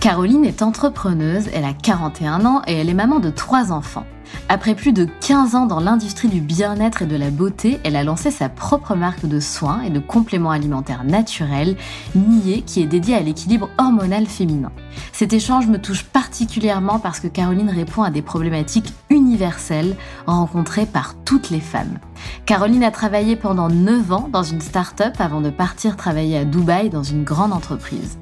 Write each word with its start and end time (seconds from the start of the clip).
Caroline 0.00 0.44
est 0.44 0.62
entrepreneuse, 0.62 1.48
elle 1.52 1.64
a 1.64 1.72
41 1.72 2.44
ans 2.44 2.62
et 2.68 2.74
elle 2.74 2.88
est 2.88 2.94
maman 2.94 3.18
de 3.18 3.30
trois 3.30 3.72
enfants. 3.72 4.06
Après 4.48 4.74
plus 4.74 4.92
de 4.92 5.06
15 5.20 5.54
ans 5.54 5.66
dans 5.66 5.80
l'industrie 5.80 6.28
du 6.28 6.40
bien-être 6.40 7.02
et 7.02 7.06
de 7.06 7.16
la 7.16 7.30
beauté, 7.30 7.80
elle 7.84 7.96
a 7.96 8.04
lancé 8.04 8.30
sa 8.30 8.48
propre 8.48 8.94
marque 8.94 9.26
de 9.26 9.40
soins 9.40 9.82
et 9.82 9.90
de 9.90 9.98
compléments 9.98 10.50
alimentaires 10.50 11.04
naturels, 11.04 11.76
Nier, 12.14 12.62
qui 12.62 12.80
est 12.80 12.86
dédiée 12.86 13.14
à 13.14 13.20
l'équilibre 13.20 13.68
hormonal 13.78 14.26
féminin. 14.26 14.72
Cet 15.12 15.32
échange 15.32 15.66
me 15.66 15.78
touche 15.78 16.04
particulièrement 16.04 16.98
parce 16.98 17.20
que 17.20 17.28
Caroline 17.28 17.70
répond 17.70 18.02
à 18.02 18.10
des 18.10 18.22
problématiques 18.22 18.92
universelles 19.10 19.96
rencontrées 20.26 20.86
par 20.86 21.14
toutes 21.24 21.50
les 21.50 21.60
femmes. 21.60 21.98
Caroline 22.46 22.84
a 22.84 22.90
travaillé 22.90 23.36
pendant 23.36 23.68
9 23.68 24.12
ans 24.12 24.28
dans 24.32 24.42
une 24.42 24.60
start-up 24.60 25.14
avant 25.18 25.40
de 25.40 25.50
partir 25.50 25.96
travailler 25.96 26.38
à 26.38 26.44
Dubaï 26.44 26.90
dans 26.90 27.02
une 27.02 27.24
grande 27.24 27.52
entreprise. 27.52 28.18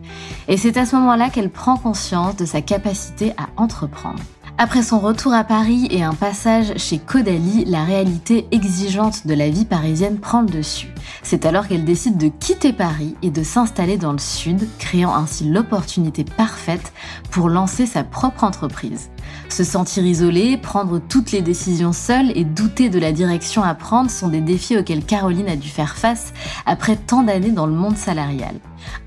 Et 0.48 0.56
c'est 0.56 0.76
à 0.76 0.86
ce 0.86 0.96
moment-là 0.96 1.30
qu'elle 1.30 1.50
prend 1.50 1.76
conscience 1.76 2.36
de 2.36 2.44
sa 2.44 2.60
capacité 2.60 3.32
à 3.38 3.48
entreprendre. 3.56 4.20
Après 4.58 4.82
son 4.82 5.00
retour 5.00 5.34
à 5.34 5.44
Paris 5.44 5.86
et 5.90 6.02
un 6.02 6.14
passage 6.14 6.72
chez 6.78 6.96
Caudalie, 6.98 7.66
la 7.66 7.84
réalité 7.84 8.46
exigeante 8.52 9.26
de 9.26 9.34
la 9.34 9.50
vie 9.50 9.66
parisienne 9.66 10.18
prend 10.18 10.40
le 10.40 10.48
dessus. 10.48 10.88
C'est 11.22 11.44
alors 11.44 11.68
qu'elle 11.68 11.84
décide 11.84 12.16
de 12.16 12.28
quitter 12.28 12.72
Paris 12.72 13.16
et 13.20 13.28
de 13.28 13.42
s'installer 13.42 13.98
dans 13.98 14.12
le 14.12 14.18
sud, 14.18 14.66
créant 14.78 15.14
ainsi 15.14 15.44
l'opportunité 15.44 16.24
parfaite 16.24 16.94
pour 17.30 17.50
lancer 17.50 17.84
sa 17.84 18.02
propre 18.02 18.44
entreprise. 18.44 19.10
Se 19.50 19.62
sentir 19.62 20.06
isolée, 20.06 20.56
prendre 20.56 21.00
toutes 21.00 21.32
les 21.32 21.42
décisions 21.42 21.92
seule 21.92 22.32
et 22.34 22.44
douter 22.44 22.88
de 22.88 22.98
la 22.98 23.12
direction 23.12 23.62
à 23.62 23.74
prendre 23.74 24.10
sont 24.10 24.28
des 24.28 24.40
défis 24.40 24.78
auxquels 24.78 25.04
Caroline 25.04 25.48
a 25.50 25.56
dû 25.56 25.68
faire 25.68 25.96
face 25.96 26.32
après 26.64 26.96
tant 26.96 27.22
d'années 27.22 27.50
dans 27.50 27.66
le 27.66 27.74
monde 27.74 27.98
salarial. 27.98 28.54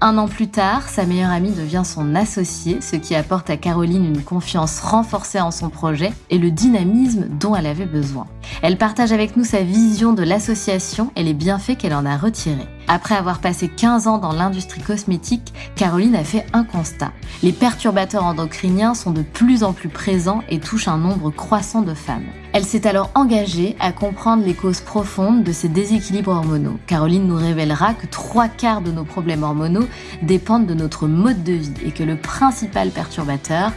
Un 0.01 0.17
an 0.17 0.27
plus 0.27 0.47
tard, 0.47 0.89
sa 0.89 1.05
meilleure 1.05 1.31
amie 1.31 1.51
devient 1.51 1.83
son 1.85 2.15
associée, 2.15 2.81
ce 2.81 2.95
qui 2.95 3.15
apporte 3.15 3.49
à 3.49 3.57
Caroline 3.57 4.05
une 4.05 4.23
confiance 4.23 4.79
renforcée 4.79 5.39
en 5.39 5.51
son 5.51 5.69
projet 5.69 6.11
et 6.29 6.37
le 6.37 6.51
dynamisme 6.51 7.27
dont 7.27 7.55
elle 7.55 7.65
avait 7.65 7.85
besoin. 7.85 8.27
Elle 8.61 8.77
partage 8.77 9.11
avec 9.11 9.37
nous 9.37 9.43
sa 9.43 9.61
vision 9.61 10.13
de 10.13 10.23
l'association 10.23 11.11
et 11.15 11.23
les 11.23 11.33
bienfaits 11.33 11.77
qu'elle 11.77 11.93
en 11.93 12.05
a 12.05 12.17
retirés. 12.17 12.67
Après 12.87 13.15
avoir 13.15 13.39
passé 13.39 13.67
15 13.67 14.07
ans 14.07 14.17
dans 14.17 14.31
l'industrie 14.31 14.81
cosmétique, 14.81 15.53
Caroline 15.75 16.15
a 16.15 16.23
fait 16.23 16.45
un 16.53 16.63
constat. 16.63 17.11
Les 17.43 17.51
perturbateurs 17.51 18.25
endocriniens 18.25 18.95
sont 18.95 19.11
de 19.11 19.21
plus 19.21 19.63
en 19.63 19.73
plus 19.73 19.89
présents 19.89 20.41
et 20.49 20.59
touchent 20.59 20.87
un 20.87 20.97
nombre 20.97 21.29
croissant 21.29 21.83
de 21.83 21.93
femmes. 21.93 22.25
Elle 22.51 22.65
s'est 22.65 22.87
alors 22.87 23.11
engagée 23.13 23.75
à 23.79 23.91
comprendre 23.91 24.43
les 24.43 24.55
causes 24.55 24.81
profondes 24.81 25.43
de 25.43 25.51
ces 25.51 25.69
déséquilibres 25.69 26.31
hormonaux. 26.31 26.79
Caroline 26.87 27.27
nous 27.27 27.35
révélera 27.35 27.93
que 27.93 28.07
trois 28.07 28.47
quarts 28.47 28.81
de 28.81 28.91
nos 28.91 29.03
problèmes 29.03 29.43
hormonaux 29.43 29.85
dépendent 30.23 30.65
de 30.65 30.73
notre 30.73 31.07
mode 31.07 31.43
de 31.43 31.53
vie 31.53 31.73
et 31.85 31.91
que 31.91 32.03
le 32.03 32.15
principal 32.15 32.89
perturbateur 32.89 33.71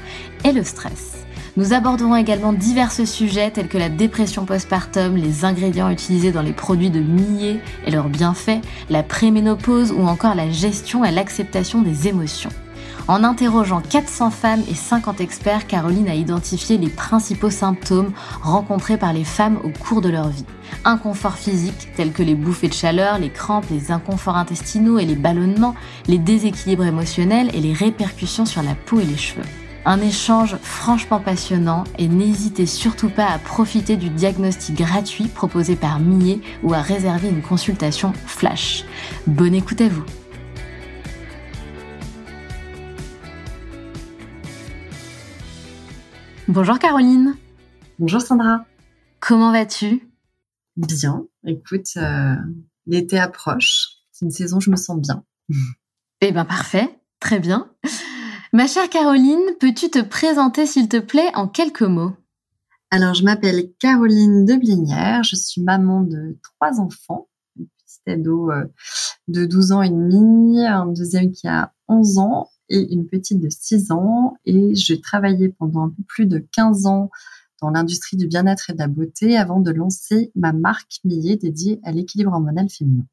est 0.44 0.52
le 0.52 0.64
stress. 0.64 1.18
Nous 1.58 1.74
aborderons 1.74 2.16
également 2.16 2.54
divers 2.54 2.92
sujets 2.92 3.50
tels 3.50 3.68
que 3.68 3.76
la 3.76 3.90
dépression 3.90 4.46
postpartum, 4.46 5.16
les 5.16 5.44
ingrédients 5.44 5.90
utilisés 5.90 6.32
dans 6.32 6.40
les 6.40 6.54
produits 6.54 6.88
de 6.88 7.00
millet 7.00 7.60
et 7.86 7.90
leurs 7.90 8.08
bienfaits, 8.08 8.62
la 8.88 9.02
préménopause 9.02 9.92
ou 9.92 10.06
encore 10.06 10.34
la 10.34 10.50
gestion 10.50 11.04
et 11.04 11.10
l'acceptation 11.10 11.82
des 11.82 12.08
émotions. 12.08 12.48
En 13.08 13.24
interrogeant 13.24 13.80
400 13.80 14.30
femmes 14.30 14.62
et 14.70 14.74
50 14.74 15.20
experts, 15.20 15.66
Caroline 15.66 16.08
a 16.08 16.14
identifié 16.14 16.78
les 16.78 16.88
principaux 16.88 17.50
symptômes 17.50 18.12
rencontrés 18.42 18.96
par 18.96 19.12
les 19.12 19.24
femmes 19.24 19.58
au 19.64 19.70
cours 19.70 20.00
de 20.00 20.08
leur 20.08 20.28
vie. 20.28 20.44
Inconfort 20.84 21.36
physique, 21.36 21.88
tels 21.96 22.12
que 22.12 22.22
les 22.22 22.34
bouffées 22.34 22.68
de 22.68 22.74
chaleur, 22.74 23.18
les 23.18 23.30
crampes, 23.30 23.66
les 23.70 23.90
inconforts 23.90 24.36
intestinaux 24.36 24.98
et 24.98 25.04
les 25.04 25.16
ballonnements, 25.16 25.74
les 26.06 26.18
déséquilibres 26.18 26.84
émotionnels 26.84 27.50
et 27.54 27.60
les 27.60 27.72
répercussions 27.72 28.46
sur 28.46 28.62
la 28.62 28.74
peau 28.74 29.00
et 29.00 29.04
les 29.04 29.16
cheveux. 29.16 29.46
Un 29.84 30.00
échange 30.00 30.56
franchement 30.62 31.18
passionnant 31.18 31.82
et 31.98 32.06
n'hésitez 32.06 32.66
surtout 32.66 33.10
pas 33.10 33.26
à 33.26 33.38
profiter 33.38 33.96
du 33.96 34.10
diagnostic 34.10 34.76
gratuit 34.76 35.26
proposé 35.26 35.74
par 35.74 35.98
Millet 35.98 36.40
ou 36.62 36.72
à 36.72 36.80
réserver 36.80 37.28
une 37.28 37.42
consultation 37.42 38.12
flash. 38.26 38.84
Bonne 39.26 39.54
écoute 39.54 39.80
à 39.80 39.88
vous. 39.88 40.04
Bonjour 46.54 46.78
Caroline. 46.78 47.34
Bonjour 47.98 48.20
Sandra. 48.20 48.66
Comment 49.20 49.52
vas-tu? 49.52 50.06
Bien. 50.76 51.24
Écoute, 51.46 51.88
euh, 51.96 52.34
l'été 52.84 53.18
approche. 53.18 53.86
C'est 54.10 54.26
une 54.26 54.30
saison, 54.30 54.60
je 54.60 54.70
me 54.70 54.76
sens 54.76 55.00
bien. 55.00 55.24
Eh 56.20 56.30
bien 56.30 56.44
parfait, 56.44 57.00
très 57.20 57.40
bien. 57.40 57.72
Ma 58.52 58.66
chère 58.66 58.90
Caroline, 58.90 59.40
peux-tu 59.60 59.88
te 59.88 60.02
présenter 60.02 60.66
s'il 60.66 60.90
te 60.90 60.98
plaît 60.98 61.30
en 61.32 61.48
quelques 61.48 61.80
mots? 61.80 62.12
Alors, 62.90 63.14
je 63.14 63.24
m'appelle 63.24 63.72
Caroline 63.78 64.44
Deblinière, 64.44 65.24
je 65.24 65.36
suis 65.36 65.62
maman 65.62 66.02
de 66.02 66.38
trois 66.42 66.80
enfants, 66.80 67.30
une 67.58 67.66
petite 67.78 68.08
ado 68.08 68.50
euh, 68.50 68.66
de 69.26 69.46
12 69.46 69.72
ans 69.72 69.80
et 69.80 69.88
demi, 69.88 70.66
un 70.66 70.84
deuxième 70.84 71.32
qui 71.32 71.48
a 71.48 71.72
11 71.88 72.18
ans 72.18 72.51
et 72.72 72.92
une 72.92 73.06
petite 73.06 73.40
de 73.40 73.48
6 73.48 73.92
ans. 73.92 74.34
Et 74.44 74.74
j'ai 74.74 75.00
travaillé 75.00 75.50
pendant 75.50 75.92
plus 76.08 76.26
de 76.26 76.38
15 76.38 76.86
ans 76.86 77.10
dans 77.60 77.70
l'industrie 77.70 78.16
du 78.16 78.26
bien-être 78.26 78.70
et 78.70 78.72
de 78.72 78.78
la 78.78 78.88
beauté 78.88 79.36
avant 79.36 79.60
de 79.60 79.70
lancer 79.70 80.32
ma 80.34 80.52
marque 80.52 80.98
Millet 81.04 81.36
dédiée 81.36 81.80
à 81.84 81.92
l'équilibre 81.92 82.32
hormonal 82.32 82.68
féminin. 82.68 83.06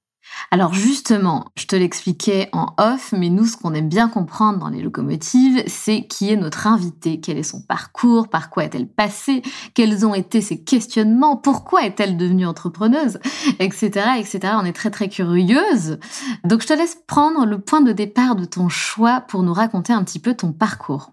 Alors 0.51 0.73
justement, 0.73 1.45
je 1.57 1.65
te 1.65 1.75
l'expliquais 1.75 2.49
en 2.53 2.73
off, 2.77 3.13
mais 3.15 3.29
nous, 3.29 3.45
ce 3.45 3.57
qu'on 3.57 3.73
aime 3.73 3.89
bien 3.89 4.09
comprendre 4.09 4.59
dans 4.59 4.69
les 4.69 4.81
locomotives, 4.81 5.63
c'est 5.67 6.07
qui 6.07 6.31
est 6.31 6.35
notre 6.35 6.67
invité, 6.67 7.19
quel 7.19 7.37
est 7.37 7.43
son 7.43 7.61
parcours, 7.61 8.29
par 8.29 8.49
quoi 8.49 8.63
est-elle 8.63 8.87
passée, 8.87 9.41
quels 9.73 10.05
ont 10.05 10.15
été 10.15 10.41
ses 10.41 10.63
questionnements, 10.63 11.37
pourquoi 11.37 11.85
est-elle 11.85 12.17
devenue 12.17 12.45
entrepreneuse, 12.45 13.19
etc., 13.59 14.09
etc. 14.17 14.53
On 14.55 14.65
est 14.65 14.73
très 14.73 14.91
très 14.91 15.09
curieuse. 15.09 15.99
Donc 16.43 16.61
je 16.61 16.67
te 16.67 16.73
laisse 16.73 16.97
prendre 17.07 17.45
le 17.45 17.59
point 17.59 17.81
de 17.81 17.91
départ 17.91 18.35
de 18.35 18.45
ton 18.45 18.69
choix 18.69 19.21
pour 19.21 19.43
nous 19.43 19.53
raconter 19.53 19.93
un 19.93 20.03
petit 20.03 20.19
peu 20.19 20.33
ton 20.33 20.51
parcours. 20.51 21.11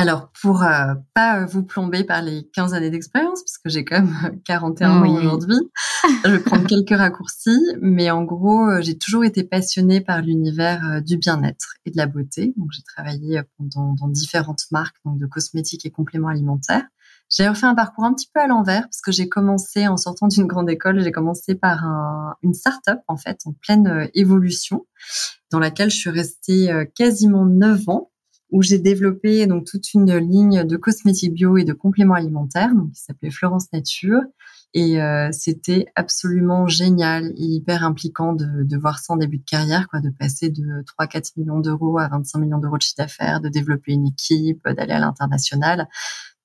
Alors, 0.00 0.30
pour 0.40 0.62
euh, 0.62 0.94
pas 1.12 1.44
vous 1.44 1.62
plomber 1.62 2.04
par 2.04 2.22
les 2.22 2.48
15 2.54 2.72
années 2.72 2.88
d'expérience, 2.88 3.42
parce 3.42 3.58
que 3.58 3.68
j'ai 3.68 3.84
quand 3.84 4.00
même 4.00 4.40
41 4.46 5.02
ans 5.02 5.14
aujourd'hui, 5.14 5.58
je 6.24 6.30
vais 6.30 6.38
prendre 6.38 6.66
quelques 6.66 6.96
raccourcis, 6.96 7.60
mais 7.82 8.10
en 8.10 8.24
gros, 8.24 8.66
euh, 8.66 8.80
j'ai 8.80 8.96
toujours 8.96 9.26
été 9.26 9.44
passionnée 9.44 10.00
par 10.00 10.22
l'univers 10.22 10.82
euh, 10.88 11.00
du 11.02 11.18
bien-être 11.18 11.74
et 11.84 11.90
de 11.90 11.98
la 11.98 12.06
beauté. 12.06 12.54
Donc, 12.56 12.68
j'ai 12.72 12.82
travaillé 12.82 13.42
dans 13.58 14.08
différentes 14.08 14.62
marques 14.70 14.96
donc 15.04 15.18
de 15.18 15.26
cosmétiques 15.26 15.84
et 15.84 15.90
compléments 15.90 16.28
alimentaires. 16.28 16.86
J'ai 17.28 17.46
refait 17.46 17.66
un 17.66 17.74
parcours 17.74 18.04
un 18.04 18.14
petit 18.14 18.30
peu 18.32 18.40
à 18.40 18.46
l'envers 18.46 18.84
parce 18.84 19.02
que 19.02 19.12
j'ai 19.12 19.28
commencé 19.28 19.86
en 19.86 19.98
sortant 19.98 20.28
d'une 20.28 20.46
grande 20.46 20.70
école, 20.70 21.00
j'ai 21.00 21.12
commencé 21.12 21.54
par 21.54 21.84
un, 21.84 22.36
une 22.42 22.54
start-up 22.54 23.00
en 23.06 23.18
fait 23.18 23.38
en 23.44 23.52
pleine 23.52 24.08
évolution 24.14 24.86
dans 25.50 25.58
laquelle 25.58 25.90
je 25.90 25.96
suis 25.96 26.10
restée 26.10 26.70
quasiment 26.96 27.44
9 27.44 27.88
ans 27.90 28.09
où 28.50 28.62
j'ai 28.62 28.78
développé 28.78 29.46
donc 29.46 29.66
toute 29.66 29.92
une 29.94 30.16
ligne 30.16 30.64
de 30.64 30.76
cosmétiques 30.76 31.34
bio 31.34 31.56
et 31.56 31.64
de 31.64 31.72
compléments 31.72 32.14
alimentaires, 32.14 32.74
donc 32.74 32.92
qui 32.92 33.00
s'appelait 33.00 33.30
Florence 33.30 33.72
Nature. 33.72 34.20
Et 34.72 35.02
euh, 35.02 35.30
c'était 35.32 35.86
absolument 35.96 36.68
génial 36.68 37.32
et 37.36 37.44
hyper 37.44 37.84
impliquant 37.84 38.34
de, 38.34 38.62
de, 38.62 38.76
voir 38.76 39.00
ça 39.00 39.14
en 39.14 39.16
début 39.16 39.38
de 39.38 39.44
carrière, 39.44 39.88
quoi, 39.88 40.00
de 40.00 40.10
passer 40.10 40.48
de 40.48 40.84
3-4 41.00 41.32
millions 41.38 41.58
d'euros 41.58 41.98
à 41.98 42.06
25 42.06 42.38
millions 42.38 42.58
d'euros 42.58 42.76
de 42.76 42.82
chiffre 42.82 42.98
d'affaires, 42.98 43.40
de 43.40 43.48
développer 43.48 43.92
une 43.92 44.06
équipe, 44.06 44.62
d'aller 44.68 44.92
à 44.92 45.00
l'international. 45.00 45.88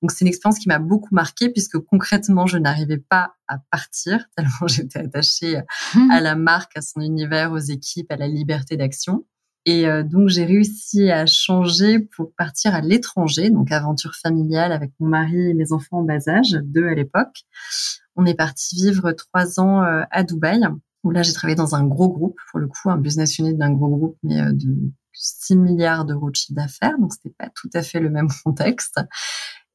Donc 0.02 0.10
c'est 0.10 0.24
une 0.24 0.28
expérience 0.28 0.58
qui 0.58 0.68
m'a 0.68 0.78
beaucoup 0.78 1.14
marquée 1.14 1.50
puisque 1.50 1.78
concrètement 1.78 2.46
je 2.46 2.58
n'arrivais 2.58 2.98
pas 2.98 3.34
à 3.48 3.58
partir 3.70 4.26
tellement 4.36 4.66
j'étais 4.66 4.98
attachée 4.98 5.60
à 6.10 6.20
la 6.20 6.34
marque, 6.34 6.76
à 6.76 6.82
son 6.82 7.00
univers, 7.00 7.52
aux 7.52 7.58
équipes, 7.58 8.10
à 8.10 8.16
la 8.16 8.26
liberté 8.26 8.76
d'action. 8.76 9.24
Et 9.66 9.88
euh, 9.88 10.04
donc 10.04 10.28
j'ai 10.28 10.44
réussi 10.44 11.10
à 11.10 11.26
changer 11.26 11.98
pour 11.98 12.32
partir 12.36 12.72
à 12.72 12.80
l'étranger, 12.80 13.50
donc 13.50 13.72
aventure 13.72 14.14
familiale 14.14 14.70
avec 14.70 14.92
mon 15.00 15.08
mari 15.08 15.50
et 15.50 15.54
mes 15.54 15.72
enfants 15.72 15.98
en 15.98 16.02
bas 16.04 16.28
âge, 16.28 16.52
deux 16.64 16.86
à 16.86 16.94
l'époque. 16.94 17.42
On 18.14 18.24
est 18.26 18.34
parti 18.34 18.76
vivre 18.76 19.10
trois 19.10 19.58
ans 19.58 19.82
euh, 19.82 20.04
à 20.12 20.22
Dubaï, 20.22 20.60
où 21.02 21.10
là 21.10 21.22
j'ai 21.22 21.32
travaillé 21.32 21.56
dans 21.56 21.74
un 21.74 21.84
gros 21.84 22.08
groupe, 22.08 22.38
pour 22.50 22.60
le 22.60 22.68
coup 22.68 22.90
un 22.90 22.96
business 22.96 23.38
unit 23.40 23.54
d'un 23.54 23.72
gros 23.72 23.88
groupe, 23.88 24.16
mais 24.22 24.40
euh, 24.40 24.52
de 24.52 24.92
6 25.12 25.56
milliards 25.56 26.04
d'euros 26.04 26.30
de 26.30 26.36
chiffre 26.36 26.54
d'affaires, 26.54 26.96
donc 27.00 27.12
c'était 27.12 27.34
pas 27.36 27.50
tout 27.54 27.70
à 27.74 27.82
fait 27.82 27.98
le 27.98 28.08
même 28.08 28.28
contexte. 28.44 29.00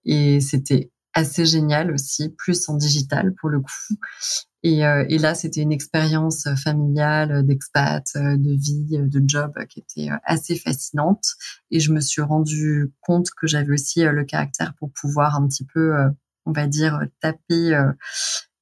Et 0.06 0.40
c'était 0.40 0.90
assez 1.14 1.46
génial 1.46 1.92
aussi, 1.92 2.30
plus 2.30 2.70
en 2.70 2.76
digital 2.76 3.34
pour 3.40 3.50
le 3.50 3.60
coup. 3.60 3.96
Et, 4.64 4.86
euh, 4.86 5.06
et 5.10 5.18
là, 5.18 5.34
c'était 5.34 5.62
une 5.62 5.72
expérience 5.72 6.48
familiale, 6.64 7.46
d'expat, 7.46 8.06
de 8.16 8.52
vie, 8.52 9.00
de 9.00 9.22
job 9.26 9.54
qui 9.70 9.80
était 9.80 10.10
assez 10.24 10.56
fascinante. 10.56 11.26
Et 11.72 11.80
je 11.80 11.92
me 11.92 12.00
suis 12.00 12.22
rendu 12.22 12.94
compte 13.02 13.30
que 13.32 13.48
j'avais 13.48 13.74
aussi 13.74 14.04
le 14.04 14.24
caractère 14.24 14.74
pour 14.76 14.92
pouvoir 14.92 15.36
un 15.36 15.48
petit 15.48 15.66
peu, 15.66 15.96
euh, 15.96 16.10
on 16.46 16.52
va 16.52 16.68
dire, 16.68 17.00
taper 17.22 17.74
euh, 17.74 17.92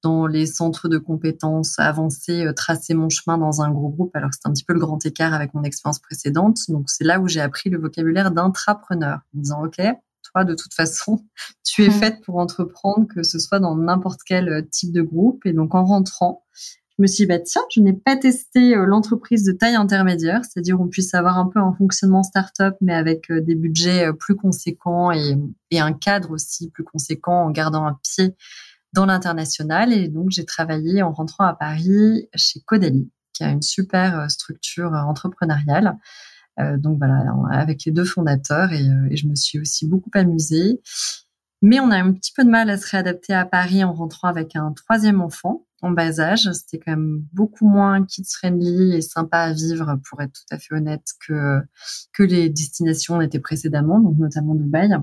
dans 0.01 0.25
les 0.25 0.46
centres 0.46 0.88
de 0.88 0.98
compétences, 0.98 1.78
avancer, 1.80 2.46
tracer 2.56 2.94
mon 2.94 3.10
chemin 3.10 3.38
dans 3.38 3.62
un 3.62 3.69
gros 3.69 3.90
groupe, 3.90 4.16
alors 4.16 4.30
que 4.30 4.38
c'était 4.38 4.48
un 4.48 4.54
petit 4.54 4.63
peu 4.63 4.72
le 4.72 4.80
grand 4.80 5.06
écart 5.06 5.34
avec 5.34 5.54
mon 5.54 5.63
expérience 5.63 6.00
précédente. 6.00 6.60
Donc 6.69 6.90
c'est 6.90 7.04
là 7.04 7.19
où 7.19 7.28
j'ai 7.28 7.42
appris 7.42 7.69
le 7.69 7.78
vocabulaire 7.78 8.31
d'intrapreneur, 8.31 9.19
en 9.36 9.40
disant 9.40 9.66
ok, 9.66 9.81
toi, 10.31 10.43
de 10.43 10.55
toute 10.55 10.73
façon, 10.73 11.19
tu 11.63 11.83
es 11.83 11.89
mmh. 11.89 11.91
faite 11.91 12.21
pour 12.25 12.37
entreprendre, 12.37 13.07
que 13.13 13.23
ce 13.23 13.39
soit 13.39 13.59
dans 13.59 13.75
n'importe 13.75 14.21
quel 14.25 14.49
euh, 14.49 14.61
type 14.61 14.91
de 14.91 15.01
groupe. 15.01 15.45
Et 15.45 15.53
donc, 15.53 15.75
en 15.75 15.85
rentrant, 15.85 16.43
je 16.97 17.03
me 17.03 17.07
suis 17.07 17.23
dit, 17.23 17.27
bah, 17.27 17.39
tiens, 17.39 17.61
je 17.73 17.79
n'ai 17.79 17.93
pas 17.93 18.17
testé 18.17 18.75
euh, 18.75 18.85
l'entreprise 18.85 19.43
de 19.43 19.51
taille 19.51 19.75
intermédiaire, 19.75 20.41
c'est-à-dire 20.43 20.79
on 20.79 20.87
puisse 20.87 21.13
avoir 21.13 21.37
un 21.37 21.47
peu 21.47 21.59
un 21.59 21.73
fonctionnement 21.73 22.23
start-up, 22.23 22.75
mais 22.81 22.93
avec 22.93 23.29
euh, 23.31 23.41
des 23.41 23.55
budgets 23.55 24.11
plus 24.19 24.35
conséquents 24.35 25.11
et, 25.11 25.35
et 25.71 25.79
un 25.79 25.93
cadre 25.93 26.31
aussi 26.31 26.69
plus 26.69 26.83
conséquent 26.83 27.45
en 27.45 27.51
gardant 27.51 27.85
un 27.85 27.97
pied 28.03 28.35
dans 28.93 29.05
l'international. 29.05 29.93
Et 29.93 30.07
donc, 30.07 30.31
j'ai 30.31 30.45
travaillé 30.45 31.01
en 31.01 31.11
rentrant 31.11 31.45
à 31.45 31.53
Paris 31.53 32.27
chez 32.35 32.59
Caudalie, 32.61 33.11
qui 33.33 33.43
a 33.43 33.49
une 33.49 33.61
super 33.61 34.29
structure 34.29 34.91
entrepreneuriale 34.91 35.97
donc 36.77 36.97
voilà, 36.97 37.23
avec 37.51 37.85
les 37.85 37.91
deux 37.91 38.06
fondateurs 38.06 38.71
euh, 38.71 39.07
et, 39.09 39.17
je 39.17 39.27
me 39.27 39.35
suis 39.35 39.59
aussi 39.59 39.88
beaucoup 39.88 40.11
amusée. 40.13 40.81
Mais 41.61 41.79
on 41.79 41.91
a 41.91 41.97
un 41.97 42.13
petit 42.13 42.31
peu 42.33 42.45
de 42.45 42.50
mal 42.50 42.69
à 42.69 42.77
se 42.77 42.89
réadapter 42.89 43.33
à 43.33 43.45
Paris 43.45 43.83
en 43.83 43.94
rentrant 43.94 44.29
avec 44.29 44.56
un 44.56 44.71
troisième 44.71 45.21
enfant 45.21 45.65
en 45.81 45.91
bas 45.91 46.19
âge. 46.19 46.50
C'était 46.53 46.79
quand 46.79 46.91
même 46.91 47.23
beaucoup 47.33 47.67
moins 47.67 48.06
kids-friendly 48.06 48.95
et 48.95 49.01
sympa 49.01 49.39
à 49.39 49.53
vivre, 49.53 50.00
pour 50.09 50.21
être 50.21 50.31
tout 50.31 50.56
à 50.56 50.57
fait 50.57 50.75
honnête, 50.75 51.06
que, 51.27 51.59
que 52.13 52.23
les 52.23 52.50
destinations 52.50 53.19
étaient 53.21 53.39
précédemment, 53.39 54.00
donc 54.00 54.17
notamment 54.17 54.55
Dubaï. 54.55 54.95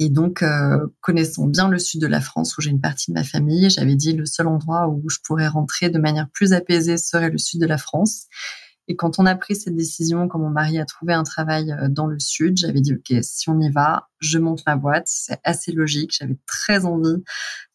Et 0.00 0.10
donc, 0.10 0.42
euh, 0.42 0.86
connaissant 1.00 1.46
bien 1.46 1.68
le 1.68 1.78
sud 1.78 2.00
de 2.00 2.06
la 2.06 2.20
France, 2.20 2.58
où 2.58 2.60
j'ai 2.60 2.70
une 2.70 2.80
partie 2.80 3.12
de 3.12 3.14
ma 3.14 3.24
famille, 3.24 3.70
j'avais 3.70 3.94
dit 3.94 4.12
le 4.12 4.26
seul 4.26 4.48
endroit 4.48 4.88
où 4.88 5.08
je 5.08 5.18
pourrais 5.24 5.46
rentrer 5.46 5.88
de 5.88 5.98
manière 5.98 6.28
plus 6.30 6.52
apaisée 6.52 6.96
serait 6.96 7.30
le 7.30 7.38
sud 7.38 7.60
de 7.60 7.66
la 7.66 7.78
France. 7.78 8.26
Et 8.86 8.96
quand 8.96 9.18
on 9.18 9.24
a 9.24 9.34
pris 9.34 9.56
cette 9.56 9.74
décision, 9.74 10.28
quand 10.28 10.38
mon 10.38 10.50
mari 10.50 10.78
a 10.78 10.84
trouvé 10.84 11.14
un 11.14 11.22
travail 11.22 11.72
euh, 11.72 11.88
dans 11.88 12.06
le 12.06 12.18
sud, 12.18 12.58
j'avais 12.58 12.80
dit 12.80 12.94
ok, 12.94 13.18
si 13.22 13.48
on 13.48 13.58
y 13.60 13.70
va, 13.70 14.08
je 14.18 14.38
monte 14.38 14.62
ma 14.66 14.76
boîte. 14.76 15.04
C'est 15.06 15.40
assez 15.42 15.72
logique. 15.72 16.14
J'avais 16.18 16.38
très 16.46 16.84
envie. 16.84 17.22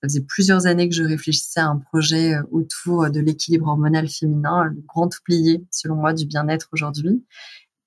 Ça 0.02 0.08
faisait 0.08 0.22
plusieurs 0.22 0.68
années 0.68 0.88
que 0.88 0.96
je 0.96 1.04
réfléchissais 1.04 1.60
à 1.62 1.68
un 1.68 1.78
projet 1.78 2.36
euh, 2.36 2.44
autour 2.52 3.10
de 3.10 3.20
l'équilibre 3.20 3.68
hormonal 3.68 4.08
féminin, 4.08 4.66
le 4.66 4.82
grand 4.88 5.10
oublié, 5.20 5.66
selon 5.72 5.96
moi, 5.96 6.14
du 6.14 6.26
bien-être 6.26 6.70
aujourd'hui. 6.74 7.26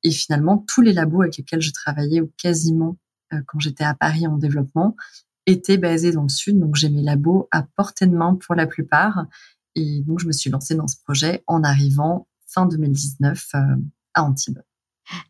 Et 0.03 0.11
finalement, 0.11 0.65
tous 0.69 0.81
les 0.83 0.93
labos 0.93 1.23
avec 1.23 1.37
lesquels 1.37 1.63
je 1.63 1.73
travaillais, 1.73 2.21
ou 2.21 2.33
quasiment 2.37 2.99
euh, 3.33 3.41
quand 3.47 3.61
j'étais 3.61 3.85
à 3.85 3.95
Paris 3.95 4.27
en 4.27 4.37
développement, 4.37 4.97
étaient 5.47 5.79
basés 5.79 6.13
dans 6.13 6.23
le 6.23 6.29
sud. 6.29 6.59
Donc 6.59 6.75
j'ai 6.75 6.89
mes 6.89 7.03
labos 7.03 7.49
à 7.53 7.63
portée 7.63 8.07
de 8.07 8.17
main 8.17 8.35
pour 8.35 8.57
la 8.57 8.67
plupart. 8.67 9.27
Et 9.75 10.03
donc 10.07 10.19
je 10.19 10.27
me 10.27 10.33
suis 10.33 10.51
lancée 10.51 10.75
dans 10.75 10.89
ce 10.89 10.97
projet 11.05 11.43
en 11.47 11.63
arrivant 11.63 12.27
fin 12.53 12.67
2019 12.67 13.49
euh, 13.55 13.59
à 14.15 14.23
Antibes. 14.25 14.61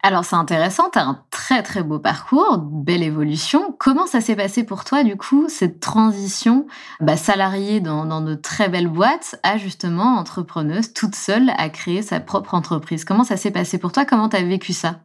Alors 0.03 0.25
c'est 0.25 0.37
intéressant, 0.37 0.91
tu 0.91 0.99
as 0.99 1.07
un 1.07 1.25
très 1.31 1.63
très 1.63 1.83
beau 1.83 1.99
parcours, 1.99 2.59
belle 2.59 3.03
évolution. 3.03 3.75
Comment 3.79 4.07
ça 4.07 4.21
s'est 4.21 4.37
passé 4.37 4.65
pour 4.65 4.85
toi 4.85 5.03
du 5.03 5.17
coup, 5.17 5.49
cette 5.49 5.81
transition 5.81 6.67
bah, 7.01 7.17
salariée 7.17 7.81
dans, 7.81 8.05
dans, 8.05 8.21
de 8.21 8.35
très 8.35 8.69
belles 8.69 8.89
boîtes 8.89 9.41
à 9.43 9.57
justement 9.57 10.19
entrepreneuse 10.19 10.93
toute 10.93 11.15
seule 11.15 11.51
à 11.57 11.69
créer 11.71 12.03
sa 12.03 12.21
propre 12.21 12.55
entreprise? 12.55 13.05
Comment 13.05 13.25
ça 13.25 13.37
s'est 13.37 13.51
passé 13.51 13.79
pour 13.79 13.93
toi? 13.93 14.05
Comment 14.05 14.29
tu 14.29 14.37
as 14.37 14.45
vécu 14.45 14.73
ça? 14.73 15.01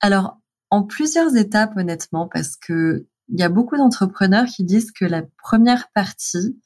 Alors 0.00 0.38
en 0.70 0.82
plusieurs 0.82 1.34
étapes 1.36 1.76
honnêtement 1.76 2.28
parce 2.28 2.56
que 2.56 3.06
il 3.30 3.38
y 3.38 3.42
a 3.42 3.48
beaucoup 3.48 3.76
d'entrepreneurs 3.76 4.46
qui 4.46 4.64
disent 4.64 4.90
que 4.90 5.04
la 5.04 5.22
première 5.42 5.90
partie, 5.92 6.58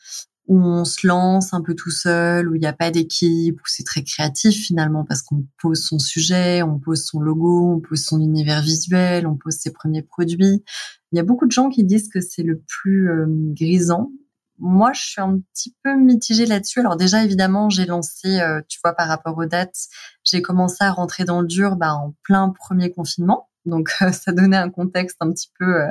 où 0.49 0.59
on 0.59 0.85
se 0.85 1.07
lance 1.07 1.55
un 1.55 1.61
peu 1.61 1.75
tout 1.75 1.91
seul, 1.91 2.49
où 2.49 2.55
il 2.55 2.61
n'y 2.61 2.67
a 2.67 2.73
pas 2.73 2.91
d'équipe, 2.91 3.61
où 3.61 3.65
c'est 3.67 3.85
très 3.85 4.03
créatif 4.03 4.67
finalement 4.67 5.05
parce 5.05 5.23
qu'on 5.23 5.47
pose 5.61 5.83
son 5.83 5.99
sujet, 5.99 6.63
on 6.63 6.79
pose 6.79 7.05
son 7.05 7.21
logo, 7.21 7.75
on 7.77 7.81
pose 7.81 8.03
son 8.03 8.21
univers 8.21 8.61
visuel, 8.61 9.27
on 9.27 9.37
pose 9.37 9.55
ses 9.55 9.73
premiers 9.73 10.03
produits. 10.03 10.65
Il 11.13 11.17
y 11.17 11.21
a 11.21 11.25
beaucoup 11.25 11.47
de 11.47 11.53
gens 11.53 11.69
qui 11.69 11.85
disent 11.85 12.09
que 12.09 12.21
c'est 12.21 12.43
le 12.43 12.61
plus 12.67 13.11
euh, 13.11 13.27
grisant. 13.29 14.11
Moi, 14.59 14.93
je 14.93 15.03
suis 15.03 15.21
un 15.21 15.41
petit 15.53 15.75
peu 15.83 15.97
mitigée 15.97 16.47
là-dessus. 16.47 16.81
Alors 16.81 16.97
déjà, 16.97 17.25
évidemment, 17.25 17.71
j'ai 17.71 17.87
lancé, 17.87 18.41
euh, 18.41 18.61
tu 18.69 18.79
vois, 18.83 18.95
par 18.95 19.09
rapport 19.09 19.37
aux 19.39 19.47
dates, 19.47 19.89
j'ai 20.25 20.43
commencé 20.43 20.79
à 20.81 20.93
rentrer 20.93 21.25
dans 21.25 21.41
le 21.41 21.47
dur 21.47 21.77
bah, 21.77 21.95
en 21.95 22.15
plein 22.23 22.51
premier 22.51 22.91
confinement. 22.91 23.49
Donc 23.67 23.91
ça 24.13 24.33
donnait 24.33 24.57
un 24.57 24.71
contexte 24.71 25.17
un 25.21 25.33
petit 25.33 25.51
peu, 25.59 25.83
euh, 25.83 25.91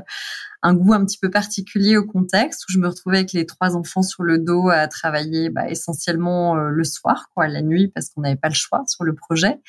un 0.61 0.73
goût 0.73 0.93
un 0.93 1.05
petit 1.05 1.17
peu 1.17 1.29
particulier 1.29 1.97
au 1.97 2.05
contexte 2.05 2.63
où 2.67 2.71
je 2.71 2.79
me 2.79 2.87
retrouvais 2.87 3.17
avec 3.17 3.33
les 3.33 3.45
trois 3.45 3.75
enfants 3.75 4.03
sur 4.03 4.23
le 4.23 4.39
dos 4.39 4.69
à 4.69 4.87
travailler 4.87 5.49
bah, 5.49 5.69
essentiellement 5.69 6.57
euh, 6.57 6.69
le 6.69 6.83
soir, 6.83 7.29
quoi, 7.35 7.47
la 7.47 7.61
nuit 7.61 7.87
parce 7.87 8.09
qu'on 8.09 8.21
n'avait 8.21 8.35
pas 8.35 8.49
le 8.49 8.55
choix 8.55 8.83
sur 8.87 9.03
le 9.03 9.15
projet. 9.15 9.59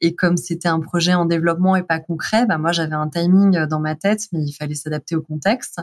Et 0.00 0.14
comme 0.14 0.36
c'était 0.36 0.68
un 0.68 0.80
projet 0.80 1.14
en 1.14 1.24
développement 1.24 1.76
et 1.76 1.82
pas 1.82 2.00
concret, 2.00 2.46
bah 2.46 2.58
moi 2.58 2.72
j'avais 2.72 2.94
un 2.94 3.08
timing 3.08 3.56
euh, 3.56 3.66
dans 3.66 3.80
ma 3.80 3.94
tête, 3.94 4.22
mais 4.32 4.40
il 4.42 4.52
fallait 4.52 4.74
s'adapter 4.74 5.16
au 5.16 5.22
contexte. 5.22 5.80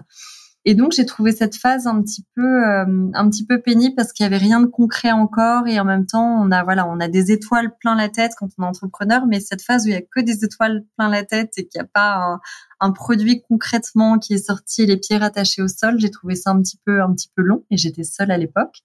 Et 0.63 0.75
donc 0.75 0.91
j'ai 0.91 1.08
trouvé 1.08 1.32
cette 1.32 1.56
phase 1.56 1.88
un 1.88 2.01
petit 2.03 2.24
peu 2.36 2.63
euh, 2.63 3.10
un 3.15 3.30
petit 3.30 3.46
peu 3.46 3.62
pénible 3.62 3.96
parce 3.96 4.13
qu'il 4.13 4.24
y 4.24 4.27
avait 4.27 4.38
rien 4.38 4.62
de 4.62 4.68
concret 4.68 5.12
encore 5.12 5.68
et 5.68 5.80
en 5.80 5.86
même 5.86 6.06
temps 6.06 6.39
on 6.39 6.51
a 6.51 6.63
voilà 6.63 6.88
on 6.88 7.00
a 7.00 7.08
des 7.08 7.32
étoiles 7.32 7.75
plein 7.80 7.96
la 7.96 8.10
tête 8.10 8.34
quand 8.38 8.48
on 8.60 8.63
est 8.63 8.68
entrepreneur 8.68 9.25
mais 9.25 9.39
cette 9.39 9.63
phase 9.63 9.86
où 9.86 9.88
il 9.88 9.94
y 9.94 9.98
a 9.98 10.01
que 10.01 10.20
des 10.20 10.46
étoiles 10.46 10.84
plein 10.98 11.10
la 11.10 11.24
tête 11.24 11.53
et 11.58 11.68
qu'il 11.68 11.80
n'y 11.80 11.86
a 11.86 11.89
pas 11.91 12.15
un, 12.15 12.41
un, 12.80 12.91
produit 12.91 13.41
concrètement 13.41 14.20
qui 14.20 14.36
est 14.36 14.46
sorti 14.46 14.86
les 14.86 14.98
pieds 14.98 15.18
rattachés 15.18 15.63
au 15.63 15.68
sol 15.68 15.96
j'ai 15.98 16.12
trouvé 16.12 16.36
ça 16.36 16.51
un 16.51 16.62
petit 16.62 16.80
peu 16.86 17.01
un 17.01 17.12
petit 17.12 17.32
peu 17.36 17.41
long 17.41 17.63
et 17.72 17.77
j'étais 17.77 18.03
seule 18.03 18.30
à 18.30 18.38
l'époque 18.38 18.84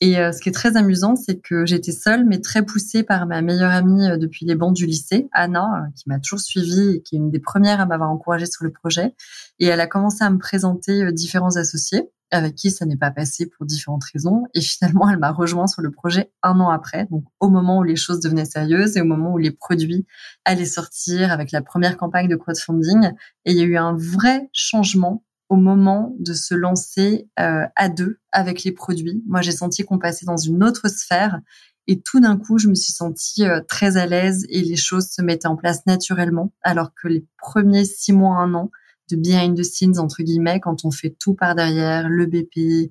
et 0.00 0.18
euh, 0.18 0.30
ce 0.30 0.40
qui 0.40 0.50
est 0.50 0.52
très 0.52 0.76
amusant, 0.76 1.16
c'est 1.16 1.40
que 1.40 1.64
j'étais 1.64 1.92
seule, 1.92 2.26
mais 2.26 2.40
très 2.40 2.62
poussée 2.62 3.02
par 3.02 3.26
ma 3.26 3.40
meilleure 3.40 3.70
amie 3.70 4.06
euh, 4.06 4.18
depuis 4.18 4.44
les 4.44 4.54
bancs 4.54 4.74
du 4.74 4.84
lycée, 4.84 5.28
Anna, 5.32 5.64
euh, 5.64 5.90
qui 5.96 6.04
m'a 6.08 6.18
toujours 6.18 6.40
suivie 6.40 6.96
et 6.96 7.02
qui 7.02 7.16
est 7.16 7.18
une 7.18 7.30
des 7.30 7.38
premières 7.38 7.80
à 7.80 7.86
m'avoir 7.86 8.10
encouragée 8.10 8.44
sur 8.44 8.64
le 8.64 8.72
projet. 8.72 9.14
Et 9.58 9.66
elle 9.66 9.80
a 9.80 9.86
commencé 9.86 10.22
à 10.22 10.28
me 10.28 10.38
présenter 10.38 11.12
différents 11.12 11.56
associés. 11.56 12.10
avec 12.32 12.56
qui 12.56 12.72
ça 12.72 12.84
n'est 12.86 12.96
pas 12.96 13.12
passé 13.12 13.46
pour 13.46 13.66
différentes 13.66 14.02
raisons. 14.12 14.42
Et 14.52 14.60
finalement, 14.60 15.08
elle 15.10 15.18
m'a 15.18 15.30
rejoint 15.30 15.68
sur 15.68 15.80
le 15.80 15.92
projet 15.92 16.32
un 16.42 16.58
an 16.60 16.70
après, 16.70 17.06
donc 17.10 17.24
au 17.40 17.48
moment 17.48 17.78
où 17.78 17.82
les 17.84 17.96
choses 17.96 18.20
devenaient 18.20 18.44
sérieuses 18.44 18.96
et 18.96 19.00
au 19.00 19.04
moment 19.04 19.32
où 19.32 19.38
les 19.38 19.52
produits 19.52 20.06
allaient 20.44 20.64
sortir 20.66 21.32
avec 21.32 21.52
la 21.52 21.62
première 21.62 21.96
campagne 21.96 22.28
de 22.28 22.36
crowdfunding. 22.36 23.12
Et 23.44 23.52
il 23.52 23.56
y 23.56 23.60
a 23.60 23.64
eu 23.64 23.76
un 23.76 23.94
vrai 23.96 24.50
changement 24.52 25.22
au 25.48 25.56
moment 25.56 26.14
de 26.18 26.32
se 26.32 26.54
lancer 26.54 27.28
euh, 27.38 27.66
à 27.76 27.88
deux 27.88 28.18
avec 28.32 28.64
les 28.64 28.72
produits. 28.72 29.22
Moi, 29.26 29.42
j'ai 29.42 29.52
senti 29.52 29.84
qu'on 29.84 29.98
passait 29.98 30.26
dans 30.26 30.36
une 30.36 30.64
autre 30.64 30.88
sphère 30.88 31.40
et 31.86 32.00
tout 32.00 32.20
d'un 32.20 32.36
coup, 32.36 32.58
je 32.58 32.68
me 32.68 32.74
suis 32.74 32.92
sentie 32.92 33.44
euh, 33.44 33.60
très 33.60 33.96
à 33.96 34.06
l'aise 34.06 34.44
et 34.48 34.62
les 34.62 34.76
choses 34.76 35.08
se 35.08 35.22
mettaient 35.22 35.46
en 35.46 35.56
place 35.56 35.86
naturellement, 35.86 36.52
alors 36.62 36.92
que 36.94 37.06
les 37.06 37.24
premiers 37.38 37.84
six 37.84 38.12
mois, 38.12 38.36
un 38.38 38.54
an 38.54 38.70
de 39.10 39.16
behind 39.16 39.56
the 39.56 39.62
scenes, 39.62 39.98
entre 39.98 40.24
guillemets, 40.24 40.58
quand 40.58 40.84
on 40.84 40.90
fait 40.90 41.14
tout 41.16 41.34
par 41.34 41.54
derrière, 41.54 42.08
le 42.08 42.26
BP, 42.26 42.90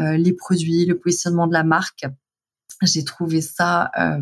euh, 0.00 0.16
les 0.16 0.32
produits, 0.32 0.86
le 0.86 0.98
positionnement 0.98 1.46
de 1.46 1.52
la 1.52 1.62
marque, 1.62 2.04
j'ai 2.86 3.04
trouvé 3.04 3.40
ça. 3.40 3.90
Euh, 3.98 4.20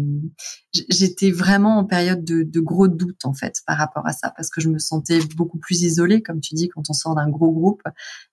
J'étais 0.89 1.33
vraiment 1.33 1.79
en 1.79 1.85
période 1.85 2.23
de, 2.23 2.45
de, 2.45 2.61
gros 2.61 2.87
doute 2.87 3.25
en 3.25 3.35
fait 3.35 3.57
par 3.67 3.77
rapport 3.77 4.07
à 4.07 4.13
ça 4.13 4.31
parce 4.37 4.51
que 4.51 4.61
je 4.61 4.69
me 4.69 4.79
sentais 4.79 5.19
beaucoup 5.35 5.59
plus 5.59 5.83
isolée, 5.83 6.23
comme 6.23 6.41
tu 6.41 6.55
dis, 6.55 6.69
quand 6.69 6.83
on 6.89 6.93
sort 6.93 7.17
d'un 7.17 7.29
gros 7.29 7.51
groupe. 7.51 7.83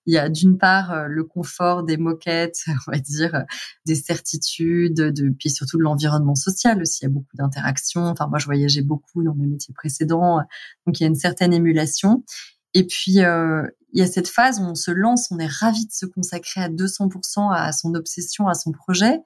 Il 0.06 0.14
y 0.14 0.18
a 0.18 0.28
d'une 0.28 0.56
part 0.56 0.92
euh, 0.92 1.06
le 1.08 1.24
confort 1.24 1.82
des 1.82 1.96
moquettes, 1.96 2.60
on 2.86 2.92
va 2.92 2.98
dire, 3.00 3.44
des 3.86 3.96
certitudes, 3.96 4.94
de, 4.94 5.30
puis 5.30 5.50
surtout 5.50 5.78
de 5.78 5.82
l'environnement 5.82 6.36
social 6.36 6.80
aussi. 6.80 7.00
Il 7.02 7.06
y 7.06 7.06
a 7.06 7.12
beaucoup 7.12 7.36
d'interactions. 7.36 8.04
Enfin, 8.04 8.28
moi, 8.28 8.38
je 8.38 8.44
voyageais 8.46 8.82
beaucoup 8.82 9.24
dans 9.24 9.34
mes 9.34 9.46
métiers 9.46 9.74
précédents, 9.74 10.38
donc 10.86 11.00
il 11.00 11.02
y 11.02 11.06
a 11.06 11.08
une 11.08 11.16
certaine 11.16 11.52
émulation. 11.52 12.22
Et 12.74 12.86
puis, 12.86 13.24
euh, 13.24 13.66
il 13.92 14.00
y 14.00 14.02
a 14.02 14.06
cette 14.06 14.28
phase 14.28 14.60
où 14.60 14.64
on 14.64 14.74
se 14.74 14.90
lance, 14.90 15.28
on 15.30 15.38
est 15.38 15.46
ravi 15.46 15.86
de 15.86 15.92
se 15.92 16.06
consacrer 16.06 16.60
à 16.60 16.68
200% 16.68 17.52
à 17.52 17.72
son 17.72 17.94
obsession, 17.94 18.46
à 18.46 18.54
son 18.54 18.72
projet. 18.72 19.18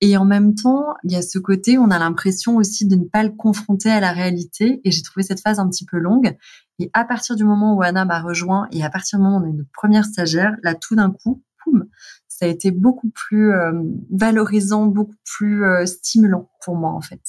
Et 0.00 0.16
en 0.16 0.24
même 0.24 0.54
temps, 0.54 0.94
il 1.04 1.12
y 1.12 1.16
a 1.16 1.22
ce 1.22 1.38
côté, 1.38 1.78
on 1.78 1.90
a 1.90 1.98
l'impression 1.98 2.56
aussi 2.56 2.86
de 2.86 2.96
ne 2.96 3.04
pas 3.04 3.22
le 3.22 3.30
confronter 3.30 3.90
à 3.90 4.00
la 4.00 4.12
réalité. 4.12 4.80
Et 4.84 4.90
j'ai 4.90 5.02
trouvé 5.02 5.22
cette 5.22 5.40
phase 5.40 5.58
un 5.58 5.68
petit 5.68 5.86
peu 5.86 5.98
longue. 5.98 6.36
Et 6.78 6.90
à 6.92 7.04
partir 7.04 7.36
du 7.36 7.44
moment 7.44 7.74
où 7.74 7.82
Anna 7.82 8.04
m'a 8.04 8.20
rejoint 8.20 8.66
et 8.72 8.84
à 8.84 8.90
partir 8.90 9.18
du 9.18 9.24
moment 9.24 9.38
où 9.38 9.40
on 9.40 9.44
a 9.44 9.48
une 9.48 9.66
première 9.72 10.04
stagiaire, 10.04 10.56
là, 10.62 10.74
tout 10.74 10.96
d'un 10.96 11.10
coup, 11.10 11.42
poum, 11.62 11.86
ça 12.28 12.46
a 12.46 12.48
été 12.48 12.70
beaucoup 12.72 13.10
plus 13.10 13.52
euh, 13.52 13.72
valorisant, 14.10 14.86
beaucoup 14.86 15.14
plus 15.24 15.64
euh, 15.64 15.86
stimulant 15.86 16.50
pour 16.64 16.76
moi, 16.76 16.90
en 16.90 17.00
fait. 17.00 17.20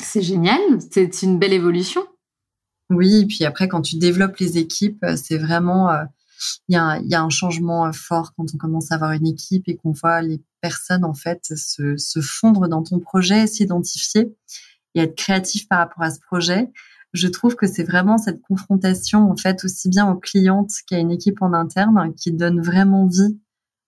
C'est 0.00 0.22
génial. 0.22 0.60
C'est 0.90 1.22
une 1.22 1.38
belle 1.38 1.52
évolution. 1.52 2.02
Oui, 2.90 3.22
et 3.22 3.26
puis 3.26 3.44
après, 3.44 3.66
quand 3.66 3.82
tu 3.82 3.98
développes 3.98 4.36
les 4.36 4.58
équipes, 4.58 5.02
euh, 5.04 5.16
c'est 5.16 5.38
vraiment 5.38 5.90
il 6.68 6.74
y 6.74 7.14
a, 7.14 7.22
un 7.22 7.30
changement 7.30 7.92
fort 7.92 8.32
quand 8.36 8.46
on 8.54 8.58
commence 8.58 8.92
à 8.92 8.96
avoir 8.96 9.12
une 9.12 9.26
équipe 9.26 9.68
et 9.68 9.76
qu'on 9.76 9.92
voit 9.92 10.22
les 10.22 10.42
personnes 10.60 11.04
en 11.04 11.14
fait 11.14 11.52
se, 11.56 12.20
fondre 12.20 12.68
dans 12.68 12.82
ton 12.82 12.98
projet, 13.00 13.46
s'identifier 13.46 14.34
et 14.94 15.00
être 15.00 15.14
créatif 15.14 15.68
par 15.68 15.78
rapport 15.78 16.02
à 16.02 16.10
ce 16.10 16.20
projet. 16.20 16.70
Je 17.12 17.28
trouve 17.28 17.54
que 17.54 17.66
c'est 17.66 17.84
vraiment 17.84 18.18
cette 18.18 18.42
confrontation 18.42 19.30
en 19.30 19.36
fait 19.36 19.64
aussi 19.64 19.88
bien 19.88 20.10
aux 20.10 20.16
clientes 20.16 20.72
qu'à 20.86 20.98
une 20.98 21.10
équipe 21.10 21.42
en 21.42 21.52
interne 21.52 22.12
qui 22.14 22.32
donne 22.32 22.60
vraiment 22.60 23.06
vie 23.06 23.38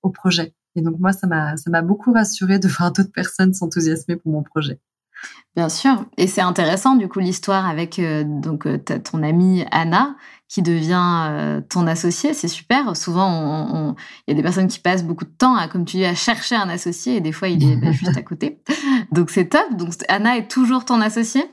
au 0.02 0.10
projet. 0.10 0.54
Et 0.76 0.82
donc 0.82 0.98
moi 1.00 1.12
ça 1.12 1.26
m'a 1.26 1.56
ça 1.56 1.70
m'a 1.70 1.82
beaucoup 1.82 2.12
rassuré 2.12 2.58
de 2.58 2.68
voir 2.78 2.92
d'autres 2.92 3.12
personnes 3.12 3.54
s'enthousiasmer 3.54 4.16
pour 4.16 4.32
mon 4.32 4.42
projet. 4.42 4.80
Bien 5.54 5.70
sûr, 5.70 6.04
et 6.18 6.26
c'est 6.26 6.42
intéressant 6.42 6.96
du 6.96 7.08
coup 7.08 7.20
l'histoire 7.20 7.66
avec 7.66 7.98
euh, 7.98 8.24
donc 8.24 8.66
euh, 8.66 8.78
ton 8.78 9.22
amie 9.22 9.64
Anna 9.70 10.14
qui 10.48 10.62
devient 10.62 11.26
euh, 11.28 11.60
ton 11.60 11.86
associé, 11.86 12.32
c'est 12.32 12.48
super. 12.48 12.96
Souvent, 12.96 13.94
il 14.26 14.30
y 14.30 14.32
a 14.32 14.36
des 14.36 14.42
personnes 14.42 14.68
qui 14.68 14.78
passent 14.78 15.04
beaucoup 15.04 15.24
de 15.24 15.30
temps, 15.30 15.56
à, 15.56 15.68
comme 15.68 15.84
tu 15.84 15.96
dis, 15.96 16.04
à 16.04 16.14
chercher 16.14 16.54
un 16.54 16.68
associé 16.68 17.16
et 17.16 17.20
des 17.20 17.32
fois 17.32 17.48
il 17.48 17.62
est 17.68 17.76
bah, 17.76 17.90
juste 17.92 18.16
à 18.16 18.22
côté. 18.22 18.60
Donc 19.10 19.30
c'est 19.30 19.46
top. 19.46 19.76
Donc 19.76 19.92
Anna 20.08 20.36
est 20.36 20.48
toujours 20.48 20.84
ton 20.84 21.00
associée 21.00 21.44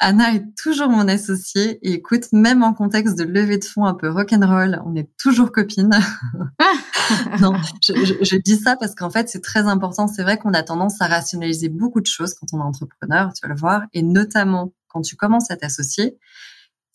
Anna 0.00 0.32
est 0.32 0.54
toujours 0.56 0.88
mon 0.88 1.08
associée 1.08 1.80
et 1.82 1.94
écoute, 1.94 2.26
même 2.32 2.62
en 2.62 2.72
contexte 2.72 3.18
de 3.18 3.24
levée 3.24 3.58
de 3.58 3.64
fonds 3.64 3.84
un 3.84 3.94
peu 3.94 4.08
rock'n'roll, 4.08 4.80
on 4.86 4.94
est 4.94 5.08
toujours 5.16 5.50
copines. 5.50 5.90
non, 7.40 7.54
je, 7.82 8.36
dis 8.36 8.56
ça 8.56 8.76
parce 8.76 8.94
qu'en 8.94 9.10
fait, 9.10 9.28
c'est 9.28 9.42
très 9.42 9.66
important. 9.66 10.06
C'est 10.06 10.22
vrai 10.22 10.38
qu'on 10.38 10.54
a 10.54 10.62
tendance 10.62 11.00
à 11.00 11.08
rationaliser 11.08 11.68
beaucoup 11.68 12.00
de 12.00 12.06
choses 12.06 12.34
quand 12.34 12.46
on 12.52 12.60
est 12.60 12.64
entrepreneur, 12.64 13.32
tu 13.32 13.44
vas 13.44 13.52
le 13.52 13.58
voir, 13.58 13.82
et 13.92 14.02
notamment 14.02 14.72
quand 14.86 15.02
tu 15.02 15.16
commences 15.16 15.50
à 15.50 15.56
t'associer. 15.56 16.16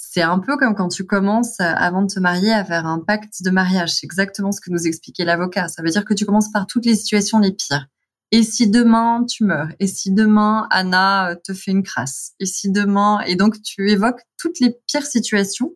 C'est 0.06 0.22
un 0.22 0.38
peu 0.38 0.58
comme 0.58 0.76
quand 0.76 0.90
tu 0.90 1.06
commences, 1.06 1.60
avant 1.60 2.04
de 2.04 2.14
te 2.14 2.20
marier, 2.20 2.54
à 2.54 2.64
faire 2.64 2.86
un 2.86 3.00
pacte 3.00 3.42
de 3.42 3.50
mariage. 3.50 3.94
C'est 3.94 4.06
exactement 4.06 4.52
ce 4.52 4.62
que 4.62 4.70
nous 4.70 4.86
expliquait 4.86 5.26
l'avocat. 5.26 5.70
Ça 5.70 5.82
veut 5.82 5.90
dire 5.90 6.06
que 6.06 6.14
tu 6.14 6.26
commences 6.26 6.52
par 6.52 6.68
toutes 6.68 6.86
les 6.86 6.96
situations 6.96 7.40
les 7.40 7.52
pires. 7.52 7.88
Et 8.32 8.44
si 8.44 8.70
demain 8.70 9.26
tu 9.28 9.44
meurs? 9.44 9.70
Et 9.80 9.88
si 9.88 10.12
demain 10.12 10.68
Anna 10.72 11.30
euh, 11.30 11.36
te 11.36 11.54
fait 11.54 11.72
une 11.72 11.84
crasse? 11.84 12.34
Et 12.40 12.46
si 12.46 12.70
demain 12.70 13.22
Et 13.28 13.36
donc 13.36 13.62
tu 13.62 13.90
évoques 13.90 14.22
toutes 14.38 14.60
les 14.60 14.76
pires 14.88 15.06
situations 15.06 15.74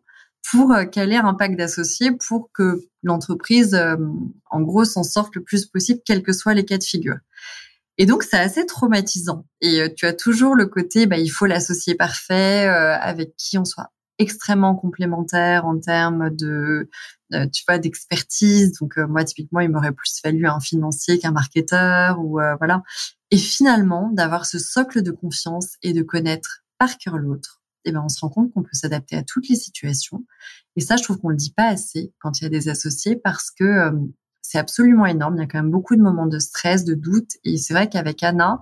pour 0.50 0.72
euh, 0.72 0.84
caler 0.84 1.16
un 1.16 1.34
pacte 1.34 1.56
d'associés 1.56 2.12
pour 2.12 2.50
que 2.52 2.80
l'entreprise, 3.02 3.74
euh, 3.74 3.96
en 4.50 4.60
gros, 4.60 4.84
s'en 4.84 5.04
sorte 5.04 5.34
le 5.36 5.42
plus 5.42 5.66
possible, 5.66 6.00
quels 6.04 6.22
que 6.22 6.32
soient 6.32 6.54
les 6.54 6.64
cas 6.64 6.78
de 6.78 6.84
figure. 6.84 7.18
Et 7.96 8.06
donc, 8.06 8.22
c'est 8.22 8.38
assez 8.38 8.66
traumatisant. 8.66 9.46
Et 9.60 9.92
tu 9.96 10.06
as 10.06 10.12
toujours 10.12 10.54
le 10.54 10.66
côté, 10.66 11.06
bah, 11.06 11.18
il 11.18 11.28
faut 11.28 11.46
l'associé 11.46 11.96
parfait, 11.96 12.68
avec 12.68 13.34
qui 13.36 13.58
on 13.58 13.64
soit 13.64 13.90
extrêmement 14.18 14.74
complémentaire 14.74 15.66
en 15.66 15.78
termes 15.78 16.30
de 16.30 16.90
euh, 17.34 17.46
tu 17.48 17.64
vois 17.66 17.78
d'expertise. 17.78 18.72
Donc 18.80 18.98
euh, 18.98 19.06
moi 19.06 19.24
typiquement 19.24 19.60
il 19.60 19.70
m'aurait 19.70 19.92
plus 19.92 20.20
fallu 20.20 20.46
un 20.46 20.60
financier 20.60 21.18
qu'un 21.18 21.32
marketeur 21.32 22.18
ou 22.20 22.40
euh, 22.40 22.56
voilà. 22.56 22.82
Et 23.30 23.38
finalement 23.38 24.10
d'avoir 24.12 24.46
ce 24.46 24.58
socle 24.58 25.02
de 25.02 25.10
confiance 25.10 25.76
et 25.82 25.92
de 25.92 26.02
connaître 26.02 26.64
par 26.78 26.98
cœur 26.98 27.18
l'autre 27.18 27.62
eh 27.84 27.92
ben 27.92 28.02
on 28.04 28.08
se 28.08 28.20
rend 28.20 28.28
compte 28.28 28.52
qu'on 28.52 28.62
peut 28.62 28.68
s'adapter 28.72 29.16
à 29.16 29.22
toutes 29.22 29.48
les 29.48 29.56
situations. 29.56 30.24
Et 30.76 30.80
ça 30.80 30.96
je 30.96 31.02
trouve 31.02 31.18
qu'on 31.18 31.30
le 31.30 31.36
dit 31.36 31.52
pas 31.52 31.68
assez 31.68 32.12
quand 32.18 32.40
il 32.40 32.44
y 32.44 32.46
a 32.46 32.50
des 32.50 32.68
associés 32.68 33.16
parce 33.16 33.50
que 33.50 33.90
c'est 34.42 34.58
absolument 34.58 35.06
énorme. 35.06 35.36
Il 35.36 35.40
y 35.40 35.42
a 35.44 35.46
quand 35.46 35.58
même 35.62 35.70
beaucoup 35.70 35.96
de 35.96 36.02
moments 36.02 36.26
de 36.26 36.38
stress 36.38 36.84
de 36.84 36.94
doute. 36.94 37.32
Et 37.44 37.56
c'est 37.58 37.74
vrai 37.74 37.88
qu'avec 37.88 38.22
Anna 38.22 38.60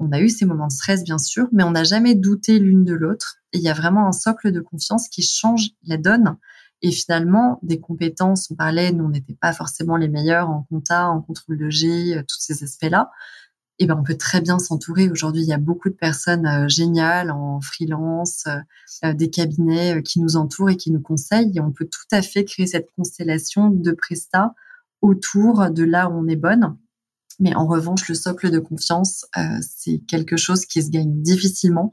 on 0.00 0.10
a 0.12 0.20
eu 0.20 0.30
ces 0.30 0.46
moments 0.46 0.66
de 0.66 0.72
stress, 0.72 1.04
bien 1.04 1.18
sûr, 1.18 1.46
mais 1.52 1.62
on 1.62 1.72
n'a 1.72 1.84
jamais 1.84 2.14
douté 2.14 2.58
l'une 2.58 2.84
de 2.84 2.94
l'autre. 2.94 3.36
Il 3.52 3.60
y 3.60 3.68
a 3.68 3.74
vraiment 3.74 4.06
un 4.06 4.12
socle 4.12 4.52
de 4.52 4.60
confiance 4.60 5.08
qui 5.08 5.22
change 5.22 5.70
la 5.84 5.96
donne. 5.96 6.36
Et 6.82 6.92
finalement, 6.92 7.58
des 7.62 7.78
compétences, 7.78 8.50
on 8.50 8.54
parlait, 8.54 8.92
nous, 8.92 9.04
on 9.04 9.10
n'était 9.10 9.34
pas 9.34 9.52
forcément 9.52 9.96
les 9.96 10.08
meilleurs 10.08 10.48
en 10.48 10.66
compta, 10.70 11.08
en 11.08 11.20
contrôle 11.20 11.58
de 11.58 11.68
G, 11.68 12.16
euh, 12.16 12.22
tous 12.22 12.38
ces 12.38 12.64
aspects-là. 12.64 13.10
Et 13.78 13.86
ben, 13.86 13.96
on 13.98 14.02
peut 14.02 14.16
très 14.16 14.40
bien 14.40 14.58
s'entourer. 14.58 15.10
Aujourd'hui, 15.10 15.42
il 15.42 15.48
y 15.48 15.52
a 15.52 15.58
beaucoup 15.58 15.90
de 15.90 15.94
personnes 15.94 16.46
euh, 16.46 16.68
géniales 16.68 17.30
en 17.30 17.60
freelance, 17.60 18.46
euh, 19.04 19.12
des 19.12 19.30
cabinets 19.30 20.02
qui 20.02 20.20
nous 20.20 20.36
entourent 20.36 20.70
et 20.70 20.76
qui 20.76 20.90
nous 20.90 21.00
conseillent. 21.00 21.52
Et 21.54 21.60
on 21.60 21.72
peut 21.72 21.86
tout 21.86 22.06
à 22.12 22.22
fait 22.22 22.44
créer 22.44 22.66
cette 22.66 22.90
constellation 22.96 23.70
de 23.70 23.92
prestats 23.92 24.54
autour 25.02 25.70
de 25.70 25.84
là 25.84 26.08
où 26.08 26.12
on 26.14 26.28
est 26.28 26.36
bonne 26.36 26.76
mais 27.40 27.54
en 27.54 27.66
revanche, 27.66 28.06
le 28.08 28.14
socle 28.14 28.50
de 28.50 28.58
confiance, 28.58 29.24
euh, 29.36 29.58
c'est 29.62 29.98
quelque 30.06 30.36
chose 30.36 30.66
qui 30.66 30.82
se 30.82 30.90
gagne 30.90 31.22
difficilement. 31.22 31.90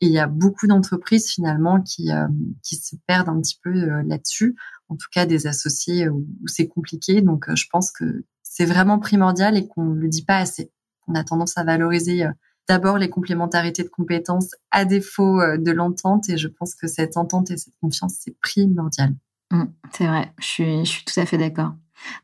Et 0.00 0.06
il 0.06 0.12
y 0.12 0.18
a 0.18 0.26
beaucoup 0.26 0.66
d'entreprises 0.66 1.30
finalement 1.30 1.80
qui, 1.82 2.10
euh, 2.10 2.26
qui 2.62 2.76
se 2.76 2.96
perdent 3.06 3.28
un 3.28 3.40
petit 3.40 3.58
peu 3.62 3.70
euh, 3.70 4.02
là-dessus. 4.06 4.56
En 4.88 4.96
tout 4.96 5.08
cas, 5.12 5.26
des 5.26 5.46
associés 5.46 6.08
où, 6.08 6.26
c'est 6.46 6.66
compliqué. 6.66 7.20
Donc, 7.20 7.46
je 7.54 7.66
pense 7.70 7.92
que 7.92 8.24
c'est 8.42 8.64
vraiment 8.64 8.98
primordial 8.98 9.56
et 9.56 9.68
qu'on 9.68 9.84
ne 9.84 10.00
le 10.00 10.08
dit 10.08 10.24
pas 10.24 10.38
assez. 10.38 10.72
On 11.08 11.14
a 11.14 11.24
tendance 11.24 11.58
à 11.58 11.64
valoriser 11.64 12.24
d'abord 12.68 12.98
les 12.98 13.10
complémentarités 13.10 13.82
de 13.82 13.88
compétences 13.88 14.50
à 14.70 14.84
défaut 14.84 15.40
de 15.40 15.70
l'entente. 15.72 16.28
Et 16.28 16.38
je 16.38 16.48
pense 16.48 16.74
que 16.74 16.86
cette 16.86 17.16
entente 17.16 17.50
et 17.50 17.56
cette 17.56 17.74
confiance, 17.80 18.14
c'est 18.20 18.36
primordial. 18.40 19.14
Mmh, 19.50 19.64
c'est 19.92 20.06
vrai, 20.06 20.32
je 20.38 20.46
suis, 20.46 20.84
je 20.84 20.90
suis 20.90 21.04
tout 21.04 21.20
à 21.20 21.26
fait 21.26 21.38
d'accord. 21.38 21.74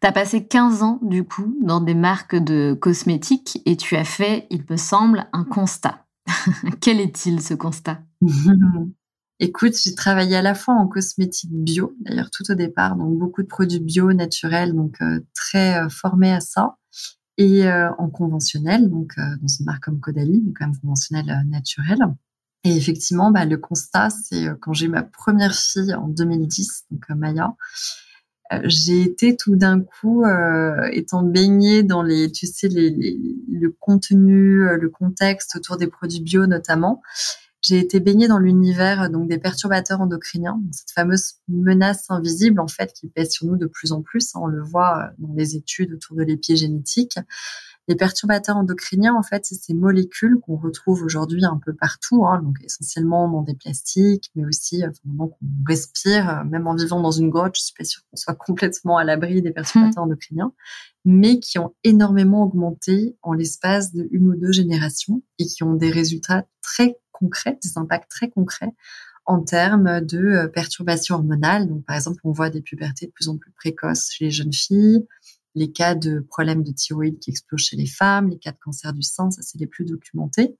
Tu 0.01 0.07
as 0.07 0.13
passé 0.13 0.47
15 0.47 0.83
ans, 0.83 0.99
du 1.03 1.25
coup, 1.25 1.57
dans 1.63 1.81
des 1.81 1.95
marques 1.95 2.37
de 2.37 2.75
cosmétiques 2.75 3.61
et 3.67 3.77
tu 3.77 3.97
as 3.97 4.05
fait, 4.05 4.47
il 4.51 4.65
me 4.69 4.77
semble, 4.77 5.27
un 5.33 5.45
constat. 5.45 6.07
Quel 6.81 7.01
est-il, 7.01 7.41
ce 7.41 7.55
constat? 7.55 8.03
Écoute, 9.45 9.75
j'ai 9.77 9.97
travaillé 9.97 10.37
à 10.37 10.43
la 10.43 10.55
fois 10.55 10.75
en 10.75 10.87
cosmétique 10.87 11.51
bio, 11.53 11.97
d'ailleurs 11.99 12.31
tout 12.31 12.49
au 12.49 12.55
départ, 12.55 12.95
donc 12.95 13.19
beaucoup 13.19 13.43
de 13.43 13.49
produits 13.49 13.81
bio, 13.81 14.13
naturels, 14.13 14.73
donc 14.73 15.03
euh, 15.03 15.19
très 15.35 15.83
euh, 15.83 15.89
formés 15.89 16.33
à 16.33 16.39
ça, 16.39 16.77
et 17.39 17.67
euh, 17.67 17.91
en 17.99 18.09
conventionnel, 18.09 18.89
donc 18.89 19.17
dans 19.17 19.49
une 19.49 19.67
marque 19.67 19.83
comme 19.83 19.99
Caudalie, 19.99 20.43
mais 20.47 20.53
quand 20.53 20.67
même 20.67 20.79
conventionnel 20.79 21.27
naturel. 21.49 21.99
Et 22.63 22.77
effectivement, 22.77 23.33
bah, 23.33 23.45
le 23.45 23.57
constat, 23.57 24.11
c'est 24.11 24.47
quand 24.61 24.75
j'ai 24.75 24.87
ma 24.87 25.03
première 25.03 25.57
fille 25.57 25.93
en 25.93 26.07
2010, 26.07 26.85
donc 26.93 27.09
Maya, 27.09 27.57
j'ai 28.65 29.03
été 29.03 29.37
tout 29.37 29.57
d'un 29.57 29.81
coup 29.81 30.25
euh, 30.25 30.89
étant 30.93 31.23
baignée 31.23 31.83
dans 31.83 32.03
les, 32.03 32.31
tu 32.31 32.47
sais, 32.47 32.69
le 32.69 33.69
contenu, 33.81 34.63
euh, 34.63 34.77
le 34.77 34.89
contexte 34.89 35.57
autour 35.57 35.77
des 35.77 35.87
produits 35.87 36.21
bio 36.21 36.47
notamment. 36.47 37.03
j'ai 37.63 37.79
été 37.79 38.01
baignée 38.01 38.29
dans 38.29 38.39
l'univers 38.39 39.11
donc 39.11 39.29
des 39.29 39.39
perturbateurs 39.39 40.01
endocriniens, 40.01 40.61
cette 40.73 40.91
fameuse 40.91 41.35
menace 41.49 42.07
invisible 42.11 42.61
en 42.61 42.69
fait 42.69 42.93
qui 42.93 43.09
pèse 43.09 43.31
sur 43.31 43.47
nous 43.47 43.57
de 43.57 43.67
plus 43.67 43.93
en 43.93 44.03
plus. 44.03 44.35
Hein, 44.35 44.41
on 44.43 44.47
le 44.47 44.63
voit 44.63 45.11
dans 45.19 45.35
les 45.35 45.57
études 45.57 45.93
autour 45.95 46.17
de 46.17 46.23
l'épigénétique. 46.23 47.19
Les 47.89 47.97
perturbateurs 47.97 48.57
endocriniens, 48.57 49.15
en 49.15 49.23
fait, 49.23 49.45
c'est 49.45 49.57
ces 49.57 49.75
molécules 49.75 50.39
qu'on 50.41 50.57
retrouve 50.57 51.03
aujourd'hui 51.03 51.45
un 51.45 51.59
peu 51.65 51.75
partout, 51.75 52.25
hein, 52.25 52.41
donc 52.41 52.57
essentiellement 52.63 53.29
dans 53.29 53.43
des 53.43 53.55
plastiques, 53.55 54.31
mais 54.37 54.45
aussi 54.45 54.85
enfin, 54.85 55.01
qu'on 55.17 55.37
respire, 55.67 56.29
euh, 56.29 56.45
même 56.45 56.69
en 56.69 56.77
vivant 56.77 57.01
dans 57.01 57.11
une 57.11 57.29
grotte. 57.29 57.57
Je 57.57 57.63
suis 57.63 57.75
pas 57.77 57.85
sûre 57.85 58.03
qu'on 58.09 58.17
soit 58.17 58.35
complètement 58.35 58.99
à 58.99 59.05
l'abri 59.05 59.43
des 59.43 59.51
perturbateurs 59.51 60.05
mmh. 60.05 60.09
endocriniens, 60.09 60.53
mais 61.05 61.41
qui 61.41 61.59
ont 61.59 61.75
énormément 61.83 62.45
augmenté 62.45 63.17
en 63.23 63.33
l'espace 63.33 63.93
de 63.93 64.07
une 64.13 64.29
ou 64.29 64.37
deux 64.37 64.53
générations 64.53 65.23
et 65.41 65.47
qui 65.47 65.65
ont 65.65 65.75
des 65.75 65.91
résultats 65.91 66.47
très 66.63 66.99
concrets, 67.11 67.59
des 67.63 67.79
impacts 67.79 68.11
très 68.11 68.31
concrets 68.31 68.73
en 69.25 69.43
termes 69.43 70.01
de 70.01 70.19
euh, 70.19 70.49
perturbations 70.49 71.17
hormonales. 71.17 71.69
Donc, 71.69 71.85
par 71.85 71.97
exemple, 71.97 72.21
on 72.25 72.33
voit 72.33 72.51
des 72.51 72.61
pubertés 72.61 73.07
de 73.07 73.13
plus 73.13 73.29
en 73.29 73.39
plus 73.39 73.53
précoces 73.53 74.11
chez 74.13 74.27
les 74.27 74.31
jeunes 74.31 74.53
filles, 74.53 75.07
les 75.55 75.73
cas 75.73 75.95
de 75.95 76.21
problèmes 76.21 76.63
de 76.63 76.73
thyroïde 76.73 77.19
qui 77.19 77.31
explosent 77.31 77.63
chez 77.63 77.77
les 77.77 77.87
femmes, 77.87 78.31
les 78.31 78.39
cas 78.39 78.53
de 78.53 78.59
cancer 78.59 78.93
du 78.93 79.03
sein, 79.03 79.31
ça 79.31 79.43
c'est 79.43 79.59
les 79.59 79.67
plus 79.67 79.85
documentés. 79.85 80.57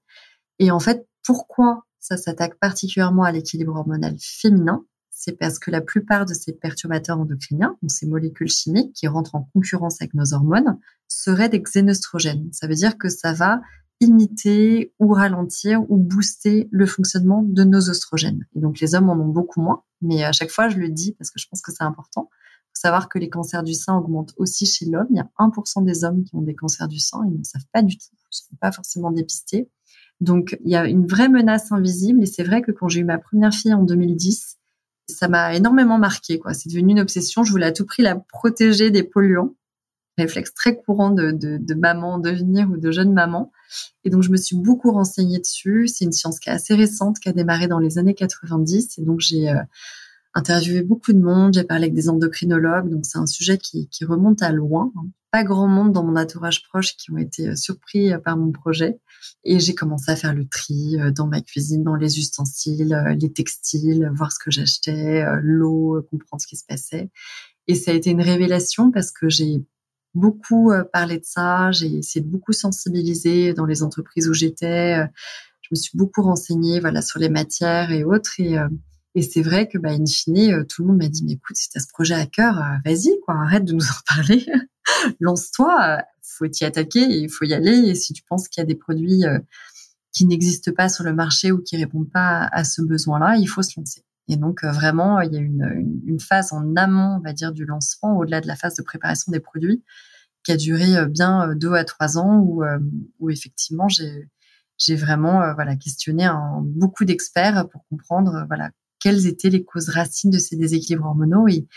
Et 0.59 0.71
en 0.71 0.79
fait, 0.79 1.07
pourquoi 1.23 1.85
ça 1.99 2.17
s'attaque 2.17 2.59
particulièrement 2.59 3.23
à 3.23 3.31
l'équilibre 3.31 3.75
hormonal 3.75 4.15
féminin? 4.19 4.85
C'est 5.09 5.37
parce 5.37 5.57
que 5.57 5.71
la 5.71 5.81
plupart 5.81 6.25
de 6.25 6.33
ces 6.33 6.53
perturbateurs 6.53 7.19
endocriniens, 7.19 7.77
donc 7.81 7.91
ces 7.91 8.05
molécules 8.05 8.49
chimiques 8.49 8.93
qui 8.93 9.07
rentrent 9.07 9.35
en 9.35 9.49
concurrence 9.53 10.01
avec 10.01 10.13
nos 10.13 10.33
hormones, 10.33 10.79
seraient 11.07 11.49
des 11.49 11.61
xénostrogènes. 11.61 12.49
Ça 12.51 12.67
veut 12.67 12.75
dire 12.75 12.97
que 12.97 13.09
ça 13.09 13.31
va 13.31 13.61
imiter 14.01 14.93
ou 14.99 15.13
ralentir 15.13 15.89
ou 15.89 15.97
booster 15.97 16.67
le 16.71 16.85
fonctionnement 16.85 17.41
de 17.43 17.63
nos 17.63 17.89
oestrogènes. 17.89 18.45
Et 18.55 18.59
donc 18.59 18.79
les 18.79 18.95
hommes 18.95 19.09
en 19.09 19.13
ont 19.13 19.29
beaucoup 19.29 19.61
moins, 19.61 19.83
mais 20.01 20.23
à 20.23 20.33
chaque 20.33 20.51
fois 20.51 20.67
je 20.67 20.77
le 20.77 20.89
dis 20.89 21.13
parce 21.13 21.31
que 21.31 21.39
je 21.39 21.47
pense 21.47 21.61
que 21.61 21.71
c'est 21.71 21.83
important 21.83 22.29
savoir 22.83 23.07
que 23.07 23.17
les 23.17 23.29
cancers 23.29 23.63
du 23.63 23.73
sein 23.73 23.95
augmentent 23.95 24.33
aussi 24.35 24.65
chez 24.65 24.85
l'homme. 24.85 25.07
Il 25.09 25.15
y 25.15 25.19
a 25.19 25.29
1% 25.39 25.85
des 25.85 26.03
hommes 26.03 26.25
qui 26.25 26.35
ont 26.35 26.41
des 26.41 26.53
cancers 26.53 26.89
du 26.89 26.99
sein, 26.99 27.21
ils 27.25 27.39
ne 27.39 27.43
savent 27.43 27.65
pas 27.71 27.81
du 27.81 27.97
tout, 27.97 28.09
ils 28.11 28.15
ne 28.15 28.49
sont 28.49 28.55
pas 28.59 28.73
forcément 28.73 29.09
dépistés. 29.09 29.69
Donc, 30.19 30.57
il 30.65 30.69
y 30.69 30.75
a 30.75 30.85
une 30.85 31.07
vraie 31.07 31.29
menace 31.29 31.71
invisible. 31.71 32.21
Et 32.21 32.25
c'est 32.25 32.43
vrai 32.43 32.61
que 32.61 32.71
quand 32.71 32.89
j'ai 32.89 32.99
eu 32.99 33.05
ma 33.05 33.17
première 33.17 33.53
fille 33.53 33.73
en 33.73 33.83
2010, 33.83 34.57
ça 35.07 35.29
m'a 35.29 35.55
énormément 35.55 35.97
marqué. 35.97 36.41
C'est 36.51 36.69
devenu 36.69 36.91
une 36.91 36.99
obsession. 36.99 37.43
Je 37.43 37.51
voulais 37.51 37.65
à 37.67 37.71
tout 37.71 37.85
prix 37.85 38.03
la 38.03 38.15
protéger 38.15 38.91
des 38.91 39.03
polluants. 39.03 39.55
Réflexe 40.17 40.53
très 40.53 40.77
courant 40.77 41.09
de, 41.09 41.31
de, 41.31 41.73
maman 41.73 42.19
devenir 42.19 42.69
ou 42.69 42.77
de 42.77 42.91
jeune 42.91 43.13
maman. 43.13 43.51
Et 44.03 44.09
donc, 44.09 44.23
je 44.23 44.29
me 44.29 44.37
suis 44.37 44.57
beaucoup 44.57 44.91
renseignée 44.91 45.39
dessus. 45.39 45.87
C'est 45.87 46.05
une 46.05 46.11
science 46.11 46.39
qui 46.39 46.49
est 46.49 46.53
assez 46.53 46.75
récente, 46.75 47.19
qui 47.19 47.29
a 47.29 47.33
démarré 47.33 47.67
dans 47.67 47.79
les 47.79 47.97
années 47.97 48.13
90. 48.13 48.99
Et 48.99 49.01
donc, 49.03 49.21
j'ai 49.21 49.49
euh, 49.49 49.61
interviewé 50.33 50.81
beaucoup 50.81 51.13
de 51.13 51.19
monde, 51.19 51.53
j'ai 51.53 51.63
parlé 51.63 51.85
avec 51.85 51.93
des 51.93 52.09
endocrinologues, 52.09 52.89
donc 52.89 53.05
c'est 53.05 53.17
un 53.17 53.25
sujet 53.25 53.57
qui, 53.57 53.87
qui, 53.89 54.03
remonte 54.05 54.41
à 54.41 54.51
loin. 54.51 54.91
Pas 55.31 55.43
grand 55.43 55.67
monde 55.67 55.91
dans 55.91 56.03
mon 56.03 56.15
entourage 56.15 56.63
proche 56.63 56.95
qui 56.95 57.11
ont 57.11 57.17
été 57.17 57.49
euh, 57.49 57.55
surpris 57.55 58.11
euh, 58.11 58.19
par 58.19 58.37
mon 58.37 58.51
projet. 58.51 58.99
Et 59.43 59.59
j'ai 59.59 59.75
commencé 59.75 60.11
à 60.11 60.15
faire 60.15 60.33
le 60.33 60.47
tri 60.47 60.99
euh, 60.99 61.11
dans 61.11 61.27
ma 61.27 61.41
cuisine, 61.41 61.83
dans 61.83 61.95
les 61.95 62.19
ustensiles, 62.19 63.15
les 63.19 63.31
textiles, 63.31 64.11
voir 64.13 64.31
ce 64.31 64.39
que 64.43 64.51
j'achetais, 64.51 65.23
l'eau, 65.41 66.05
comprendre 66.09 66.41
ce 66.41 66.47
qui 66.47 66.55
se 66.55 66.65
passait. 66.67 67.09
Et 67.67 67.75
ça 67.75 67.91
a 67.91 67.93
été 67.93 68.09
une 68.09 68.21
révélation 68.21 68.91
parce 68.91 69.11
que 69.11 69.29
j'ai 69.29 69.63
beaucoup 70.13 70.71
parlé 70.91 71.17
de 71.17 71.25
ça, 71.25 71.71
j'ai 71.71 71.87
essayé 71.97 72.23
de 72.23 72.29
beaucoup 72.29 72.53
sensibiliser 72.53 73.53
dans 73.53 73.65
les 73.65 73.81
entreprises 73.83 74.27
où 74.27 74.33
j'étais. 74.33 74.97
Je 75.61 75.69
me 75.71 75.75
suis 75.75 75.97
beaucoup 75.97 76.21
renseignée 76.21 76.79
voilà, 76.79 77.01
sur 77.01 77.19
les 77.19 77.29
matières 77.29 77.91
et 77.91 78.03
autres. 78.03 78.39
Et, 78.39 78.57
et 79.15 79.21
c'est 79.21 79.43
vrai 79.43 79.67
que, 79.67 79.77
bah, 79.77 79.91
in 79.91 80.05
fine, 80.05 80.51
euh, 80.51 80.63
tout 80.63 80.81
le 80.81 80.87
monde 80.87 80.97
m'a 80.97 81.07
dit, 81.07 81.23
mais 81.23 81.33
écoute, 81.33 81.55
si 81.55 81.69
tu 81.69 81.77
as 81.77 81.81
ce 81.81 81.87
projet 81.87 82.15
à 82.15 82.25
cœur, 82.25 82.57
euh, 82.57 82.77
vas-y, 82.83 83.19
quoi, 83.25 83.35
arrête 83.35 83.63
de 83.63 83.73
nous 83.73 83.85
en 83.85 84.15
parler. 84.15 84.45
Lance-toi, 85.19 85.99
euh, 85.99 86.01
faut 86.21 86.47
t'y 86.47 86.65
attaquer 86.65 87.01
il 87.01 87.29
faut 87.29 87.45
y 87.45 87.53
aller. 87.53 87.89
Et 87.89 87.95
si 87.95 88.13
tu 88.13 88.23
penses 88.23 88.47
qu'il 88.47 88.61
y 88.61 88.63
a 88.63 88.65
des 88.65 88.75
produits 88.75 89.23
qui 90.11 90.25
n'existent 90.25 90.71
pas 90.75 90.89
sur 90.89 91.03
le 91.03 91.13
marché 91.13 91.51
ou 91.51 91.59
qui 91.61 91.77
répondent 91.77 92.09
pas 92.09 92.49
à 92.51 92.63
ce 92.63 92.81
besoin-là, 92.81 93.37
il 93.37 93.45
faut 93.45 93.61
se 93.61 93.79
lancer. 93.79 94.03
Et 94.27 94.35
donc, 94.35 94.63
vraiment, 94.63 95.21
il 95.21 95.31
y 95.31 95.37
a 95.37 95.39
une, 95.39 96.01
une, 96.07 96.19
phase 96.19 96.53
en 96.53 96.75
amont, 96.75 97.17
on 97.17 97.19
va 97.19 97.33
dire, 97.33 97.51
du 97.51 97.65
lancement, 97.65 98.17
au-delà 98.17 98.41
de 98.41 98.47
la 98.47 98.55
phase 98.55 98.75
de 98.75 98.81
préparation 98.81 99.31
des 99.31 99.39
produits, 99.39 99.83
qui 100.43 100.53
a 100.53 100.57
duré 100.57 101.05
bien 101.07 101.53
deux 101.55 101.73
à 101.73 101.83
trois 101.83 102.17
ans, 102.17 102.39
où, 102.39 102.63
où 103.19 103.29
effectivement, 103.29 103.87
j'ai 103.89 104.95
vraiment 104.95 105.53
voilà 105.53 105.75
questionné 105.75 106.27
beaucoup 106.63 107.05
d'experts 107.05 107.67
pour 107.69 107.85
comprendre 107.89 108.45
voilà 108.47 108.71
quelles 109.03 109.27
étaient 109.27 109.49
les 109.49 109.65
causes 109.65 109.89
racines 109.89 110.31
de 110.31 110.37
ces 110.39 110.55
déséquilibres 110.55 111.05
hormonaux 111.05 111.47
et, 111.49 111.67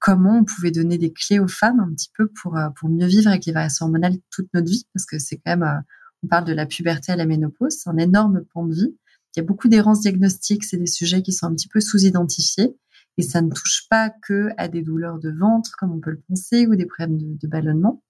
comment 0.00 0.40
on 0.40 0.44
pouvait 0.44 0.70
donner 0.70 0.98
des 0.98 1.12
clés 1.12 1.38
aux 1.38 1.48
femmes 1.48 1.80
un 1.80 1.90
petit 1.94 2.10
peu 2.14 2.28
pour, 2.42 2.58
euh, 2.58 2.68
pour 2.76 2.90
mieux 2.90 3.06
vivre 3.06 3.28
avec 3.28 3.46
les 3.46 3.52
variations 3.52 3.86
hormonales 3.86 4.18
toute 4.30 4.52
notre 4.52 4.68
vie, 4.68 4.86
parce 4.92 5.06
que 5.06 5.18
c'est 5.18 5.36
quand 5.36 5.52
même, 5.52 5.62
euh, 5.62 5.80
on 6.22 6.26
parle 6.26 6.44
de 6.44 6.52
la 6.52 6.66
puberté 6.66 7.12
à 7.12 7.16
la 7.16 7.24
ménopause, 7.24 7.78
c'est 7.78 7.88
un 7.88 7.96
énorme 7.96 8.44
pan 8.52 8.66
de 8.66 8.74
vie. 8.74 8.96
Il 9.34 9.40
y 9.40 9.42
a 9.42 9.46
beaucoup 9.46 9.68
d'errances 9.68 10.00
diagnostiques, 10.00 10.64
c'est 10.64 10.76
des 10.76 10.86
sujets 10.86 11.22
qui 11.22 11.32
sont 11.32 11.46
un 11.46 11.54
petit 11.54 11.68
peu 11.68 11.80
sous-identifiés. 11.80 12.76
Et 13.18 13.22
ça 13.22 13.40
ne 13.40 13.50
touche 13.50 13.86
pas 13.88 14.10
que 14.10 14.48
à 14.56 14.68
des 14.68 14.82
douleurs 14.82 15.18
de 15.18 15.30
ventre, 15.30 15.72
comme 15.78 15.92
on 15.92 16.00
peut 16.00 16.10
le 16.10 16.22
penser, 16.28 16.66
ou 16.66 16.76
des 16.76 16.86
problèmes 16.86 17.18
de, 17.18 17.48
ballonnement. 17.48 18.02